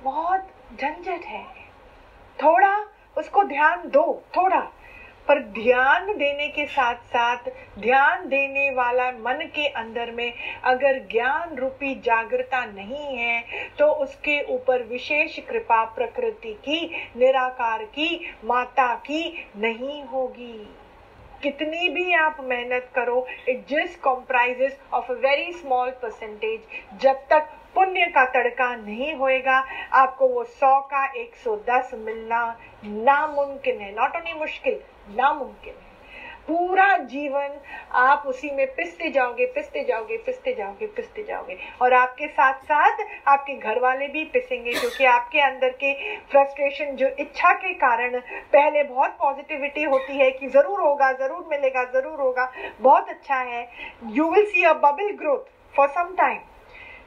बहुत 0.07 0.47
झंझट 0.81 1.25
है। 1.25 1.43
थोड़ा 2.39 2.75
उसको 3.17 3.43
ध्यान 3.43 3.89
दो, 3.89 4.23
थोड़ा। 4.37 4.59
पर 5.27 5.39
ध्यान 5.39 6.05
देने 6.17 6.47
के 6.47 6.65
साथ 6.65 6.95
साथ 6.95 7.49
ध्यान 7.79 8.27
देने 8.29 8.69
वाला 8.71 9.09
मन 9.11 9.43
के 9.55 9.67
अंदर 9.67 10.11
में 10.11 10.33
अगर 10.63 10.99
ज्ञान 11.11 11.55
रूपी 11.55 11.93
जागृता 11.95 12.63
नहीं 12.65 13.17
है 13.17 13.43
तो 13.79 13.87
उसके 14.03 14.41
ऊपर 14.55 14.83
विशेष 14.83 15.37
कृपा 15.39 15.83
प्रकृति 15.85 16.53
की, 16.53 16.79
निराकार 17.17 17.83
की, 17.83 18.37
माता 18.45 18.93
की 18.95 19.51
नहीं 19.57 20.03
होगी। 20.03 20.75
कितनी 21.43 21.89
भी 21.89 22.13
आप 22.13 22.37
मेहनत 22.41 22.89
करो 22.95 23.25
it 23.49 23.67
just 23.69 23.99
comprises 24.01 24.79
of 24.93 25.11
a 25.11 25.15
very 25.15 25.51
small 25.53 25.89
percentage 26.01 26.61
जब 27.01 27.15
तक 27.29 27.49
पुण्य 27.77 28.05
का 28.11 28.25
तड़का 28.33 28.75
नहीं 28.75 29.13
होएगा। 29.15 29.63
आपको 29.95 30.27
वो 30.27 30.43
सौ 30.43 30.79
का 30.91 31.05
एक 31.15 31.35
सौ 31.35 31.55
दस 31.69 31.91
मिलना 31.95 32.45
नामुमकिन 32.85 33.81
है। 33.81 33.95
नॉट 33.95 34.15
ओनली 34.15 34.33
मुश्किल, 34.35 34.79
नामुमकिन 35.15 35.73
है। 35.73 35.85
पूरा 36.47 36.95
जीवन 36.97 37.57
आप 37.95 38.23
उसी 38.27 38.49
में 38.51 38.65
पिसते 38.75 39.09
जाओगे 39.11 39.45
पिसते 39.45 39.83
जाओगे 39.83 40.17
पिसते 40.17 40.53
जाओगे 40.53 40.87
पिसते 40.87 41.23
जाओगे। 41.23 41.57
और 41.81 41.93
आपके 41.93 42.27
साथ 42.27 42.61
साथ 42.63 43.05
आपके 43.27 43.53
घर 43.55 43.79
वाले 43.79 44.07
भी 44.07 44.23
पिसेंगे, 44.25 44.71
क्योंकि 44.71 45.05
आपके 45.05 45.41
अंदर 45.41 45.69
के 45.83 45.93
फ्रस्ट्रेशन 46.31 46.95
जो 46.95 47.07
इच्छा 47.19 47.53
के 47.55 47.73
कारण 47.75 48.19
पहले 48.19 48.83
बहुत 48.85 49.17
पॉजिटिविटी 49.19 49.83
होती 49.85 50.17
है 50.17 50.31
कि 50.31 50.47
ज़रूर 50.47 50.81
होगा, 50.81 51.11
ज़रूर 51.13 51.45
मिलेगा, 51.49 51.83
ज़रूर 51.85 52.19
होगा, 52.19 52.51
बहुत 52.81 53.09
अच्छा 53.09 53.35
है। 53.35 53.67
You 54.09 54.31
will 54.31 54.45
see 54.45 54.63
a 54.63 54.73
bubble 54.75 55.11
growth 55.17 55.75
for 55.75 55.87
some 55.89 56.15
time 56.17 56.39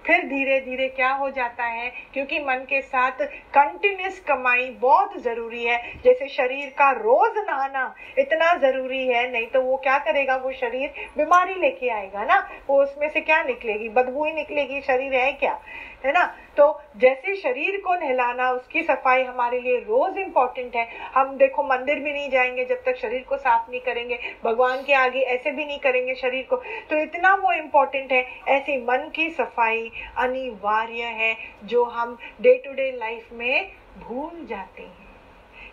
फिर 0.07 0.25
धीरे 0.25 0.61
धीरे 0.61 0.89
क्या 0.89 1.13
हो 1.13 1.31
जाता 1.31 1.65
है? 1.65 1.93
क्योंकि 2.13 2.39
मन 2.39 2.67
के 2.69 2.81
साथ 2.81 3.11
कंटिन्यूस 3.55 4.21
कमाई 4.21 4.71
बहुत 4.71 5.19
ज़रूरी 5.19 5.65
है। 5.65 5.99
जैसे 6.05 6.29
शरीर 6.29 6.75
का 6.79 6.91
रोज 6.91 7.33
नहाना 7.37 7.95
इतना 8.19 8.55
ज़रूरी 8.55 9.09
है, 9.09 9.33
नहीं 9.33 9.47
तो 9.47 9.63
वो 9.63 9.77
क्या 9.77 9.99
करेगा? 9.99 10.37
वो 10.37 10.53
शरीर 10.53 10.95
बीमारी 11.19 11.55
लेके 11.55 11.89
आएगा 11.89 12.25
ना? 12.25 12.51
वो 12.67 12.83
उसमें 12.83 13.09
से 13.09 13.21
क्या 13.21 13.43
निकलेगी? 13.43 13.89
बदबू 13.89 14.25
ही 14.25 14.33
निकलेगी। 14.33 14.81
शरीर 14.81 15.15
है 15.15 15.33
क्या? 15.33 15.61
है 16.05 16.13
ना? 16.13 16.37
तो 16.57 16.83
जैसे 16.97 17.35
शरीर 17.35 17.81
को 17.81 17.95
नहलाना, 17.95 18.51
उसकी 18.51 18.83
सफ़ाई 18.83 19.23
हमारे 19.23 19.61
लिए 19.61 19.77
रोज 19.77 20.19
इम्पोर्टेंट 20.19 20.77
है। 20.77 20.89
हम 21.15 21.37
देखो 21.37 21.63
मंदिर 21.63 21.99
भी 21.99 22.13
नहीं 22.13 22.31
जाएँगे 22.31 22.65
जब 22.65 22.83
तक 22.85 22.97
शरीर 22.97 23.23
को 23.23 23.37
साफ़ 23.37 23.71
नहीं 23.71 23.81
करेंगे। 23.81 24.19
भगवान 24.45 24.85
के 24.85 24.93
आगे 24.93 25.21
ऐसे 25.21 25.51
भी 25.51 25.65
नहीं 25.65 25.79
करेंगे 25.79 26.15
शरीर 26.15 26.47
को। 26.51 26.57
तो 26.57 26.97
इतना 26.99 27.35
वो 27.35 27.53
इम्पोर्टेंट 27.53 28.13
है। 28.13 28.27
ऐसे 28.49 28.77
मन 28.77 29.11
की 29.15 29.31
सफ़ाई 29.31 29.90
अनिवार्य 30.17 31.03
है, 31.03 31.37
जो 31.65 31.85
हम 31.85 32.17
डे 32.41 32.57
टू 32.59 32.73
डे 32.73 32.91
लाइफ 32.91 33.29
में 33.33 33.73
भूल 33.99 34.47
जाते 34.47 34.83
हैं। 34.83 35.09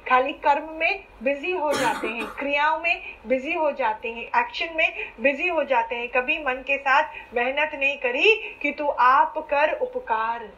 खाली 0.09 0.33
कर्म 0.33 0.69
में 0.73 1.03
बिज़ी 1.23 1.51
हो 1.51 1.71
जाते 1.73 2.07
हैं, 2.07 2.25
क्रियाओं 2.27 2.79
में 2.79 3.01
बिज़ी 3.27 3.53
हो 3.53 3.71
जाते 3.71 4.11
हैं 4.11 4.23
एक्शन 4.41 4.75
में 4.75 4.93
बिज़ी 5.21 5.47
हो 5.47 5.63
जाते 5.63 5.95
हैं। 5.95 6.07
कभी 6.09 6.37
मन 6.37 6.63
के 6.67 6.77
साथ 6.77 7.35
मेहनत 7.35 7.71
नहीं 7.73 7.97
करी 7.97 8.35
कि 8.61 8.71
तू 8.71 8.87
आप 8.87 9.37
कर 9.49 9.77
उपकार। 9.79 10.49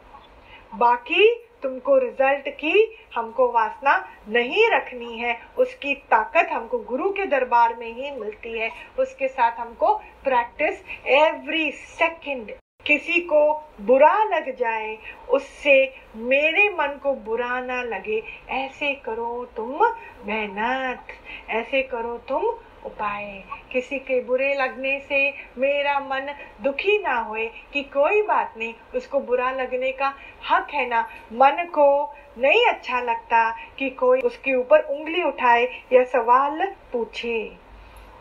बाकी 0.74 1.34
तुमको 1.62 1.96
रिज़ल्ट 1.98 2.48
की 2.48 2.98
हमको 3.14 3.50
वासना 3.52 3.96
नहीं 4.28 4.68
रखनी 4.70 5.18
है, 5.18 5.36
उसकी 5.58 5.94
ताकत 6.10 6.48
हमको 6.52 6.78
गुरु 6.78 7.10
के 7.10 7.26
दरबार 7.26 7.74
में 7.74 7.92
ही 7.94 8.10
मिलती 8.10 8.58
है। 8.58 8.70
उसके 8.98 9.28
साथ 9.28 9.58
हमको 9.58 9.94
प्रैक्टिस 10.24 11.06
एवरी 11.06 11.70
सेकंड 11.72 12.52
किसी 12.86 13.20
को 13.20 13.62
बुरा 13.80 14.24
लग 14.24 14.56
जाए, 14.56 14.98
उससे 15.30 15.94
मेरे 16.16 16.68
मन 16.68 16.98
को 17.02 17.12
बुरा 17.14 17.60
ना 17.60 17.82
लगे। 17.82 18.22
ऐसे 18.48 18.94
करो 18.94 19.44
तुम 19.56 19.84
मेहनत, 20.26 21.06
ऐसे 21.50 21.82
करो 21.82 22.16
तुम 22.18 22.44
उपाय। 22.86 23.44
किसी 23.72 23.98
के 23.98 24.20
बुरे 24.20 24.54
लगने 24.54 25.00
से 25.00 25.34
मेरा 25.58 25.98
मन 26.00 26.34
दुखी 26.62 26.98
ना 27.02 27.18
होए, 27.18 27.50
कि 27.72 27.82
कोई 27.82 28.22
बात 28.22 28.54
नहीं, 28.58 28.74
उसको 28.94 29.20
बुरा 29.20 29.50
लगने 29.50 29.92
का 29.92 30.14
हक 30.50 30.70
है 30.70 30.88
ना। 30.88 31.00
मन 31.32 31.64
को 31.64 32.14
नहीं 32.38 32.66
अच्छा 32.66 33.00
लगता 33.00 33.56
कि 33.78 33.90
कोई 33.90 34.20
उसके 34.20 34.54
ऊपर 34.54 34.80
उंगली 34.80 35.22
उठाए 35.22 35.64
या 35.92 36.04
सवाल 36.04 36.66
पूछे। 36.92 37.56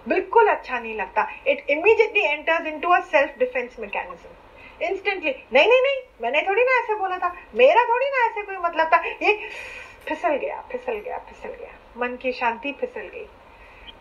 बिल्कुल 0.08 0.48
अच्छा 0.48 0.80
नहीं 0.80 0.96
लगता। 0.96 1.28
It 1.48 1.66
immediately 1.70 2.22
enters 2.22 2.68
into 2.68 2.90
a 2.90 3.00
self 3.00 3.40
defence 3.40 3.80
mechanism 3.80 4.30
instantly 4.82 5.36
नहीं 5.54 5.68
नहीं 5.68 5.82
नहीं. 5.82 5.98
मैंने 6.22 6.42
थोड़ी 6.48 6.64
ना 6.64 6.84
ऐसे 6.84 6.96
बोला 6.96 7.18
था. 7.18 7.36
मेरा 7.56 7.84
थोड़ी 7.84 8.06
ना 8.06 8.26
ऐसे 8.26 8.42
कोई 8.42 8.58
मतलब 8.58 8.88
था. 8.88 8.98
ये 8.98 9.50
फिसल 10.08 10.36
गया 10.36 10.62
फिसल 10.72 10.94
गया 10.94 11.18
फिसल 11.18 11.50
गया. 11.50 11.80
मन 11.98 12.16
की 12.16 12.32
शांति 12.32 12.72
फिसल 12.72 13.02
गई. 13.02 13.26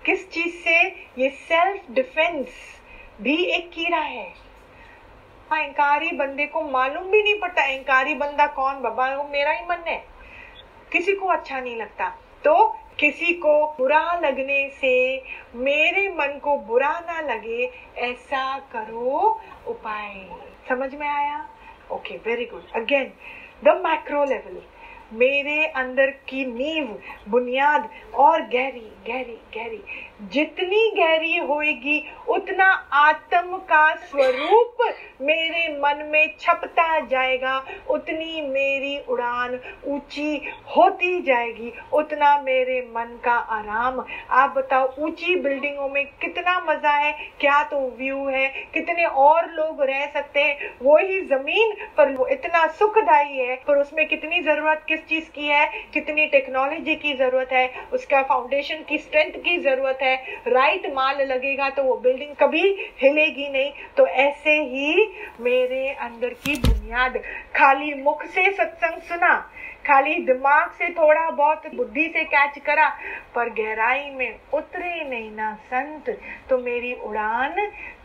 किस 0.07 0.31
चीज़ 0.31 0.55
से? 0.55 0.89
ये 1.19 1.31
सेल्फ 1.31 1.83
डिफेंस 1.91 2.49
भी 3.21 3.45
एक 3.45 3.71
कीड़ा 3.71 3.99
है. 3.99 4.35
अहंकारी 5.53 6.11
बंदे 6.11 6.47
को 6.47 6.63
मालूम 6.63 7.05
भी 7.05 7.23
नहीं 7.23 7.41
पड़ता 7.41 7.63
अहंकारी 7.63 8.15
बंदा 8.15 8.47
कौन? 8.47 8.83
बाबा, 8.83 9.15
वो 9.15 9.25
मेरा 9.25 9.51
ही 9.51 9.67
मन 9.67 9.85
है. 9.89 10.05
किसी 10.93 11.13
को 11.13 11.27
अच्छा 11.27 11.61
नहीं 11.61 11.77
लगता. 11.77 12.09
तो 12.45 12.79
किसी 12.99 13.33
को 13.33 13.67
बुरा 13.67 14.13
लगने 14.13 14.71
से, 14.71 15.25
मेरे 15.55 16.09
मन 16.09 16.39
को 16.39 16.57
बुरा 16.57 17.01
ना 17.07 17.21
लगे, 17.21 17.73
ऐसा 17.97 18.59
करो 18.59 19.41
उपाय. 19.67 20.48
समझ 20.69 20.95
में 20.95 21.09
आया? 21.09 21.47
Okay 21.93 22.17
very 22.17 22.45
good 22.45 22.73
again 22.77 23.13
the 23.65 23.81
macro 23.85 24.25
level 24.25 24.61
मेरे 25.13 25.65
अंदर 25.67 26.11
की 26.29 26.45
नींव, 26.47 26.87
बुनियाद 27.29 27.89
और 28.15 28.43
गहरी 28.43 28.89
गहरी 29.07 29.39
गहरी। 29.55 29.83
जितनी 30.23 30.91
गहरी 30.91 31.37
होएगी, 31.39 32.03
उतना 32.29 32.65
आत्म 32.93 33.57
का 33.57 33.95
स्वरूप 33.95 34.77
मेरे 35.21 35.69
मन 35.69 36.09
में 36.13 36.35
छपता 36.41 37.01
जाएगा। 37.01 37.65
उतनी 37.91 38.41
मेरी 38.41 38.99
उड़ान 39.09 39.61
ऊँची 39.87 40.37
होती 40.77 41.23
जाएगी। 41.23 41.73
उतना 41.93 42.41
मेरे 42.41 42.81
मन 42.81 43.19
का 43.25 43.33
आराम। 43.33 44.05
आप 44.31 44.55
बताओ, 44.57 44.95
ऊँची 44.99 45.37
बिल्डिंगों 45.37 45.89
में 45.89 46.07
कितना 46.07 46.61
मज़ा 46.61 46.91
है? 46.91 47.13
क्या 47.41 47.63
तो 47.63 47.81
व्यू 47.99 48.29
है? 48.29 48.49
कितने 48.49 49.05
और 49.05 49.51
लोग 49.51 49.83
रह 49.83 50.07
सकते 50.07 50.41
हैं? 50.41 50.77
वो 50.83 50.99
ही 50.99 51.21
ज़मीन 51.21 51.75
पर 51.97 52.13
वो 52.13 52.27
इतना 52.27 52.67
सुखदायी 52.67 53.39
है। 53.39 53.57
पर 53.57 53.77
उसमें 53.77 54.07
कितनी 54.09 54.41
ज़रूरत 54.41 54.85
किस 54.89 55.07
चीज़ 55.07 55.31
की 55.31 55.47
है? 55.47 55.67
कितनी 55.95 56.27
टेक्नोलॉजी 56.27 56.95
की 56.95 57.15
ज़रूरत 57.15 57.53
है? 57.53 57.73
उसका 57.93 58.23
फाउंडेशन 58.23 58.85
की 58.89 58.99
स्ट्रेंथ 58.99 59.33
की 59.33 59.59
ज़रूरत 59.59 59.99
है। 60.03 60.08
राइट 60.49 60.87
माल 60.95 61.23
लगेगा 61.23 61.69
तो 61.71 61.83
वो 61.83 61.97
बिल्डिंग 61.99 62.35
कभी 62.37 62.63
हिलेगी 63.03 63.49
नहीं। 63.49 63.71
तो 63.97 64.07
ऐसे 64.07 64.59
ही 64.65 65.07
मेरे 65.41 65.89
अंदर 65.91 66.35
की 66.37 66.55
बुनियाद, 66.59 67.17
खाली 67.57 67.95
मुख 67.95 68.25
से 68.27 68.51
सत्संग 68.53 69.01
सुना, 69.03 69.35
खाली 69.87 70.15
दिमाग 70.25 70.71
से 70.71 70.89
थोड़ा 70.95 71.31
बहुत 71.31 71.63
बुद्धि 71.75 72.09
से 72.09 72.25
कैच 72.27 72.59
करा, 72.59 72.89
पर 73.35 73.51
गहराई 73.53 74.11
में 74.11 74.39
उतरे 74.55 75.05
नहीं 75.05 75.31
ना 75.33 75.55
संत 75.67 76.11
तो 76.51 76.59
मेरी 76.59 76.93
उड़ान 76.97 77.57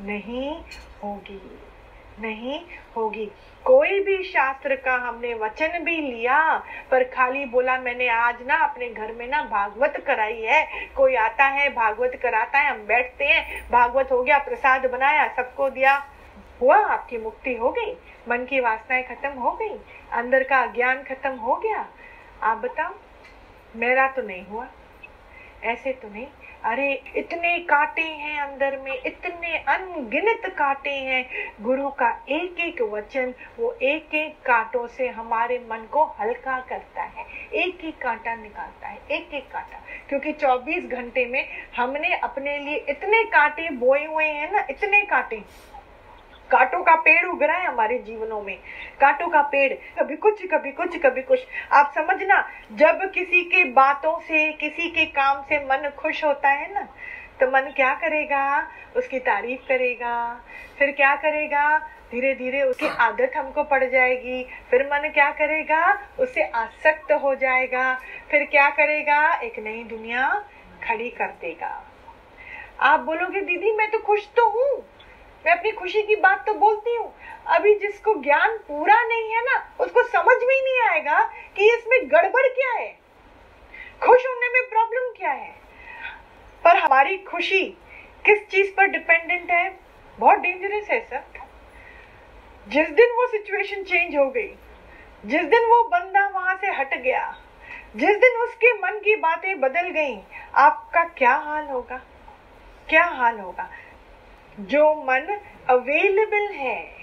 नहीं 0.02 0.52
होगी 1.04 1.42
नहीं 2.20 2.60
होगी। 2.96 3.30
कोई 3.66 4.00
भी 4.00 4.24
शास्त्र 4.24 4.76
का 4.76 4.94
हमने 4.94 5.34
वचन 5.34 5.68
भी 5.68 5.98
लिया, 5.98 6.64
पर 6.92 7.04
खाली 7.04 7.46
बोला, 7.46 7.78
मैंने 7.78 8.08
आज 8.08 8.36
ना 8.48 8.56
अपने 8.56 8.90
घर 8.90 9.12
में 9.12 9.28
ना 9.28 9.44
भागवत 9.44 10.04
कराई 10.08 10.42
है। 10.42 10.90
कोई 10.96 11.16
आता 11.16 11.46
है, 11.46 11.70
भागवत 11.70 12.20
कराता 12.24 12.60
है, 12.60 12.72
हम 12.72 12.86
बैठते 12.86 13.26
हैं। 13.26 13.70
भागवत 13.72 14.12
हो 14.12 14.24
गया, 14.24 14.38
प्रसाद 14.38 14.86
बनाया, 14.86 15.34
सबको 15.36 15.70
दिया। 15.70 16.06
हुआ, 16.62 16.78
आपकी 16.78 17.18
मुक्ति 17.18 17.56
हो 17.56 17.70
गई। 17.70 17.98
मन 18.30 18.46
की 18.46 18.60
वासनाएँ 18.60 19.04
खत्म 19.04 19.30
हो 19.30 19.52
गई। 19.52 19.80
अंदर 20.12 20.44
का 20.44 20.66
ज्ञान 20.66 21.04
खत्म 21.04 21.32
हो 21.32 21.56
गया। 21.56 21.88
आप 22.44 22.58
बताओ, 22.58 22.94
मेरा 23.76 24.08
तो 24.08 24.22
नहीं 24.22 24.46
हुआ। 24.46 24.68
ऐसे 25.64 25.94
तो 25.94 26.10
नहीं। 26.10 26.28
अरे, 26.66 27.04
इतने 27.16 27.60
काटे 27.60 28.02
हैं 28.02 28.42
अंदर 28.42 28.78
में, 28.78 29.00
इतने 29.06 29.58
अनगिनत 29.58 30.42
काटे 30.46 30.92
हैं। 30.92 31.30
गुरु 31.62 31.90
का 31.90 32.26
एक 32.30 32.60
एक 32.60 32.82
वचन, 32.82 33.34
वो 33.60 33.78
एक 33.82 34.16
एक 34.16 34.34
कांटों 34.34 34.88
से 34.88 35.08
हमारे 35.08 35.60
मन 35.60 35.88
को 35.92 36.04
हल्का 36.20 36.60
करता 36.60 37.04
है। 37.04 37.26
एक 37.54 37.86
एक 37.86 37.98
कांटा 38.02 38.36
निकालता 38.36 38.88
है 38.88 39.00
एक 39.12 39.34
एक 39.34 39.52
कांटा। 39.52 39.84
क्योंकि 40.10 40.34
24 40.34 40.86
घंटे 40.86 41.26
में 41.26 41.48
हमने 41.76 42.16
अपने 42.16 42.60
लिए 42.60 42.86
इतने 42.90 43.24
कांटे 43.24 43.70
बोए 43.70 44.06
हुए 44.06 44.26
हैं 44.26 44.52
ना, 44.52 44.68
इतने 44.70 45.02
कांटे। 45.02 45.44
कांटों 46.54 46.82
का 46.84 46.96
पेड़ 46.96 47.26
उग 47.26 47.44
रहा 47.44 47.58
है 47.58 47.68
हमारे 47.68 47.98
जीवनों 48.00 48.42
में। 48.42 48.56
कांटों 49.02 49.28
का 49.28 49.42
पेड़, 49.42 49.74
कभी 50.00 50.16
कुछ 50.16 50.46
कभी 50.46 50.72
कुछ 50.72 50.98
कभी 50.98 51.22
कुछ। 51.22 51.46
आप 51.72 51.92
समझना, 51.96 52.48
जब 52.72 53.12
किसी 53.12 53.44
के 53.44 53.64
बातों 53.64 54.20
से, 54.20 54.52
किसी 54.52 54.90
के 54.90 55.06
काम 55.06 55.42
से 55.42 55.60
मन 55.60 55.90
खुश 55.98 56.24
होता 56.24 56.50
है 56.50 56.74
ना 56.74 56.88
तो 57.40 57.48
मन 57.48 57.72
क्या 57.76 57.94
करेगा? 57.94 58.68
उसकी 58.96 59.20
तारीफ़ 59.20 59.62
करेगा। 59.62 60.42
फिर 60.80 60.92
क्या 60.92 61.16
करेगा? 61.16 61.78
धीरे 62.12 62.34
धीरे 62.36 62.62
उसकी 62.62 62.88
आदत 62.88 63.32
हमको 63.36 63.64
पड़ 63.64 63.84
जाएगी। 63.84 64.44
फिर 64.70 64.86
मन 64.86 65.10
क्या 65.10 65.30
करेगा? 65.32 65.82
उससे 66.20 66.44
आसक्त 66.44 67.12
हो 67.12 67.36
जाएगा। 67.36 67.94
फिर 68.32 68.46
क्या 68.46 68.70
करेगा? 68.70 69.34
एक 69.34 69.60
नई 69.60 69.84
दुनिया 69.84 70.30
खड़ी 70.84 71.10
कर 71.10 71.28
देगा। 71.42 71.84
आप 72.82 73.00
बोलोगे, 73.00 73.42
दीदी, 73.42 73.72
मैं 73.72 73.92
तो 73.92 74.00
खुश 74.00 74.30
तो 74.36 74.50
हूँ। 74.50 74.93
मैं 75.46 75.52
अपनी 75.52 75.72
खुशी 75.72 76.02
की 76.02 76.16
बात 76.16 76.46
तो 76.46 76.54
बोलती 76.54 76.96
हूँ। 76.96 77.14
अभी 77.48 77.74
जिसको 77.80 78.14
ज्ञान 78.16 78.58
पूरा 78.68 79.02
नहीं 79.04 79.32
है 79.32 79.42
ना, 79.42 79.58
उसको 79.80 80.04
समझ 80.04 80.36
में 80.44 80.54
ही 80.56 80.62
नहीं 80.62 80.82
आएगा 80.90 81.20
कि 81.58 81.74
इसमें 81.74 82.00
गड़बड़ 82.12 82.48
क्या 82.50 82.72
है। 82.72 82.92
खुश 84.02 84.26
होने 84.28 84.50
में 84.50 84.70
प्रॉब्लम 84.70 85.12
क्या 85.18 85.32
है? 85.32 85.52
पर 86.64 86.78
हमारी 86.78 87.18
खुशी 87.18 87.64
किस 88.26 88.48
चीज़ 88.50 88.72
पर 88.72 88.88
डिपेंडेंट 88.88 89.52
है? 89.52 89.70
बहुत 90.18 90.40
डेंजरस 90.40 90.90
है 90.90 91.00
सर 91.00 91.24
जिस 92.68 92.90
दिन 92.90 93.10
वो 93.12 93.26
सिचुएशन 93.28 93.84
चेंज 93.84 94.16
हो 94.16 94.30
गई, 94.30 94.48
जिस 95.24 95.42
दिन 95.44 95.66
वो 95.66 95.82
बंदा 95.84 96.28
वहाँ 96.28 96.56
से 96.56 96.68
हट 96.72 96.94
गया, 96.94 97.24
जिस 97.96 98.18
दिन 98.18 98.38
उसके 98.38 98.72
मन 98.74 99.00
की 99.00 99.16
बातें 99.16 99.60
बदल 99.60 99.90
गई, 99.90 100.16
आपका 100.56 101.04
क्या 101.18 101.34
हाल 101.36 101.66
होगा? 101.66 101.98
क्या 102.90 103.04
हाल 103.06 103.40
होगा? 103.40 103.70
जो 104.60 104.96
मन 104.96 105.40
अवेलेबल 105.70 106.54
है 106.54 106.94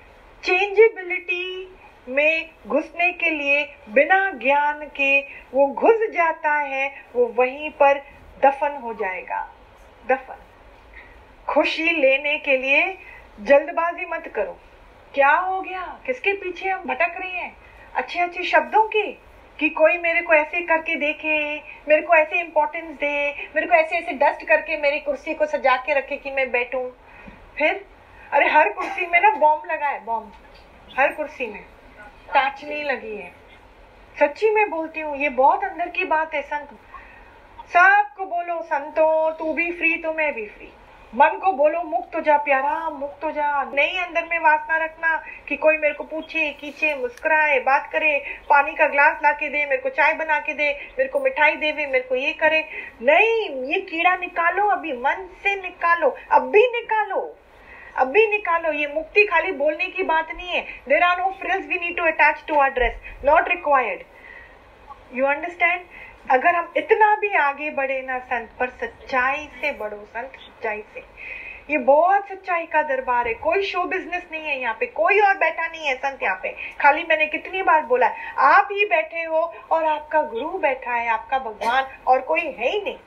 चेंजेबिलिटी 0.44 1.76
में 2.08 2.50
घुसने 2.66 3.12
के 3.12 3.30
लिए, 3.30 3.64
बिना 3.88 4.30
ज्ञान 4.30 4.86
के 4.86 5.20
वो 5.52 5.66
घुस 5.66 6.10
जाता 6.12 6.52
है, 6.52 7.04
वो 7.16 7.26
वहीं 7.26 7.70
पर 7.70 8.02
दफन 8.44 8.72
हो 8.72 8.94
जाएगा। 8.94 9.54
दफन। 10.08 10.36
खुशी 11.48 11.90
लेने 11.90 12.38
के 12.38 12.58
लिए 12.58 12.98
जल्दबाजी 13.40 14.06
मत 14.06 14.28
करो। 14.28 14.60
क्या 15.14 15.30
हो 15.30 15.60
गया? 15.60 16.00
किसके 16.06 16.32
पीछे 16.32 16.68
हम 16.68 16.84
भटक 16.84 17.14
रहे 17.20 17.30
हैं? 17.30 17.56
अच्छे 17.94 18.20
अच्छे 18.20 18.42
शब्दों 18.42 18.82
के, 18.82 19.12
कि 19.58 19.68
कोई 19.68 19.98
मेरे 19.98 20.22
को 20.22 20.34
ऐसे 20.34 20.60
करके 20.60 20.94
देखे, 20.94 21.56
मेरे 21.88 22.02
को 22.02 22.14
ऐसे 22.14 22.40
इंपॉर्टेंस 22.40 22.96
दे, 22.96 23.48
मेरे 23.56 23.66
को 23.66 23.74
ऐसे 23.74 23.96
ऐसे 23.96 24.12
डस्ट 24.12 24.46
करके 24.46 24.76
मेरी 24.76 25.00
कुर्सी 25.00 25.34
को 25.34 25.46
सजा 25.46 25.76
के 25.76 25.94
रखे 25.94 26.16
कि 26.16 26.30
मैं 26.30 26.50
बैठूं। 26.50 26.90
फिर, 27.58 27.84
अरे 28.32 28.48
हर 28.48 28.72
कुर्सी 28.72 29.06
में 29.06 29.20
ना 29.20 29.30
बॉम्ब 29.30 29.70
लगा 29.70 29.88
है 29.88 30.04
बॉम्ब 30.04 30.32
हर 30.98 31.12
कुर्सी 31.12 31.46
में। 31.46 31.64
टाचनी 32.34 32.82
लगी 32.82 33.16
है। 33.16 33.32
सच्ची 34.20 34.50
में 34.50 34.70
बोलती 34.70 35.00
हूँ, 35.00 35.16
ये 35.16 35.28
बहुत 35.28 35.64
अंदर 35.64 35.88
की 35.88 36.04
बात 36.04 36.34
है, 36.34 36.42
संत। 36.42 36.78
सबको 37.72 38.24
बोलो, 38.24 38.62
संतो, 38.62 39.30
तू 39.30 39.52
भी 39.52 39.70
फ्री 39.72 39.96
तो 39.96 40.12
मैं 40.12 40.32
भी 40.34 40.46
फ्री 40.46 40.72
मन 41.14 41.38
को 41.42 41.52
बोलो, 41.52 41.82
मुक्त 41.82 42.14
हो 42.16 42.20
जा 42.20 42.36
प्यारा, 42.38 42.88
मुक्त 42.90 43.24
हो 43.24 43.30
जा। 43.30 43.62
नहीं, 43.64 43.98
अंदर 43.98 44.26
में 44.30 44.38
वासना 44.38 44.76
रखना 44.76 45.16
कि 45.48 45.56
कोई 45.56 45.78
मेरे 45.78 45.94
को 45.94 46.04
पूछे, 46.04 46.50
खींचे, 46.60 46.94
मुस्कुराए, 46.94 47.58
बात 47.60 47.88
करे, 47.92 48.12
पानी 48.50 48.74
का 48.74 48.86
ग्लास 48.86 49.18
ला 49.22 49.32
के 49.32 49.48
दे, 49.48 49.64
मेरे 49.66 49.82
को 49.82 49.88
चाय 49.88 50.14
बना 50.14 50.38
के 50.38 50.52
दे, 50.54 50.70
मेरे 50.98 51.08
को 51.08 51.20
मिठाई 51.20 51.56
देवे 51.56 51.86
मेरे 51.86 52.04
को 52.08 52.14
ये 52.14 52.32
करे। 52.32 52.60
नहीं, 53.02 53.48
ये 53.72 53.80
कीड़ा 53.80 54.14
निकालो, 54.16 54.66
अभी 54.68 54.92
मन 54.92 55.26
से 55.42 55.54
निकालो 55.56 56.14
अब 56.30 56.50
भी 56.50 56.66
निकालो, 56.70 57.20
अभी 57.96 58.26
निकालो। 58.26 58.72
ये 58.72 58.86
मुक्ति 58.94 59.24
खाली 59.24 59.52
बोलने 59.54 59.86
की 59.86 60.02
बात 60.04 60.28
नहीं 60.36 60.48
है। 60.48 60.60
There 60.88 61.02
are 61.02 61.18
no 61.18 61.30
frills 61.40 61.66
we 61.66 61.78
need 61.78 61.96
to 61.96 62.04
attach 62.04 62.44
to 62.48 62.58
our 62.58 62.70
dress 62.70 63.00
not 63.24 63.48
required 63.48 64.02
you 65.14 65.26
understand 65.26 65.80
अगर 66.30 66.54
हम 66.54 66.72
इतना 66.76 67.14
भी 67.16 67.34
आगे 67.34 67.70
बढ़े 67.70 68.02
ना 68.02 68.18
संत, 68.18 68.50
पर 68.60 68.68
सच्चाई 68.68 69.48
से 69.60 69.72
बढ़ो 69.72 69.96
संत, 69.96 70.32
सच्चाई 70.32 70.82
से। 70.94 71.00
ये 71.70 71.78
बहुत 71.78 72.28
सच्चाई 72.28 72.66
का 72.66 72.82
दरबार 72.82 73.28
है। 73.28 73.34
कोई 73.34 73.62
शो 73.62 73.84
बिज़नेस 73.84 74.28
नहीं 74.32 74.44
है 74.44 74.60
यहाँ 74.60 74.76
पे। 74.80 74.86
कोई 74.86 75.20
और 75.20 75.36
बैठा 75.36 75.66
नहीं 75.66 75.86
है 75.86 75.94
संत 75.94 76.22
यहाँ 76.22 76.40
पे। 76.42 76.56
खाली 76.80 77.02
मैंने 77.02 77.26
कितनी 77.26 77.62
बार 77.62 77.82
बोला 77.82 78.06
है 78.06 78.32
आप 78.38 78.68
ही 78.72 78.84
बैठे 78.84 79.22
हो 79.22 79.40
और 79.70 79.84
आपका 79.84 80.22
गुरु 80.22 80.58
बैठा 80.58 80.92
है, 80.92 81.08
आपका 81.08 81.38
भगवान, 81.38 81.84
और 82.06 82.20
कोई 82.20 82.40
है 82.40 82.70
ही 82.70 82.80
नहीं। 82.82 82.98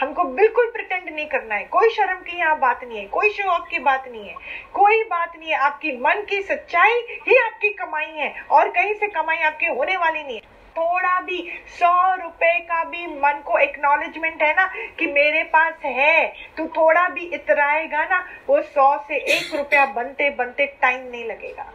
हमको 0.00 0.24
बिल्कुल 0.24 0.70
प्रिटेंड 0.70 1.14
नहीं 1.14 1.26
करना 1.26 1.54
है। 1.54 1.64
कोई 1.64 1.90
शर्म 1.90 2.18
की 2.20 2.38
यहाँ 2.38 2.58
बात 2.58 2.84
नहीं 2.84 2.98
है। 2.98 3.06
कोई 3.06 3.30
शो 3.30 3.48
ऑफ़ 3.48 3.68
की 3.70 3.78
बात 3.78 4.08
नहीं 4.08 4.28
है। 4.28 4.34
कोई 4.72 5.02
बात 5.02 5.32
नहीं 5.38 5.50
है। 5.50 5.58
आपकी 5.58 5.92
मन 5.96 6.26
की 6.28 6.42
सच्चाई 6.42 7.00
ही 7.28 7.36
आपकी 7.36 7.68
कमाई 7.68 8.12
है 8.16 8.34
और 8.50 8.68
कहीं 8.68 8.94
से 8.94 9.06
कमाई 9.06 9.38
आपकी 9.38 9.66
होने 9.66 9.96
वाली 9.96 10.22
नहीं 10.22 10.36
है। 10.36 10.55
थोड़ा 10.76 11.20
भी 11.20 11.38
सौ 11.78 12.14
रुपए 12.14 12.58
का 12.60 12.82
भी 12.84 13.06
मन 13.06 13.42
को 13.46 13.58
एक्नॉलेजमेंट 13.58 14.42
है 14.42 14.52
ना 14.54 14.66
कि 14.98 15.06
मेरे 15.06 15.42
पास 15.44 15.74
है 15.84 16.26
तो 16.56 16.66
थोड़ा 16.68 17.08
भी 17.08 17.24
इतराएगा 17.26 18.04
ना, 18.04 18.24
वो 18.48 18.60
सौ 18.62 18.96
से 19.08 19.16
एक 19.16 19.54
रुपया 19.56 19.86
बनते 19.86 20.30
बनते 20.30 20.66
टाइम 20.82 21.10
नहीं 21.10 21.24
लगेगा। 21.24 21.72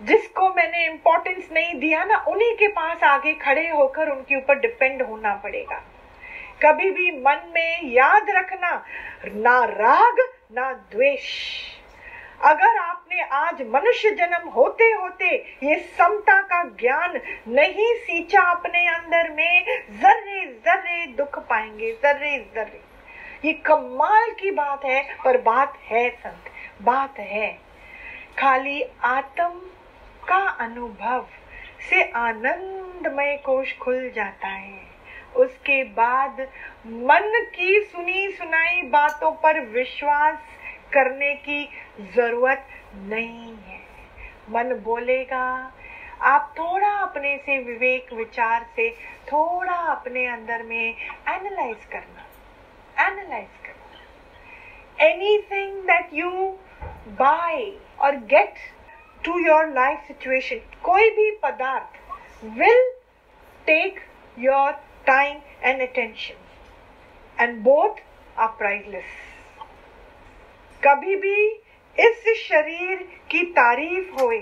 जिसको 0.00 0.48
मैंने 0.54 0.84
इम्पोर्टेंस 0.86 1.48
नहीं 1.52 1.74
दिया 1.74 2.04
ना, 2.04 2.16
उन्हीं 2.28 2.54
के 2.54 2.68
पास 2.68 3.02
आगे 3.02 3.32
खड़े 3.34 3.68
होकर 3.68 4.08
उनके 4.08 4.36
ऊपर 4.36 4.58
डिपेंड 4.58 5.02
होना 5.02 5.34
पड़ेगा। 5.34 5.82
कभी 6.62 6.90
भी 6.90 7.10
मन 7.20 7.50
में 7.54 7.92
याद 7.92 8.26
रखना, 8.30 8.70
ना 9.26 9.64
राग, 9.64 10.20
ना 10.52 10.72
द्वेष। 10.92 11.26
अगर 12.44 12.76
आपने 12.76 13.20
आज 13.22 13.62
मनुष्य 13.62 14.10
जन्म 14.10 14.48
होते 14.48 14.84
होते 14.84 15.26
ये 15.62 15.78
समता 15.98 16.42
का 16.42 16.64
ज्ञान 16.64 17.20
नहीं 17.48 17.94
सींचा 17.94 18.40
अपने 18.40 18.86
अंदर 18.88 19.30
में, 19.30 19.64
जर्रे 19.90 20.46
जर्रे 20.46 21.06
दुख 21.06 21.38
पाएँगे, 21.38 21.92
जर्रे 21.92 22.50
जर्रे। 22.54 22.80
ये 23.44 23.52
कमाल 23.52 24.30
की 24.30 24.50
बात 24.50 24.84
है, 24.84 25.16
पर 25.24 25.40
बात 25.40 25.78
है 25.84 26.10
संत, 26.10 26.50
बात 26.82 27.18
है। 27.18 27.58
खाली 28.38 28.82
आत्म 29.02 29.48
का 30.28 30.48
अनुभव 30.48 31.26
से 31.90 32.10
आनंदमय 32.10 33.36
कोश 33.36 33.78
खुल 33.78 34.10
जाता 34.14 34.48
है। 34.48 34.82
उसके 35.36 35.84
बाद 35.84 36.40
मन 36.86 37.48
की 37.54 37.80
सुनी 37.92 38.28
सुनाई 38.28 38.82
बातों 38.82 39.32
पर 39.32 39.60
विश्वास 39.60 40.38
करने 40.92 41.34
की 41.34 41.68
ज़रूरत 42.00 42.66
नहीं 42.96 43.54
है। 43.66 43.80
मन 44.50 44.74
बोलेगा, 44.84 45.72
आप 46.22 46.54
थोड़ा 46.58 46.90
अपने 46.98 47.36
से 47.46 47.58
विवेक 47.64 48.12
विचार 48.12 48.66
से 48.76 48.88
थोड़ा 49.26 49.74
अपने 49.92 50.26
अंदर 50.28 50.62
में 50.62 50.84
एनालाइज 50.84 51.84
करना 51.92 52.26
एनालाइज 52.96 53.48
करना। 53.64 55.04
Anything 55.04 55.76
that 55.86 56.14
you 56.14 56.30
buy 57.18 57.70
or 58.00 58.16
get 58.32 58.54
to 59.24 59.38
your 59.38 59.68
life 59.74 60.06
situation 60.08 60.60
कोई 60.84 61.10
भी 61.10 61.30
पदार्थ 61.42 62.44
will 62.58 62.90
take 63.66 64.00
your 64.36 64.72
time 65.06 65.40
and 65.62 65.80
attention 65.82 67.42
and 67.42 67.58
both 67.62 68.02
are 68.38 68.48
priceless 68.58 69.16
कभी 70.82 71.16
भी 71.16 71.48
इस 71.98 72.24
शरीर 72.38 73.02
की 73.30 73.44
तारीफ़ 73.52 74.14
होए। 74.14 74.38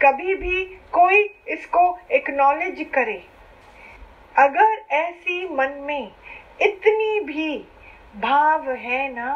कभी 0.00 0.34
भी 0.34 0.64
कोई 0.92 1.22
इसको 1.48 1.98
एक्नॉलेज 2.10 2.86
करे। 2.94 3.22
अगर 4.36 4.84
ऐसी 4.94 5.48
मन 5.48 5.72
में 5.80 6.12
इतनी 6.62 7.20
भी 7.20 7.58
भाव 8.16 8.70
है 8.70 9.08
ना 9.14 9.34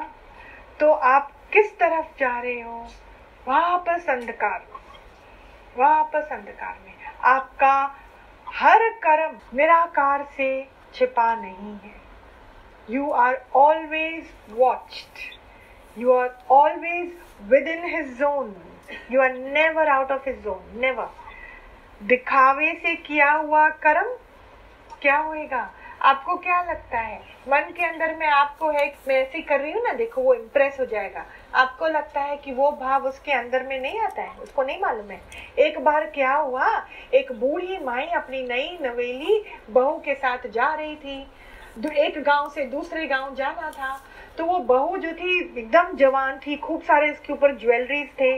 तो 0.81 0.93
आप 0.93 1.33
किस 1.53 1.79
तरफ़ 1.79 2.19
जा 2.19 2.39
रहे 2.41 2.61
हो? 2.61 2.87
वापस 3.49 4.07
अंधकार 4.09 4.67
वापस 5.77 6.29
अंधकार 6.33 6.79
में। 6.87 6.95
आपका 7.25 7.75
हर 8.47 8.89
कर्म 9.05 9.39
निराकार 9.55 10.23
से 10.37 10.49
छिपा 10.95 11.35
नहीं 11.35 11.77
है। 11.79 11.95
You 12.89 13.11
are 13.11 13.41
always 13.57 14.31
watched 14.51 15.32
You 15.99 16.13
are 16.13 16.31
always 16.51 17.11
within 17.51 17.83
his 17.97 18.19
zone. 18.19 18.55
You 19.11 19.21
are 19.21 19.35
never 19.53 19.87
out 19.99 20.11
of 20.11 20.25
his 20.29 20.37
zone. 20.47 20.63
Never. 20.77 21.07
दिखावे 22.03 22.73
से 22.75 22.95
किया 22.95 23.33
हुआ 23.33 23.69
कर्म 23.69 24.17
क्या 25.03 25.17
होएगा? 25.17 25.71
आपको 26.03 26.37
क्या 26.37 26.63
लगता 26.63 26.99
है? 26.99 27.19
मन 27.49 27.61
के 27.61 27.87
अंदर 27.87 28.17
में 28.17 28.27
आपको 28.27 28.71
है, 28.71 28.95
मैं 29.09 29.15
ऐसे 29.15 29.43
कर 29.43 29.61
रही 29.61 29.73
हूँ 29.73 29.83
ना, 29.83 29.93
देखो, 29.93 30.23
वो 30.23 30.35
इम्प्रेस 30.35 30.77
हो 30.81 30.87
जाएगा। 30.87 31.27
आपको 31.55 31.87
लगता 31.87 32.21
है 32.21 32.37
कि 32.37 32.53
वो 32.53 32.73
भाव 32.73 33.07
उसके 33.07 33.33
अंदर 33.33 33.63
में 33.63 33.81
नहीं 33.81 34.01
आता 34.01 34.23
है? 34.23 34.37
उसको 34.39 34.63
नहीं 34.63 34.81
मालूम 34.81 35.11
है। 35.11 35.21
एक 35.59 35.85
बार 35.85 36.07
क्या 36.07 36.35
हुआ? 36.35 36.87
एक 37.15 37.33
बूढ़ी 37.33 37.79
माई 37.79 38.07
अपनी 38.07 38.43
नई 38.43 38.79
नवेली 38.83 39.45
बहू 39.71 39.99
के 40.05 40.15
साथ 40.15 40.47
जा 40.47 40.75
रही 40.75 40.97
थी। 40.97 41.31
एक 41.79 42.23
गाँव 42.23 42.49
से 42.51 42.65
दूसरे 42.67 43.07
गाँव 43.07 43.35
जाना 43.35 43.71
था 43.71 44.01
तो 44.39 44.45
वो 44.45 44.59
बहू 44.59 44.97
जो 44.97 45.13
थी 45.13 45.39
एकदम 45.59 45.97
जवान 45.97 46.39
थी, 46.39 46.57
खूब 46.57 46.83
सारे 46.83 47.11
उसके 47.11 47.33
ऊपर 47.33 47.57
ज्वेलरीज 47.59 48.09
थे, 48.21 48.37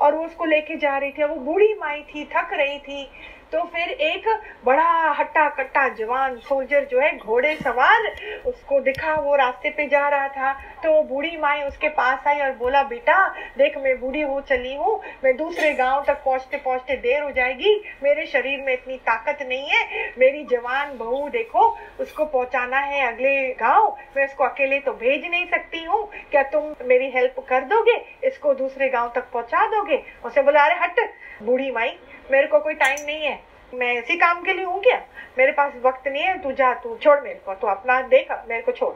और 0.00 0.14
वो 0.14 0.24
उसको 0.24 0.44
लेके 0.44 0.76
जा 0.76 0.96
रही 0.98 1.12
थी 1.12 1.24
वो 1.24 1.36
बूढ़ी 1.36 1.72
माई 1.74 2.00
थी, 2.04 2.24
थक 2.26 2.52
रही 2.52 2.78
थी। 2.78 3.08
तो 3.54 3.62
फिर 3.62 3.88
एक 3.88 4.40
बड़ा 4.64 5.10
हट्टा 5.10 5.48
कट्टा 5.48 5.88
जवान 5.88 6.36
सोल्जर 6.36 6.84
जो 6.84 7.00
है, 7.00 7.18
घोड़े 7.18 7.56
सवार, 7.56 8.16
उसको 8.46 8.80
दिखा, 8.80 9.14
वो 9.14 9.36
रास्ते 9.36 9.70
पे 9.70 9.86
जा 9.86 10.08
रहा 10.08 10.28
था। 10.28 10.52
तो 10.52 10.92
वो 10.92 11.02
बूढ़ी 11.02 11.36
माई 11.36 11.62
उसके 11.62 11.88
पास 11.88 12.26
आई 12.26 12.40
और 12.40 12.50
बोला, 12.52 12.82
बेटा, 12.82 13.28
देख, 13.58 13.78
मैं 13.78 14.00
बूढ़ी 14.00 14.20
हो 14.20 14.40
चली 14.40 14.74
हूँ, 14.74 15.00
मैं 15.24 15.36
दूसरे 15.36 15.72
गाँव 15.74 16.04
तक 16.06 16.24
पहुँचते 16.24 16.56
पहुँचते 16.56 16.96
देर 16.96 17.22
हो 17.22 17.30
जाएगी। 17.30 17.84
मेरे 18.02 18.26
शरीर 18.26 18.60
में 18.60 18.72
इतनी 18.72 18.96
ताकत 18.96 19.38
नहीं 19.42 19.68
है। 19.68 20.12
मेरी 20.18 20.44
जवान 20.44 20.98
बहू 20.98 21.28
देखो, 21.28 21.78
उसको 22.00 22.24
पहुँचाना 22.24 22.78
है 22.78 23.06
अगले 23.14 23.52
गाँव। 23.52 23.96
मैं 24.16 24.26
उसको 24.26 24.44
अकेले 24.44 24.80
तो 24.80 24.92
भेज 24.92 25.30
नहीं 25.30 25.46
सकती 25.46 25.84
हूँ। 25.84 26.10
क्या 26.30 26.42
तुम 26.42 26.74
मेरी 26.82 27.10
हेल्प 27.10 27.46
कर 27.48 27.60
दोगे? 27.60 28.04
इसको 28.24 28.54
दूसरे 28.54 28.88
गाँव 28.88 29.12
तक 29.14 29.30
पहुँचा 29.32 29.66
दोगे? 29.66 30.02
उसे 30.24 30.42
बोला, 30.42 30.64
अरे, 30.64 30.74
हट, 30.74 31.10
बूढ़ी 31.42 31.70
माई 31.70 31.98
मेरे 32.30 32.46
को 32.46 32.58
कोई 32.58 32.74
टाइम 32.74 33.04
नहीं 33.06 33.22
है। 33.22 33.42
मैं 33.72 33.92
इसी 33.92 34.16
काम 34.16 34.42
के 34.42 34.52
लिए 34.52 34.64
हूँ 34.64 34.80
क्या? 34.82 35.00
मेरे 35.38 35.52
पास 35.52 35.72
वक्त 35.82 36.08
नहीं 36.08 36.22
है, 36.22 36.38
तू 36.42 36.52
जा, 36.52 36.72
तू 36.74 36.96
छोड़ 36.96 37.20
मेरे 37.20 37.38
को, 37.46 37.54
तू 37.54 37.66
अपना 37.66 38.00
देख 38.02 38.32
मेरे 38.48 38.62
को 38.62 38.72
छोड़। 38.72 38.94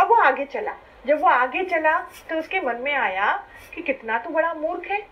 अब 0.00 0.08
वो 0.08 0.14
आगे 0.14 0.44
चला। 0.44 0.74
जब 1.06 1.20
वो 1.20 1.28
आगे 1.28 1.64
चला 1.64 1.98
तो 2.30 2.38
उसके 2.38 2.60
मन 2.60 2.76
में 2.76 2.94
आया 2.94 3.32
कि 3.74 3.82
कितना 3.82 4.18
तू 4.18 4.30
बड़ा 4.30 4.54
मूर्ख 4.54 4.90
है। 4.90 5.02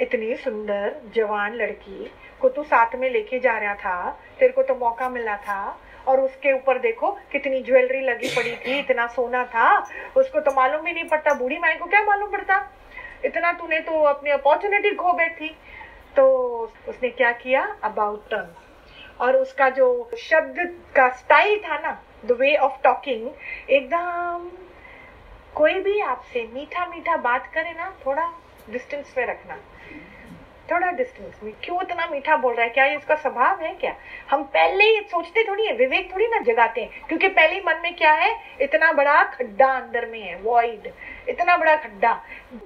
इतनी 0.00 0.34
सुंदर, 0.34 0.94
जवान 1.14 1.54
लड़की 1.54 2.12
को 2.40 2.48
तू 2.48 2.62
साथ 2.62 2.94
में 2.94 3.08
लेके 3.10 3.38
जा 3.38 3.56
रहा 3.58 3.74
था, 3.74 4.20
तेरे 4.38 4.52
को 4.52 4.62
तो 4.62 4.74
मौका 4.74 5.08
मिला 5.08 5.36
था। 5.36 5.80
और 6.08 6.20
उसके 6.20 6.52
ऊपर 6.52 6.78
देखो, 6.78 7.10
कितनी 7.32 7.62
ज्वेलरी 7.62 8.00
लगी 8.00 8.28
पड़ी 8.28 8.54
थी, 8.56 8.78
इतना 8.78 9.06
सोना 9.06 9.44
था। 9.44 9.78
उसको 10.16 10.40
तो 10.40 10.50
मालूम 10.50 10.82
भी 10.82 10.92
नहीं 10.92 11.08
पड़ता, 11.08 11.34
बूढ़ी 11.34 11.58
माई 11.58 11.74
को 11.74 11.86
क्या 11.86 12.02
मालूम 12.02 12.30
पड़ता? 12.30 12.62
इतना 13.24 13.52
तूने 13.52 13.80
तो 13.80 14.02
अपनी 14.02 14.30
अपॉर्चुनिटी 14.30 14.94
खो 14.94 15.12
बैठी। 15.12 15.56
तो 16.16 16.26
उसने 16.88 17.10
क्या 17.10 17.32
किया? 17.32 17.62
अबाउट 17.84 18.28
टर्न 18.30 18.54
और 19.20 19.36
उसका 19.36 19.68
जो 19.70 20.10
शब्द 20.18 20.58
का 20.96 21.08
स्टाइल 21.08 21.58
था 21.58 21.78
ना 21.78 22.02
द 22.24 22.32
वे 22.32 22.54
ऑफ़ 22.56 22.82
टॉकिंग 22.82 23.30
एकदम 23.70 24.50
कोई 25.54 25.74
भी 25.74 26.00
आपसे 26.00 26.48
मीठा 26.54 26.86
मीठा 26.86 27.16
बात 27.16 27.46
करे 27.46 27.72
ना, 27.72 27.94
थोड़ा 28.06 28.32
डिस्टेंस 28.70 29.14
में 29.18 29.26
रखना। 29.26 29.56
थोड़ा 30.70 30.90
डिस्टेंस 30.90 31.40
में। 31.42 31.52
क्यों 31.62 31.82
इतना 31.82 32.06
मीठा 32.06 32.36
बोल 32.36 32.54
रहा 32.54 32.64
है? 32.64 32.70
क्या 32.70 32.84
ये 32.84 32.96
उसका 32.96 33.14
स्वभाव 33.14 33.60
है 33.60 33.74
क्या? 33.74 33.94
हम 34.30 34.42
पहले 34.44 34.84
ही 34.84 35.00
सोचते 35.00 35.44
थोड़ी 35.48 35.66
है, 35.66 35.72
विवेक 35.72 36.12
थोड़ी 36.14 36.26
ना 36.28 36.38
जगाते 36.38 36.80
हैं, 36.80 37.06
क्योंकि 37.08 37.28
पहले 37.28 37.60
मन 37.60 37.80
में 37.82 37.94
क्या 37.96 38.12
है? 38.12 38.34
इतना 38.60 38.92
बड़ा 38.92 39.22
खड्डा 39.24 39.68
अंदर 39.68 40.06
में 40.06 40.20
है 40.20 40.38
वॉइड 40.38 40.92
इतना 41.28 41.56
बड़ा 41.56 41.76
खड्डा 41.76 42.12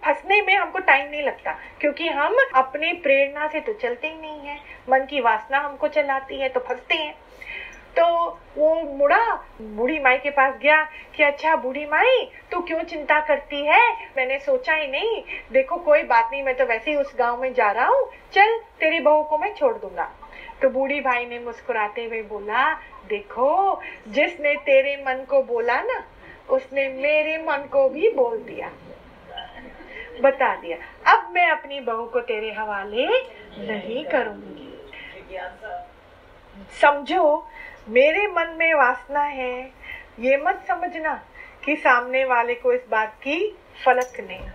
फंसने 0.04 0.40
में 0.42 0.54
हमको 0.56 0.78
टाइम 0.78 1.10
नहीं 1.10 1.22
लगता, 1.22 1.58
क्योंकि 1.80 2.08
हम 2.08 2.36
अपने 2.54 2.92
प्रेरणा 2.92 3.48
से 3.48 3.60
तो 3.60 3.72
चलते 3.72 4.08
ही 4.08 4.20
नहीं 4.20 4.40
है। 4.40 4.58
मन 4.90 5.06
की 5.10 5.20
वासना 5.20 5.58
हमको 5.58 5.88
चलाती 5.88 6.40
है 6.40 6.48
तो 6.48 6.60
फंसते 6.60 6.94
हैं। 6.94 7.14
तो 7.96 8.04
वो 8.56 8.74
मुड़ा, 8.98 9.24
बूढ़ी 9.60 9.98
माई 9.98 10.18
के 10.18 10.30
पास 10.30 10.54
गया 10.62 10.82
कि 11.16 11.22
अच्छा 11.22 11.56
बूढ़ी 11.56 11.84
माई, 11.86 12.30
तू 12.50 12.60
क्यों 12.60 12.82
चिंता 12.82 13.18
करती 13.20 13.60
है? 13.66 13.80
मैंने 14.16 14.38
सोचा 14.38 14.74
ही 14.74 14.86
नहीं। 14.88 15.22
देखो, 15.52 15.76
कोई 15.76 16.02
बात 16.02 16.28
नहीं, 16.32 16.42
मैं 16.42 16.54
तो 16.54 16.64
वैसे 16.64 16.90
ही 16.90 16.96
उस 16.96 17.12
गाँव 17.18 17.42
में 17.42 17.52
जा 17.54 17.70
रहा 17.70 17.86
हूँ। 17.86 18.08
चल, 18.32 18.58
तेरी 18.80 19.00
बहू 19.00 19.22
को 19.22 19.38
मैं 19.38 19.54
छोड़ 19.54 19.74
दूँगा। 19.74 20.10
तो 20.62 20.70
बूढ़ी 20.70 21.00
भाई 21.00 21.26
ने 21.26 21.38
मुस्कुराते 21.38 22.04
हुए 22.04 22.22
बोला, 22.22 22.72
देखो, 23.08 23.82
जिसने 24.08 24.54
तेरे 24.56 24.96
मन 24.96 25.24
को 25.28 25.42
बोला 25.42 25.80
ना 25.82 26.04
उसने 26.50 26.88
मेरे 26.88 27.38
मन 27.38 27.68
को 27.72 27.88
भी 27.88 28.10
बोल 28.10 28.38
दिया। 28.38 28.72
बता 30.20 30.56
दिया। 30.56 30.76
अब 31.14 31.30
मैं 31.34 31.50
अपनी 31.50 31.80
बहू 31.80 32.06
को 32.06 32.20
तेरे 32.20 32.52
हवाले 32.52 33.06
नहीं 33.58 34.04
करूँगी। 34.04 34.68
समझो, 36.82 37.48
मेरे 37.88 38.26
मन 38.26 38.56
में 38.58 38.74
वासना 38.74 39.22
है। 39.22 39.72
ये 40.18 40.36
मत 40.36 40.64
समझना 40.68 41.24
कि 41.64 41.76
सामने 41.76 42.24
वाले 42.24 42.54
को 42.54 42.72
इस 42.72 42.84
बात 42.90 43.14
की 43.14 43.58
फलक 43.84 44.20
नहीं। 44.20 44.50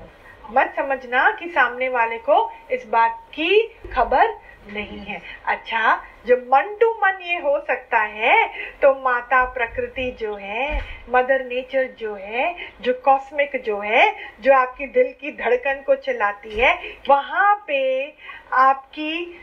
मत 0.49 0.73
समझना 0.75 1.31
कि 1.31 1.49
सामने 1.49 1.89
वाले 1.89 2.17
को 2.17 2.51
इस 2.71 2.87
बात 2.87 3.23
की 3.33 3.75
खबर 3.93 4.46
नहीं 4.73 4.99
है। 4.99 5.21
अच्छा 5.45 5.95
जो 6.27 6.35
मन 6.47 6.75
टू 6.81 6.89
मन 7.01 7.19
ये 7.21 7.37
हो 7.39 7.59
सकता 7.59 7.99
है 7.99 8.47
तो 8.81 8.93
माता 9.01 9.43
प्रकृति 9.45 10.09
जो 10.11 10.35
है, 10.35 10.81
मदर 11.09 11.45
नेचर 11.45 11.87
जो 11.99 12.15
है, 12.15 12.55
जो 12.81 12.93
कॉस्मिक 13.05 13.61
जो 13.65 13.79
है, 13.79 14.13
जो 14.41 14.53
आपकी 14.53 14.87
दिल 14.87 15.13
की 15.21 15.31
धड़कन 15.37 15.81
को 15.81 15.95
चलाती 15.95 16.59
है, 16.59 16.73
वहाँ 17.09 17.55
पे 17.67 18.13
आपकी 18.53 19.39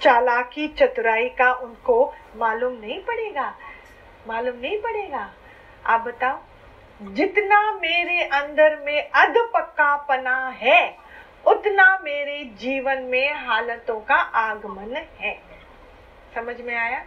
चालाकी, 0.00 0.68
चतुराई 0.68 1.28
का 1.28 1.52
उनको 1.54 2.14
मालूम 2.36 2.72
नहीं 2.72 2.98
पड़ेगा। 3.00 3.52
मालूम 4.28 4.56
नहीं 4.56 4.78
पड़ेगा। 4.78 5.30
आप 5.86 6.00
बताओ, 6.00 6.38
जितना 7.02 7.60
मेरे 7.72 8.22
अंदर 8.22 8.76
में 8.86 9.10
अध 9.10 9.36
पक्का 9.54 9.96
पना 10.08 10.36
है 10.56 10.80
उतना 11.46 11.98
मेरे 11.98 12.44
जीवन 12.44 13.02
में 13.02 13.34
हालतों 13.34 14.00
का 14.00 14.14
आगमन 14.14 14.96
है। 15.20 15.40
समझ 16.34 16.60
में 16.60 16.76
आया? 16.76 17.04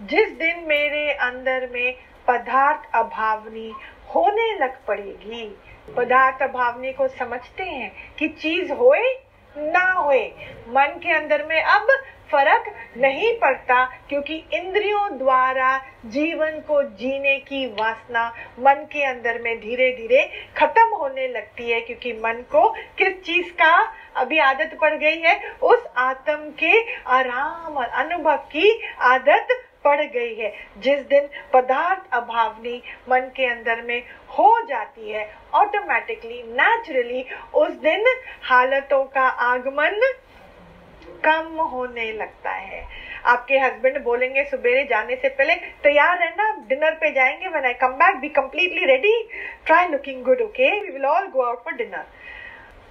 जिस 0.00 0.30
दिन 0.30 0.64
मेरे 0.66 1.12
अंदर 1.12 1.68
में 1.72 1.94
पदार्थ 2.28 2.94
अभावनी 2.94 3.72
होने 4.14 4.58
लग 4.58 4.84
पड़ेगी, 4.84 5.58
पदार्थ 5.96 6.42
अभावनी 6.42 6.92
को 6.92 7.08
समझते 7.08 7.62
हैं 7.62 8.14
कि 8.14 8.28
चीज़ 8.28 8.72
होए, 8.72 9.22
ना 9.58 9.92
होए, 9.92 10.28
मन 10.68 11.00
के 11.02 11.12
अंदर 11.12 11.46
में 11.46 11.62
अब 11.62 11.86
फ़र्क 12.32 12.74
नहीं 12.96 13.32
पड़ता 13.38 13.84
क्योंकि 14.08 14.34
इंद्रियों 14.52 15.18
द्वारा 15.18 15.76
जीवन 16.06 16.60
को 16.68 16.82
जीने 16.82 17.36
की 17.38 17.66
वासना 17.80 18.26
मन 18.58 18.86
के 18.92 19.04
अंदर 19.04 19.40
में 19.42 19.56
धीरे 19.60 19.90
धीरे 19.92 20.22
खत्म 20.56 20.96
होने 20.96 21.26
लगती 21.28 21.70
है 21.70 21.80
क्योंकि 21.80 22.12
मन 22.12 22.44
को 22.52 22.68
किस 22.98 23.20
चीज़ 23.22 23.50
का 23.52 23.72
अभी 24.16 24.38
आदत 24.38 24.78
पड़ 24.80 24.94
गई 24.94 25.20
है? 25.20 25.40
उस 25.62 25.86
आत्म 25.96 26.50
के 26.58 26.94
आराम 27.08 27.76
और 27.76 27.84
अनुभव 27.84 28.36
की 28.36 28.80
आदत 29.00 29.48
पड़ 29.84 30.00
गई 30.00 30.34
है। 30.34 30.52
जिस 30.78 31.00
दिन 31.06 31.28
पदार्थ 31.52 32.14
अभावनी 32.14 32.82
मन 33.10 33.30
के 33.36 33.46
अंदर 33.46 33.82
में 33.82 34.02
हो 34.38 34.60
जाती 34.68 35.10
है 35.10 35.28
ऑटोमेटिकली 35.54 36.42
नेचुरली 36.52 37.24
उस 37.54 37.70
दिन 37.80 38.04
हालतों 38.42 39.04
का 39.04 39.28
आगमन 39.46 40.00
कम 41.24 41.60
होने 41.72 42.12
लगता 42.12 42.50
है। 42.50 42.84
आपके 43.24 43.58
हस्बैंड 43.58 44.02
बोलेंगे 44.02 44.44
सुबह 44.44 44.82
जाने 44.84 45.16
से 45.16 45.28
पहले 45.28 45.54
तैयार 45.82 46.18
रहना 46.18 46.50
डिनर 46.68 46.94
पे 46.94 47.10
जाएँगे 47.12 47.48
when 47.48 47.64
I 47.64 47.74
come 47.74 47.92
back 47.94 48.16
be 48.16 48.28
completely 48.28 48.84
ready 48.84 49.28
try 49.66 49.88
looking 49.88 50.24
good 50.24 50.40
okay 50.40 50.70
we 50.80 50.90
will 50.92 51.06
all 51.06 51.26
go 51.26 51.42
out 51.42 51.64
for 51.64 51.74
dinner 51.74 52.04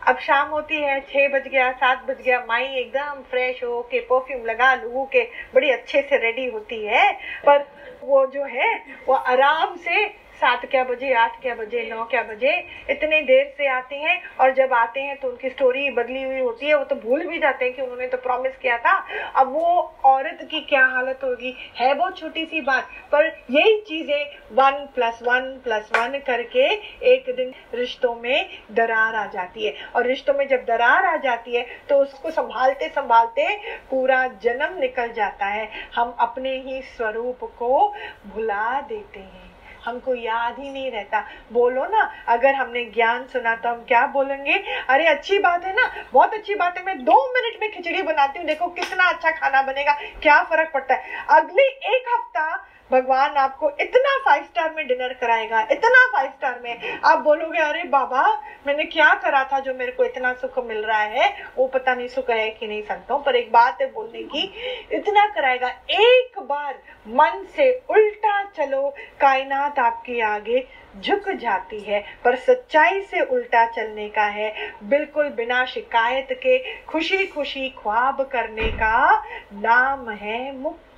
अब 0.07 0.19
शाम 0.19 0.47
होती 0.47 0.75
है, 0.75 0.99
छह 0.99 1.27
बज 1.27 1.47
गया, 1.47 1.71
सात 1.71 2.03
बज 2.03 2.21
गया, 2.21 2.45
माई 2.47 2.63
एकदम 2.63 3.21
फ्रेश 3.31 3.63
हो 3.63 3.81
के 3.91 3.99
परफ्यूम 3.99 4.45
लगा 4.45 4.73
लू 4.75 5.09
के, 5.11 5.23
बड़ी 5.55 5.69
अच्छे 5.69 6.01
से 6.01 6.17
रेडी 6.17 6.45
होती 6.45 6.85
है। 6.85 7.11
पर 7.45 7.65
वो 8.03 8.25
जो 8.27 8.43
है, 8.43 8.83
वो 9.07 9.13
आराम 9.13 9.75
से 9.75 10.05
सात 10.39 10.65
क्या 10.65 10.83
बजे, 10.83 11.13
आठ 11.13 11.41
क्या 11.41 11.53
बजे, 11.55 11.81
नौ 11.89 12.03
क्या 12.05 12.21
बजे, 12.23 12.51
इतने 12.89 13.21
देर 13.21 13.53
से 13.57 13.67
आते 13.69 13.95
हैं 13.95 14.21
और 14.41 14.53
जब 14.55 14.73
आते 14.73 14.99
हैं 14.99 15.17
तो 15.19 15.27
उनकी 15.27 15.49
स्टोरी 15.49 15.89
बदली 15.91 16.23
हुई 16.23 16.39
होती 16.39 16.65
है, 16.65 16.77
वो 16.77 16.83
तो 16.83 16.95
भूल 16.97 17.25
भी 17.27 17.39
जाते 17.39 17.65
हैं 17.65 17.73
कि 17.75 17.81
उन्होंने 17.81 18.07
तो 18.07 18.17
प्रॉमिस 18.19 18.55
किया 18.57 18.77
था। 18.77 18.93
अब 19.35 19.51
वो 19.53 19.65
औरत 20.05 20.47
की 20.51 20.61
क्या 20.61 20.85
हालत 20.85 21.19
होगी? 21.23 21.55
है 21.77 21.93
बहुत 21.93 22.17
छोटी 22.19 22.45
सी 22.45 22.61
बात, 22.61 22.89
पर 23.11 23.25
यही 23.51 23.79
चीज़ें 23.81 24.25
one 24.53 24.85
plus 24.95 25.19
one 25.23 25.51
plus 25.63 25.89
one 25.95 26.17
करके 26.27 26.67
एक 27.13 27.33
दिन 27.35 27.53
रिश्तों 27.73 28.15
में 28.15 28.49
दरार 28.71 29.15
आ 29.15 29.25
जाती 29.27 29.65
है। 29.65 29.73
और 29.95 30.05
रिश्तों 30.05 30.33
में 30.33 30.47
जब 30.47 30.65
दरार 30.65 31.05
आ 31.05 31.15
जाती 31.19 31.55
है 31.55 31.65
तो 31.89 31.97
उसको 31.97 32.31
संभालते 32.31 32.87
संभालते 32.89 33.55
पूरा 33.89 34.25
जन्म 34.43 34.79
निकल 34.79 35.11
जाता 35.13 35.45
है। 35.47 35.69
हम 35.95 36.15
अपने 36.19 36.57
ही 36.59 36.81
स्वरूप 36.87 37.43
को 37.59 37.93
भुला 38.27 38.79
देते 38.81 39.19
हैं। 39.19 39.48
हमको 39.85 40.15
याद 40.15 40.59
ही 40.59 40.69
नहीं 40.71 40.91
रहता। 40.91 41.23
बोलो 41.51 41.85
ना, 41.85 42.11
अगर 42.27 42.55
हमने 42.55 42.85
ज्ञान 42.85 43.25
सुना 43.25 43.55
तो 43.55 43.69
हम 43.69 43.85
क्या 43.85 44.05
बोलेंगे? 44.07 44.63
अरे, 44.89 45.07
अच्छी 45.07 45.39
बात 45.39 45.65
है 45.65 45.73
ना। 45.73 45.91
बहुत 46.13 46.33
अच्छी 46.33 46.55
बात 46.55 46.77
है। 46.77 46.83
मैं 46.83 47.03
दो 47.03 47.33
मिनट 47.33 47.61
में 47.61 47.71
खिचड़ी 47.71 48.01
बनाती 48.01 48.39
हूँ। 48.39 48.47
देखो 48.47 48.67
कितना 48.67 49.09
अच्छा 49.09 49.31
खाना 49.31 49.61
बनेगा। 49.61 49.91
क्या 50.21 50.43
फ़र्क 50.43 50.71
पड़ता 50.73 50.95
है? 50.95 51.25
अगले 51.29 51.63
एक 51.63 52.05
हफ़्ता 52.07 52.65
भगवान 52.91 53.35
आपको 53.37 53.69
इतना 53.81 54.17
फाइव 54.17 54.43
स्टार 54.43 54.73
में 54.75 54.87
डिनर 54.87 55.13
कराएगा, 55.13 55.61
इतना 55.71 56.05
फाइव 56.07 56.29
स्टार 56.29 56.59
में। 56.63 56.99
आप 56.99 57.19
बोलोगे, 57.19 57.59
अरे 57.59 57.83
बाबा, 57.83 58.21
मैंने 58.67 58.83
क्या 58.85 59.13
करा 59.15 59.43
था 59.43 59.59
जो 59.59 59.73
मेरे 59.73 59.91
को 59.91 60.03
इतना 60.03 60.33
सुख 60.33 60.57
मिल 60.65 60.83
रहा 60.83 60.99
है? 60.99 61.29
वो 61.57 61.67
पता 61.67 61.95
नहीं 61.95 62.07
सुख 62.07 62.29
है 62.29 62.49
कि 62.49 62.67
नहीं 62.67 62.81
सकता 62.81 63.17
पर 63.17 63.35
एक 63.35 63.51
बात 63.51 63.81
है 63.81 63.91
बोलने 63.91 64.23
की, 64.23 64.43
इतना 64.91 65.25
कराएगा, 65.27 65.69
एक 65.91 66.39
बार 66.39 66.79
मन 67.07 67.45
से 67.55 67.71
उल्टा 67.89 68.43
चलो, 68.57 68.89
कायनात 69.21 69.79
आपके 69.79 70.19
आगे 70.21 70.67
झुक 70.99 71.29
जाती 71.31 71.79
है। 71.79 72.03
पर 72.23 72.35
सच्चाई 72.35 73.01
से 73.01 73.21
उल्टा 73.21 73.65
चलने 73.65 74.07
का 74.09 74.23
है, 74.23 74.53
बिल्कुल 74.83 75.29
बिना 75.29 75.65
शिकायत 75.65 76.27
के 76.33 76.57
खुशी 76.83 77.25
खुशी 77.27 77.69
ख्वाब 77.79 78.21
करने 78.31 78.67
का 78.67 79.23
नाम 79.53 80.09
है 80.09 80.57
मुक्ति। 80.57 80.88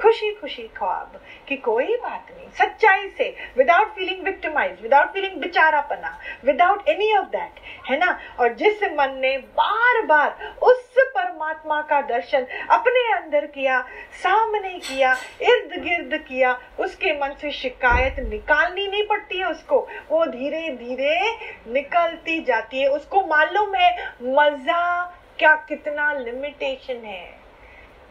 खुशी 0.00 0.30
खुशी 0.34 0.62
ख्वाब 0.76 1.20
कि 1.48 1.56
कोई 1.56 1.96
बात 1.96 2.26
नहीं, 2.30 2.48
सच्चाई 2.50 3.08
से 3.08 3.34
without 3.56 3.94
feeling 3.94 4.24
victimise 4.24 4.82
without 4.82 5.12
feeling 5.12 5.40
becharapana 5.40 6.18
without 6.44 6.88
any 6.88 7.12
of 7.16 7.26
that 7.26 7.60
है 7.90 7.98
ना? 7.98 8.18
और 8.40 8.54
जिस 8.54 8.82
मन 8.82 9.18
ने 9.18 9.38
बार 9.38 10.02
बार 10.06 10.54
उस 10.62 10.94
परमात्मा 11.16 11.80
का 11.82 12.00
दर्शन 12.00 12.46
अपने 12.70 13.00
अंदर 13.12 13.46
किया, 13.46 13.80
सामने 14.22 14.78
किया 14.78 15.16
इर्द 15.42 15.82
गिर्द 15.82 16.16
किया, 16.28 16.58
उसके 16.80 17.12
मन 17.12 17.34
से 17.40 17.50
शिकायत 17.50 18.18
निकालनी 18.20 18.86
नहीं 18.86 19.06
पड़ती 19.06 19.38
है 19.38 19.50
उसको। 19.50 19.88
वो 20.10 20.24
धीरे 20.26 20.68
धीरे 20.70 21.18
निकलती 21.72 22.40
जाती 22.40 22.80
है। 22.80 22.88
उसको 22.88 23.26
मालूम 23.26 23.74
है, 23.74 24.14
मज़ा 24.22 25.02
क्या 25.38 25.54
कितना 25.68 26.12
लिमिटेशन 26.12 27.04
है। 27.04 27.38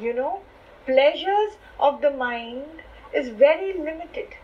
You 0.02 0.14
know 0.14 0.42
Pleasures 0.89 1.59
of 1.81 2.01
the 2.01 2.15
mind 2.17 2.83
is 3.15 3.29
very 3.29 3.73
limited. 3.73 4.35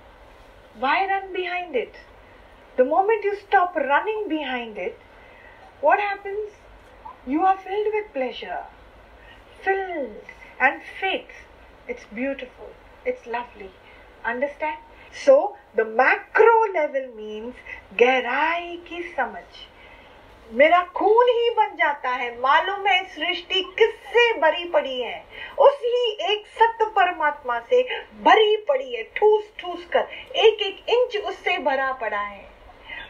Why 0.78 1.06
run 1.06 1.32
behind 1.32 1.74
it? 1.74 1.96
The 2.76 2.84
moment 2.84 3.24
you 3.24 3.36
stop 3.36 3.74
running 3.74 4.28
behind 4.28 4.78
it, 4.78 4.98
what 5.80 5.98
happens? 5.98 6.52
You 7.26 7.42
are 7.44 7.56
filled 7.58 7.88
with 7.92 8.12
pleasure, 8.12 8.64
filled 9.64 10.30
and 10.60 10.80
faith. 11.00 11.42
It's 11.88 12.04
beautiful, 12.14 12.70
it's 13.04 13.26
lovely. 13.26 13.70
Understand? 14.24 14.78
So, 15.12 15.56
the 15.74 15.84
macro 15.84 16.56
level 16.72 17.08
means 17.16 17.54
गहराई 17.98 18.76
की 18.88 19.02
समझ 19.16 19.44
मेरा 20.53 20.81
खून 20.83 21.25
ही 21.29 21.49
बन 21.49 21.75
जाता 21.75 22.09
है। 22.09 22.41
मालूम 22.41 22.87
है 22.87 23.03
सृष्टि 23.05 23.73
किससे 23.79 24.33
भरी 24.33 24.65
पड़ी 24.65 25.01
है। 25.01 25.25
उसी 25.59 26.17
एक 26.31 26.47
सत्य 26.47 26.85
परमात्मा 26.85 27.59
से 27.59 27.83
भरी 28.21 28.57
पड़ी 28.57 28.95
है। 28.95 29.03
ठूस 29.03 29.53
ठूस 29.59 29.85
कर 29.85 30.07
एक 30.35 30.61
एक 30.61 30.89
इंच 30.89 31.17
उससे 31.17 31.57
भरा 31.57 31.91
पड़ा 31.91 32.19
है। 32.19 32.45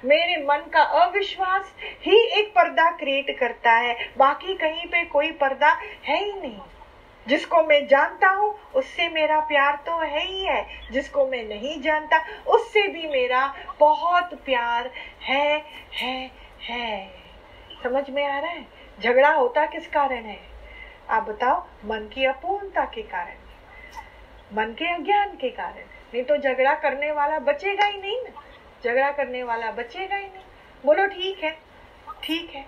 मेरे 0.05 0.43
मन 0.43 0.69
का 0.73 0.81
अविश्वास 0.81 1.73
ही 2.01 2.19
एक 2.19 2.49
पर्दा 2.49 2.91
क्रिएट 2.91 3.39
करता 3.39 3.71
है। 3.71 4.13
बाकी 4.17 4.53
कहीं 4.53 4.88
पे 4.88 5.05
कोई 5.05 5.31
पर्दा 5.31 5.69
है 6.03 6.25
ही 6.25 6.41
नहीं। 6.41 6.59
जिसको 7.27 7.63
मैं 7.63 7.88
जानता 7.88 8.27
हूँ, 8.27 8.59
उससे 8.75 9.09
मेरा 9.09 9.39
प्यार 9.39 9.75
तो 9.75 9.99
है 9.99 10.25
ही 10.25 10.45
है। 10.45 10.91
जिसको 10.91 11.27
मैं 11.27 11.43
नहीं 11.43 11.81
जानता, 11.81 12.25
उससे 12.47 12.88
भी 12.88 13.07
मेरा 13.07 13.55
बहुत 13.79 14.33
प्यार 14.33 14.91
है 15.21 15.65
है 15.93 16.31
है। 16.61 17.24
समझ 17.86 18.09
में 18.09 18.27
आ 18.27 18.39
रहा 18.39 18.51
है? 18.51 18.67
झगड़ा 19.03 19.29
होता 19.29 19.65
किस 19.65 19.88
कारण 19.88 20.23
है? 20.23 20.39
आप 21.09 21.23
बताओ, 21.23 21.67
मन 21.86 22.09
की 22.13 22.25
अपूर्णता 22.25 22.86
के 22.86 23.01
कारण। 23.01 23.36
मन 24.53 24.73
के 24.73 24.93
अज्ञान 24.95 25.38
के 25.38 25.49
कारण। 25.49 25.86
नहीं 26.13 26.23
तो 26.23 26.38
झगड़ा 26.38 26.73
करने 26.73 27.11
वाला 27.11 27.39
बचेगा 27.39 27.86
ही 27.86 28.01
नहीं 28.01 28.21
ना। 28.21 28.43
झगड़ा 28.86 29.11
करने 29.11 29.43
वाला 29.43 29.71
बचेगा 29.71 30.15
ही 30.15 30.25
नहीं। 30.25 30.43
बोलो, 30.86 31.05
ठीक 31.05 31.43
है। 31.43 31.57
ठीक 32.23 32.51
है। 32.55 32.65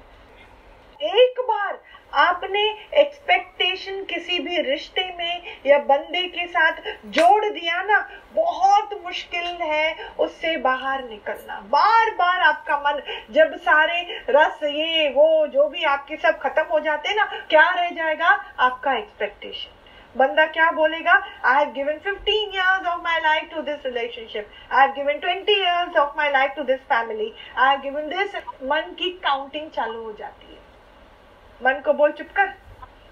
एक 1.01 1.39
बार 1.39 1.79
आपने 2.13 2.61
एक्सपेक्टेशन 2.93 4.03
किसी 4.03 4.39
भी 4.39 4.61
रिश्ते 4.61 5.15
में 5.17 5.41
या 5.65 5.79
बंदे 5.79 6.27
के 6.27 6.47
साथ 6.47 6.71
जोड़ 7.05 7.45
दिया 7.45 7.83
ना, 7.83 8.09
बहुत 8.33 9.01
मुश्किल 9.05 9.57
है 9.61 9.95
उससे 10.19 10.57
बाहर 10.57 11.03
निकलना। 11.09 11.59
बार 11.59 12.09
बार 12.09 12.41
आपका 12.41 12.77
मन, 12.77 13.01
जब 13.31 13.55
सारे 13.57 14.01
रस, 14.29 14.59
ये, 14.63 15.09
वो, 15.09 15.47
जो 15.47 15.67
भी 15.67 15.83
आपके 15.83 16.15
सब 16.15 16.39
खत्म 16.39 16.65
हो 16.71 16.79
जाते 16.79 17.13
ना, 17.13 17.25
क्या 17.49 17.69
रह 17.69 17.89
जाएगा? 17.89 18.29
आपका 18.59 18.93
एक्सपेक्टेशन 18.93 19.73
बंदा 20.17 20.45
क्या 20.45 20.71
बोलेगा? 20.71 21.13
I 21.45 21.63
have 21.63 21.73
given 21.73 21.97
15 21.97 22.53
years 22.55 22.87
of 22.87 23.01
my 23.01 23.19
life 23.19 23.49
to 23.55 23.61
this 23.61 23.85
relationship 23.85 24.49
I 24.71 24.87
have 24.87 24.95
given 24.95 25.19
20 25.19 25.49
years 25.49 25.97
of 25.97 26.17
my 26.17 26.31
life 26.31 26.51
to 26.55 26.63
this 26.63 26.79
family 26.79 27.33
I 27.57 27.69
have 27.69 27.81
given 27.81 28.09
this 28.09 28.35
मन 28.63 28.95
की 28.99 29.09
काउंटिंग 29.23 29.69
चालू 29.71 30.03
हो 30.03 30.13
जाती 30.13 30.51
है। 30.51 30.56
मन 31.63 31.81
को 31.85 31.93
बोल 31.93 32.11
चुप 32.11 32.27
कर। 32.27 32.45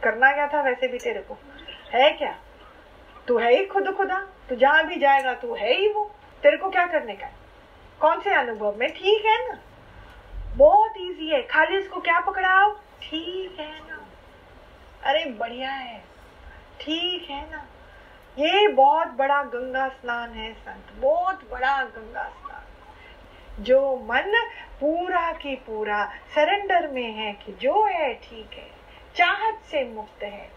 करना 0.04 0.32
क्या 0.32 0.48
था 0.48 0.62
वैसे 0.62 0.88
भी 0.88 0.98
तेरे 1.00 1.22
को? 1.22 1.38
है 1.92 2.12
क्या? 2.12 2.40
तू 3.28 3.38
है 3.38 3.58
ही 3.58 3.66
खुद 3.66 3.94
खुदा। 3.98 4.28
तू 4.50 4.56
जहाँ 4.56 4.88
भी 4.88 4.96
जाएगा, 4.96 5.34
तू 5.34 5.56
है 5.56 5.74
ही 5.74 5.94
वो। 5.94 6.16
तेरे 6.44 6.58
को 6.58 6.70
क्या 6.70 6.88
करने 6.88 7.16
का 7.16 7.26
है? 7.26 7.34
कौन 8.00 8.22
से 8.22 8.34
अनुभव 8.34 8.76
में? 8.76 8.94
ठीक 8.94 9.26
है 9.26 9.48
ना? 9.48 9.60
बहुत 10.56 10.94
इजी 10.98 11.30
है। 11.30 11.42
खाली 11.42 11.78
इसको 11.78 12.02
क्या 12.02 12.20
पकड़ाओ? 12.20 12.72
ठीक 13.02 13.60
है 13.60 13.88
ना? 13.88 14.06
अरे, 15.04 15.26
बढ़िया 15.26 15.72
है। 15.72 16.04
ठीक 16.82 17.30
है 17.30 17.52
ना? 17.52 17.66
ये 18.38 18.68
बहुत 18.68 19.08
बड़ा 19.08 19.44
गंगा 19.44 19.90
स्नान 19.90 20.30
है, 20.30 20.54
संत। 20.54 20.94
बहुत 20.96 21.52
बड़ा 21.52 21.84
गंगा 21.84 22.24
स्नान। 22.24 22.45
जो 23.64 23.80
मन 24.10 24.34
पूरा 24.80 25.32
की 25.42 25.56
पूरा 25.66 26.04
सरेंडर 26.36 26.88
में 26.92 27.12
है 27.16 27.32
कि 27.46 27.54
जो 27.62 27.84
है 27.86 28.14
ठीक 28.24 28.58
है 28.58 28.70
चाहत 29.16 29.62
से 29.72 29.84
मुक्त 29.94 30.24
है 30.24 30.48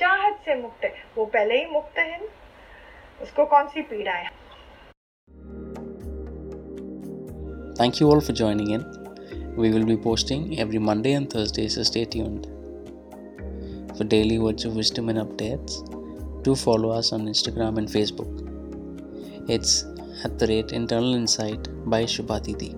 चाहत 0.00 0.40
से 0.44 0.54
मुक्त 0.62 0.84
है 0.84 0.92
वो 1.16 1.24
पहले 1.26 1.58
ही 1.58 1.70
मुक्त 1.70 1.98
है 1.98 2.20
उसको 3.22 3.44
कौन 3.54 3.68
सी 3.68 3.82
पीड़ा 3.92 4.12
है 4.12 4.34
Thank 7.78 7.98
you 8.00 8.06
all 8.10 8.22
for 8.22 8.32
joining 8.32 8.70
in. 8.70 8.84
We 9.54 9.70
will 9.70 9.84
be 9.84 9.96
posting 9.98 10.44
every 10.58 10.78
Monday 10.78 11.12
and 11.12 11.28
Thursday, 11.28 11.68
so 11.68 11.82
stay 11.82 12.04
tuned. 12.06 12.46
For 13.98 14.04
daily 14.04 14.38
words 14.38 14.64
of 14.64 14.76
wisdom 14.76 15.10
and 15.10 15.18
updates, 15.18 15.76
do 16.42 16.54
follow 16.54 16.90
us 16.90 17.12
on 17.12 17.26
Instagram 17.26 17.76
and 17.76 17.88
Facebook. 17.88 18.32
It's 19.48 19.84
at 20.24 20.38
the 20.38 20.46
rate 20.46 20.72
Internal 20.72 21.14
Insight 21.14 21.68
by 21.88 22.04
Shubhatiti. 22.04 22.72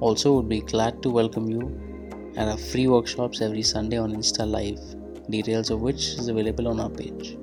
Also, 0.00 0.32
would 0.34 0.48
be 0.48 0.60
glad 0.60 1.02
to 1.02 1.10
welcome 1.10 1.48
you 1.48 2.32
at 2.36 2.48
our 2.48 2.56
free 2.56 2.86
workshops 2.86 3.40
every 3.40 3.62
Sunday 3.62 3.98
on 3.98 4.12
Insta 4.12 4.48
Live, 4.48 4.80
details 5.30 5.70
of 5.70 5.80
which 5.80 6.08
is 6.18 6.28
available 6.28 6.68
on 6.68 6.80
our 6.80 6.90
page. 6.90 7.36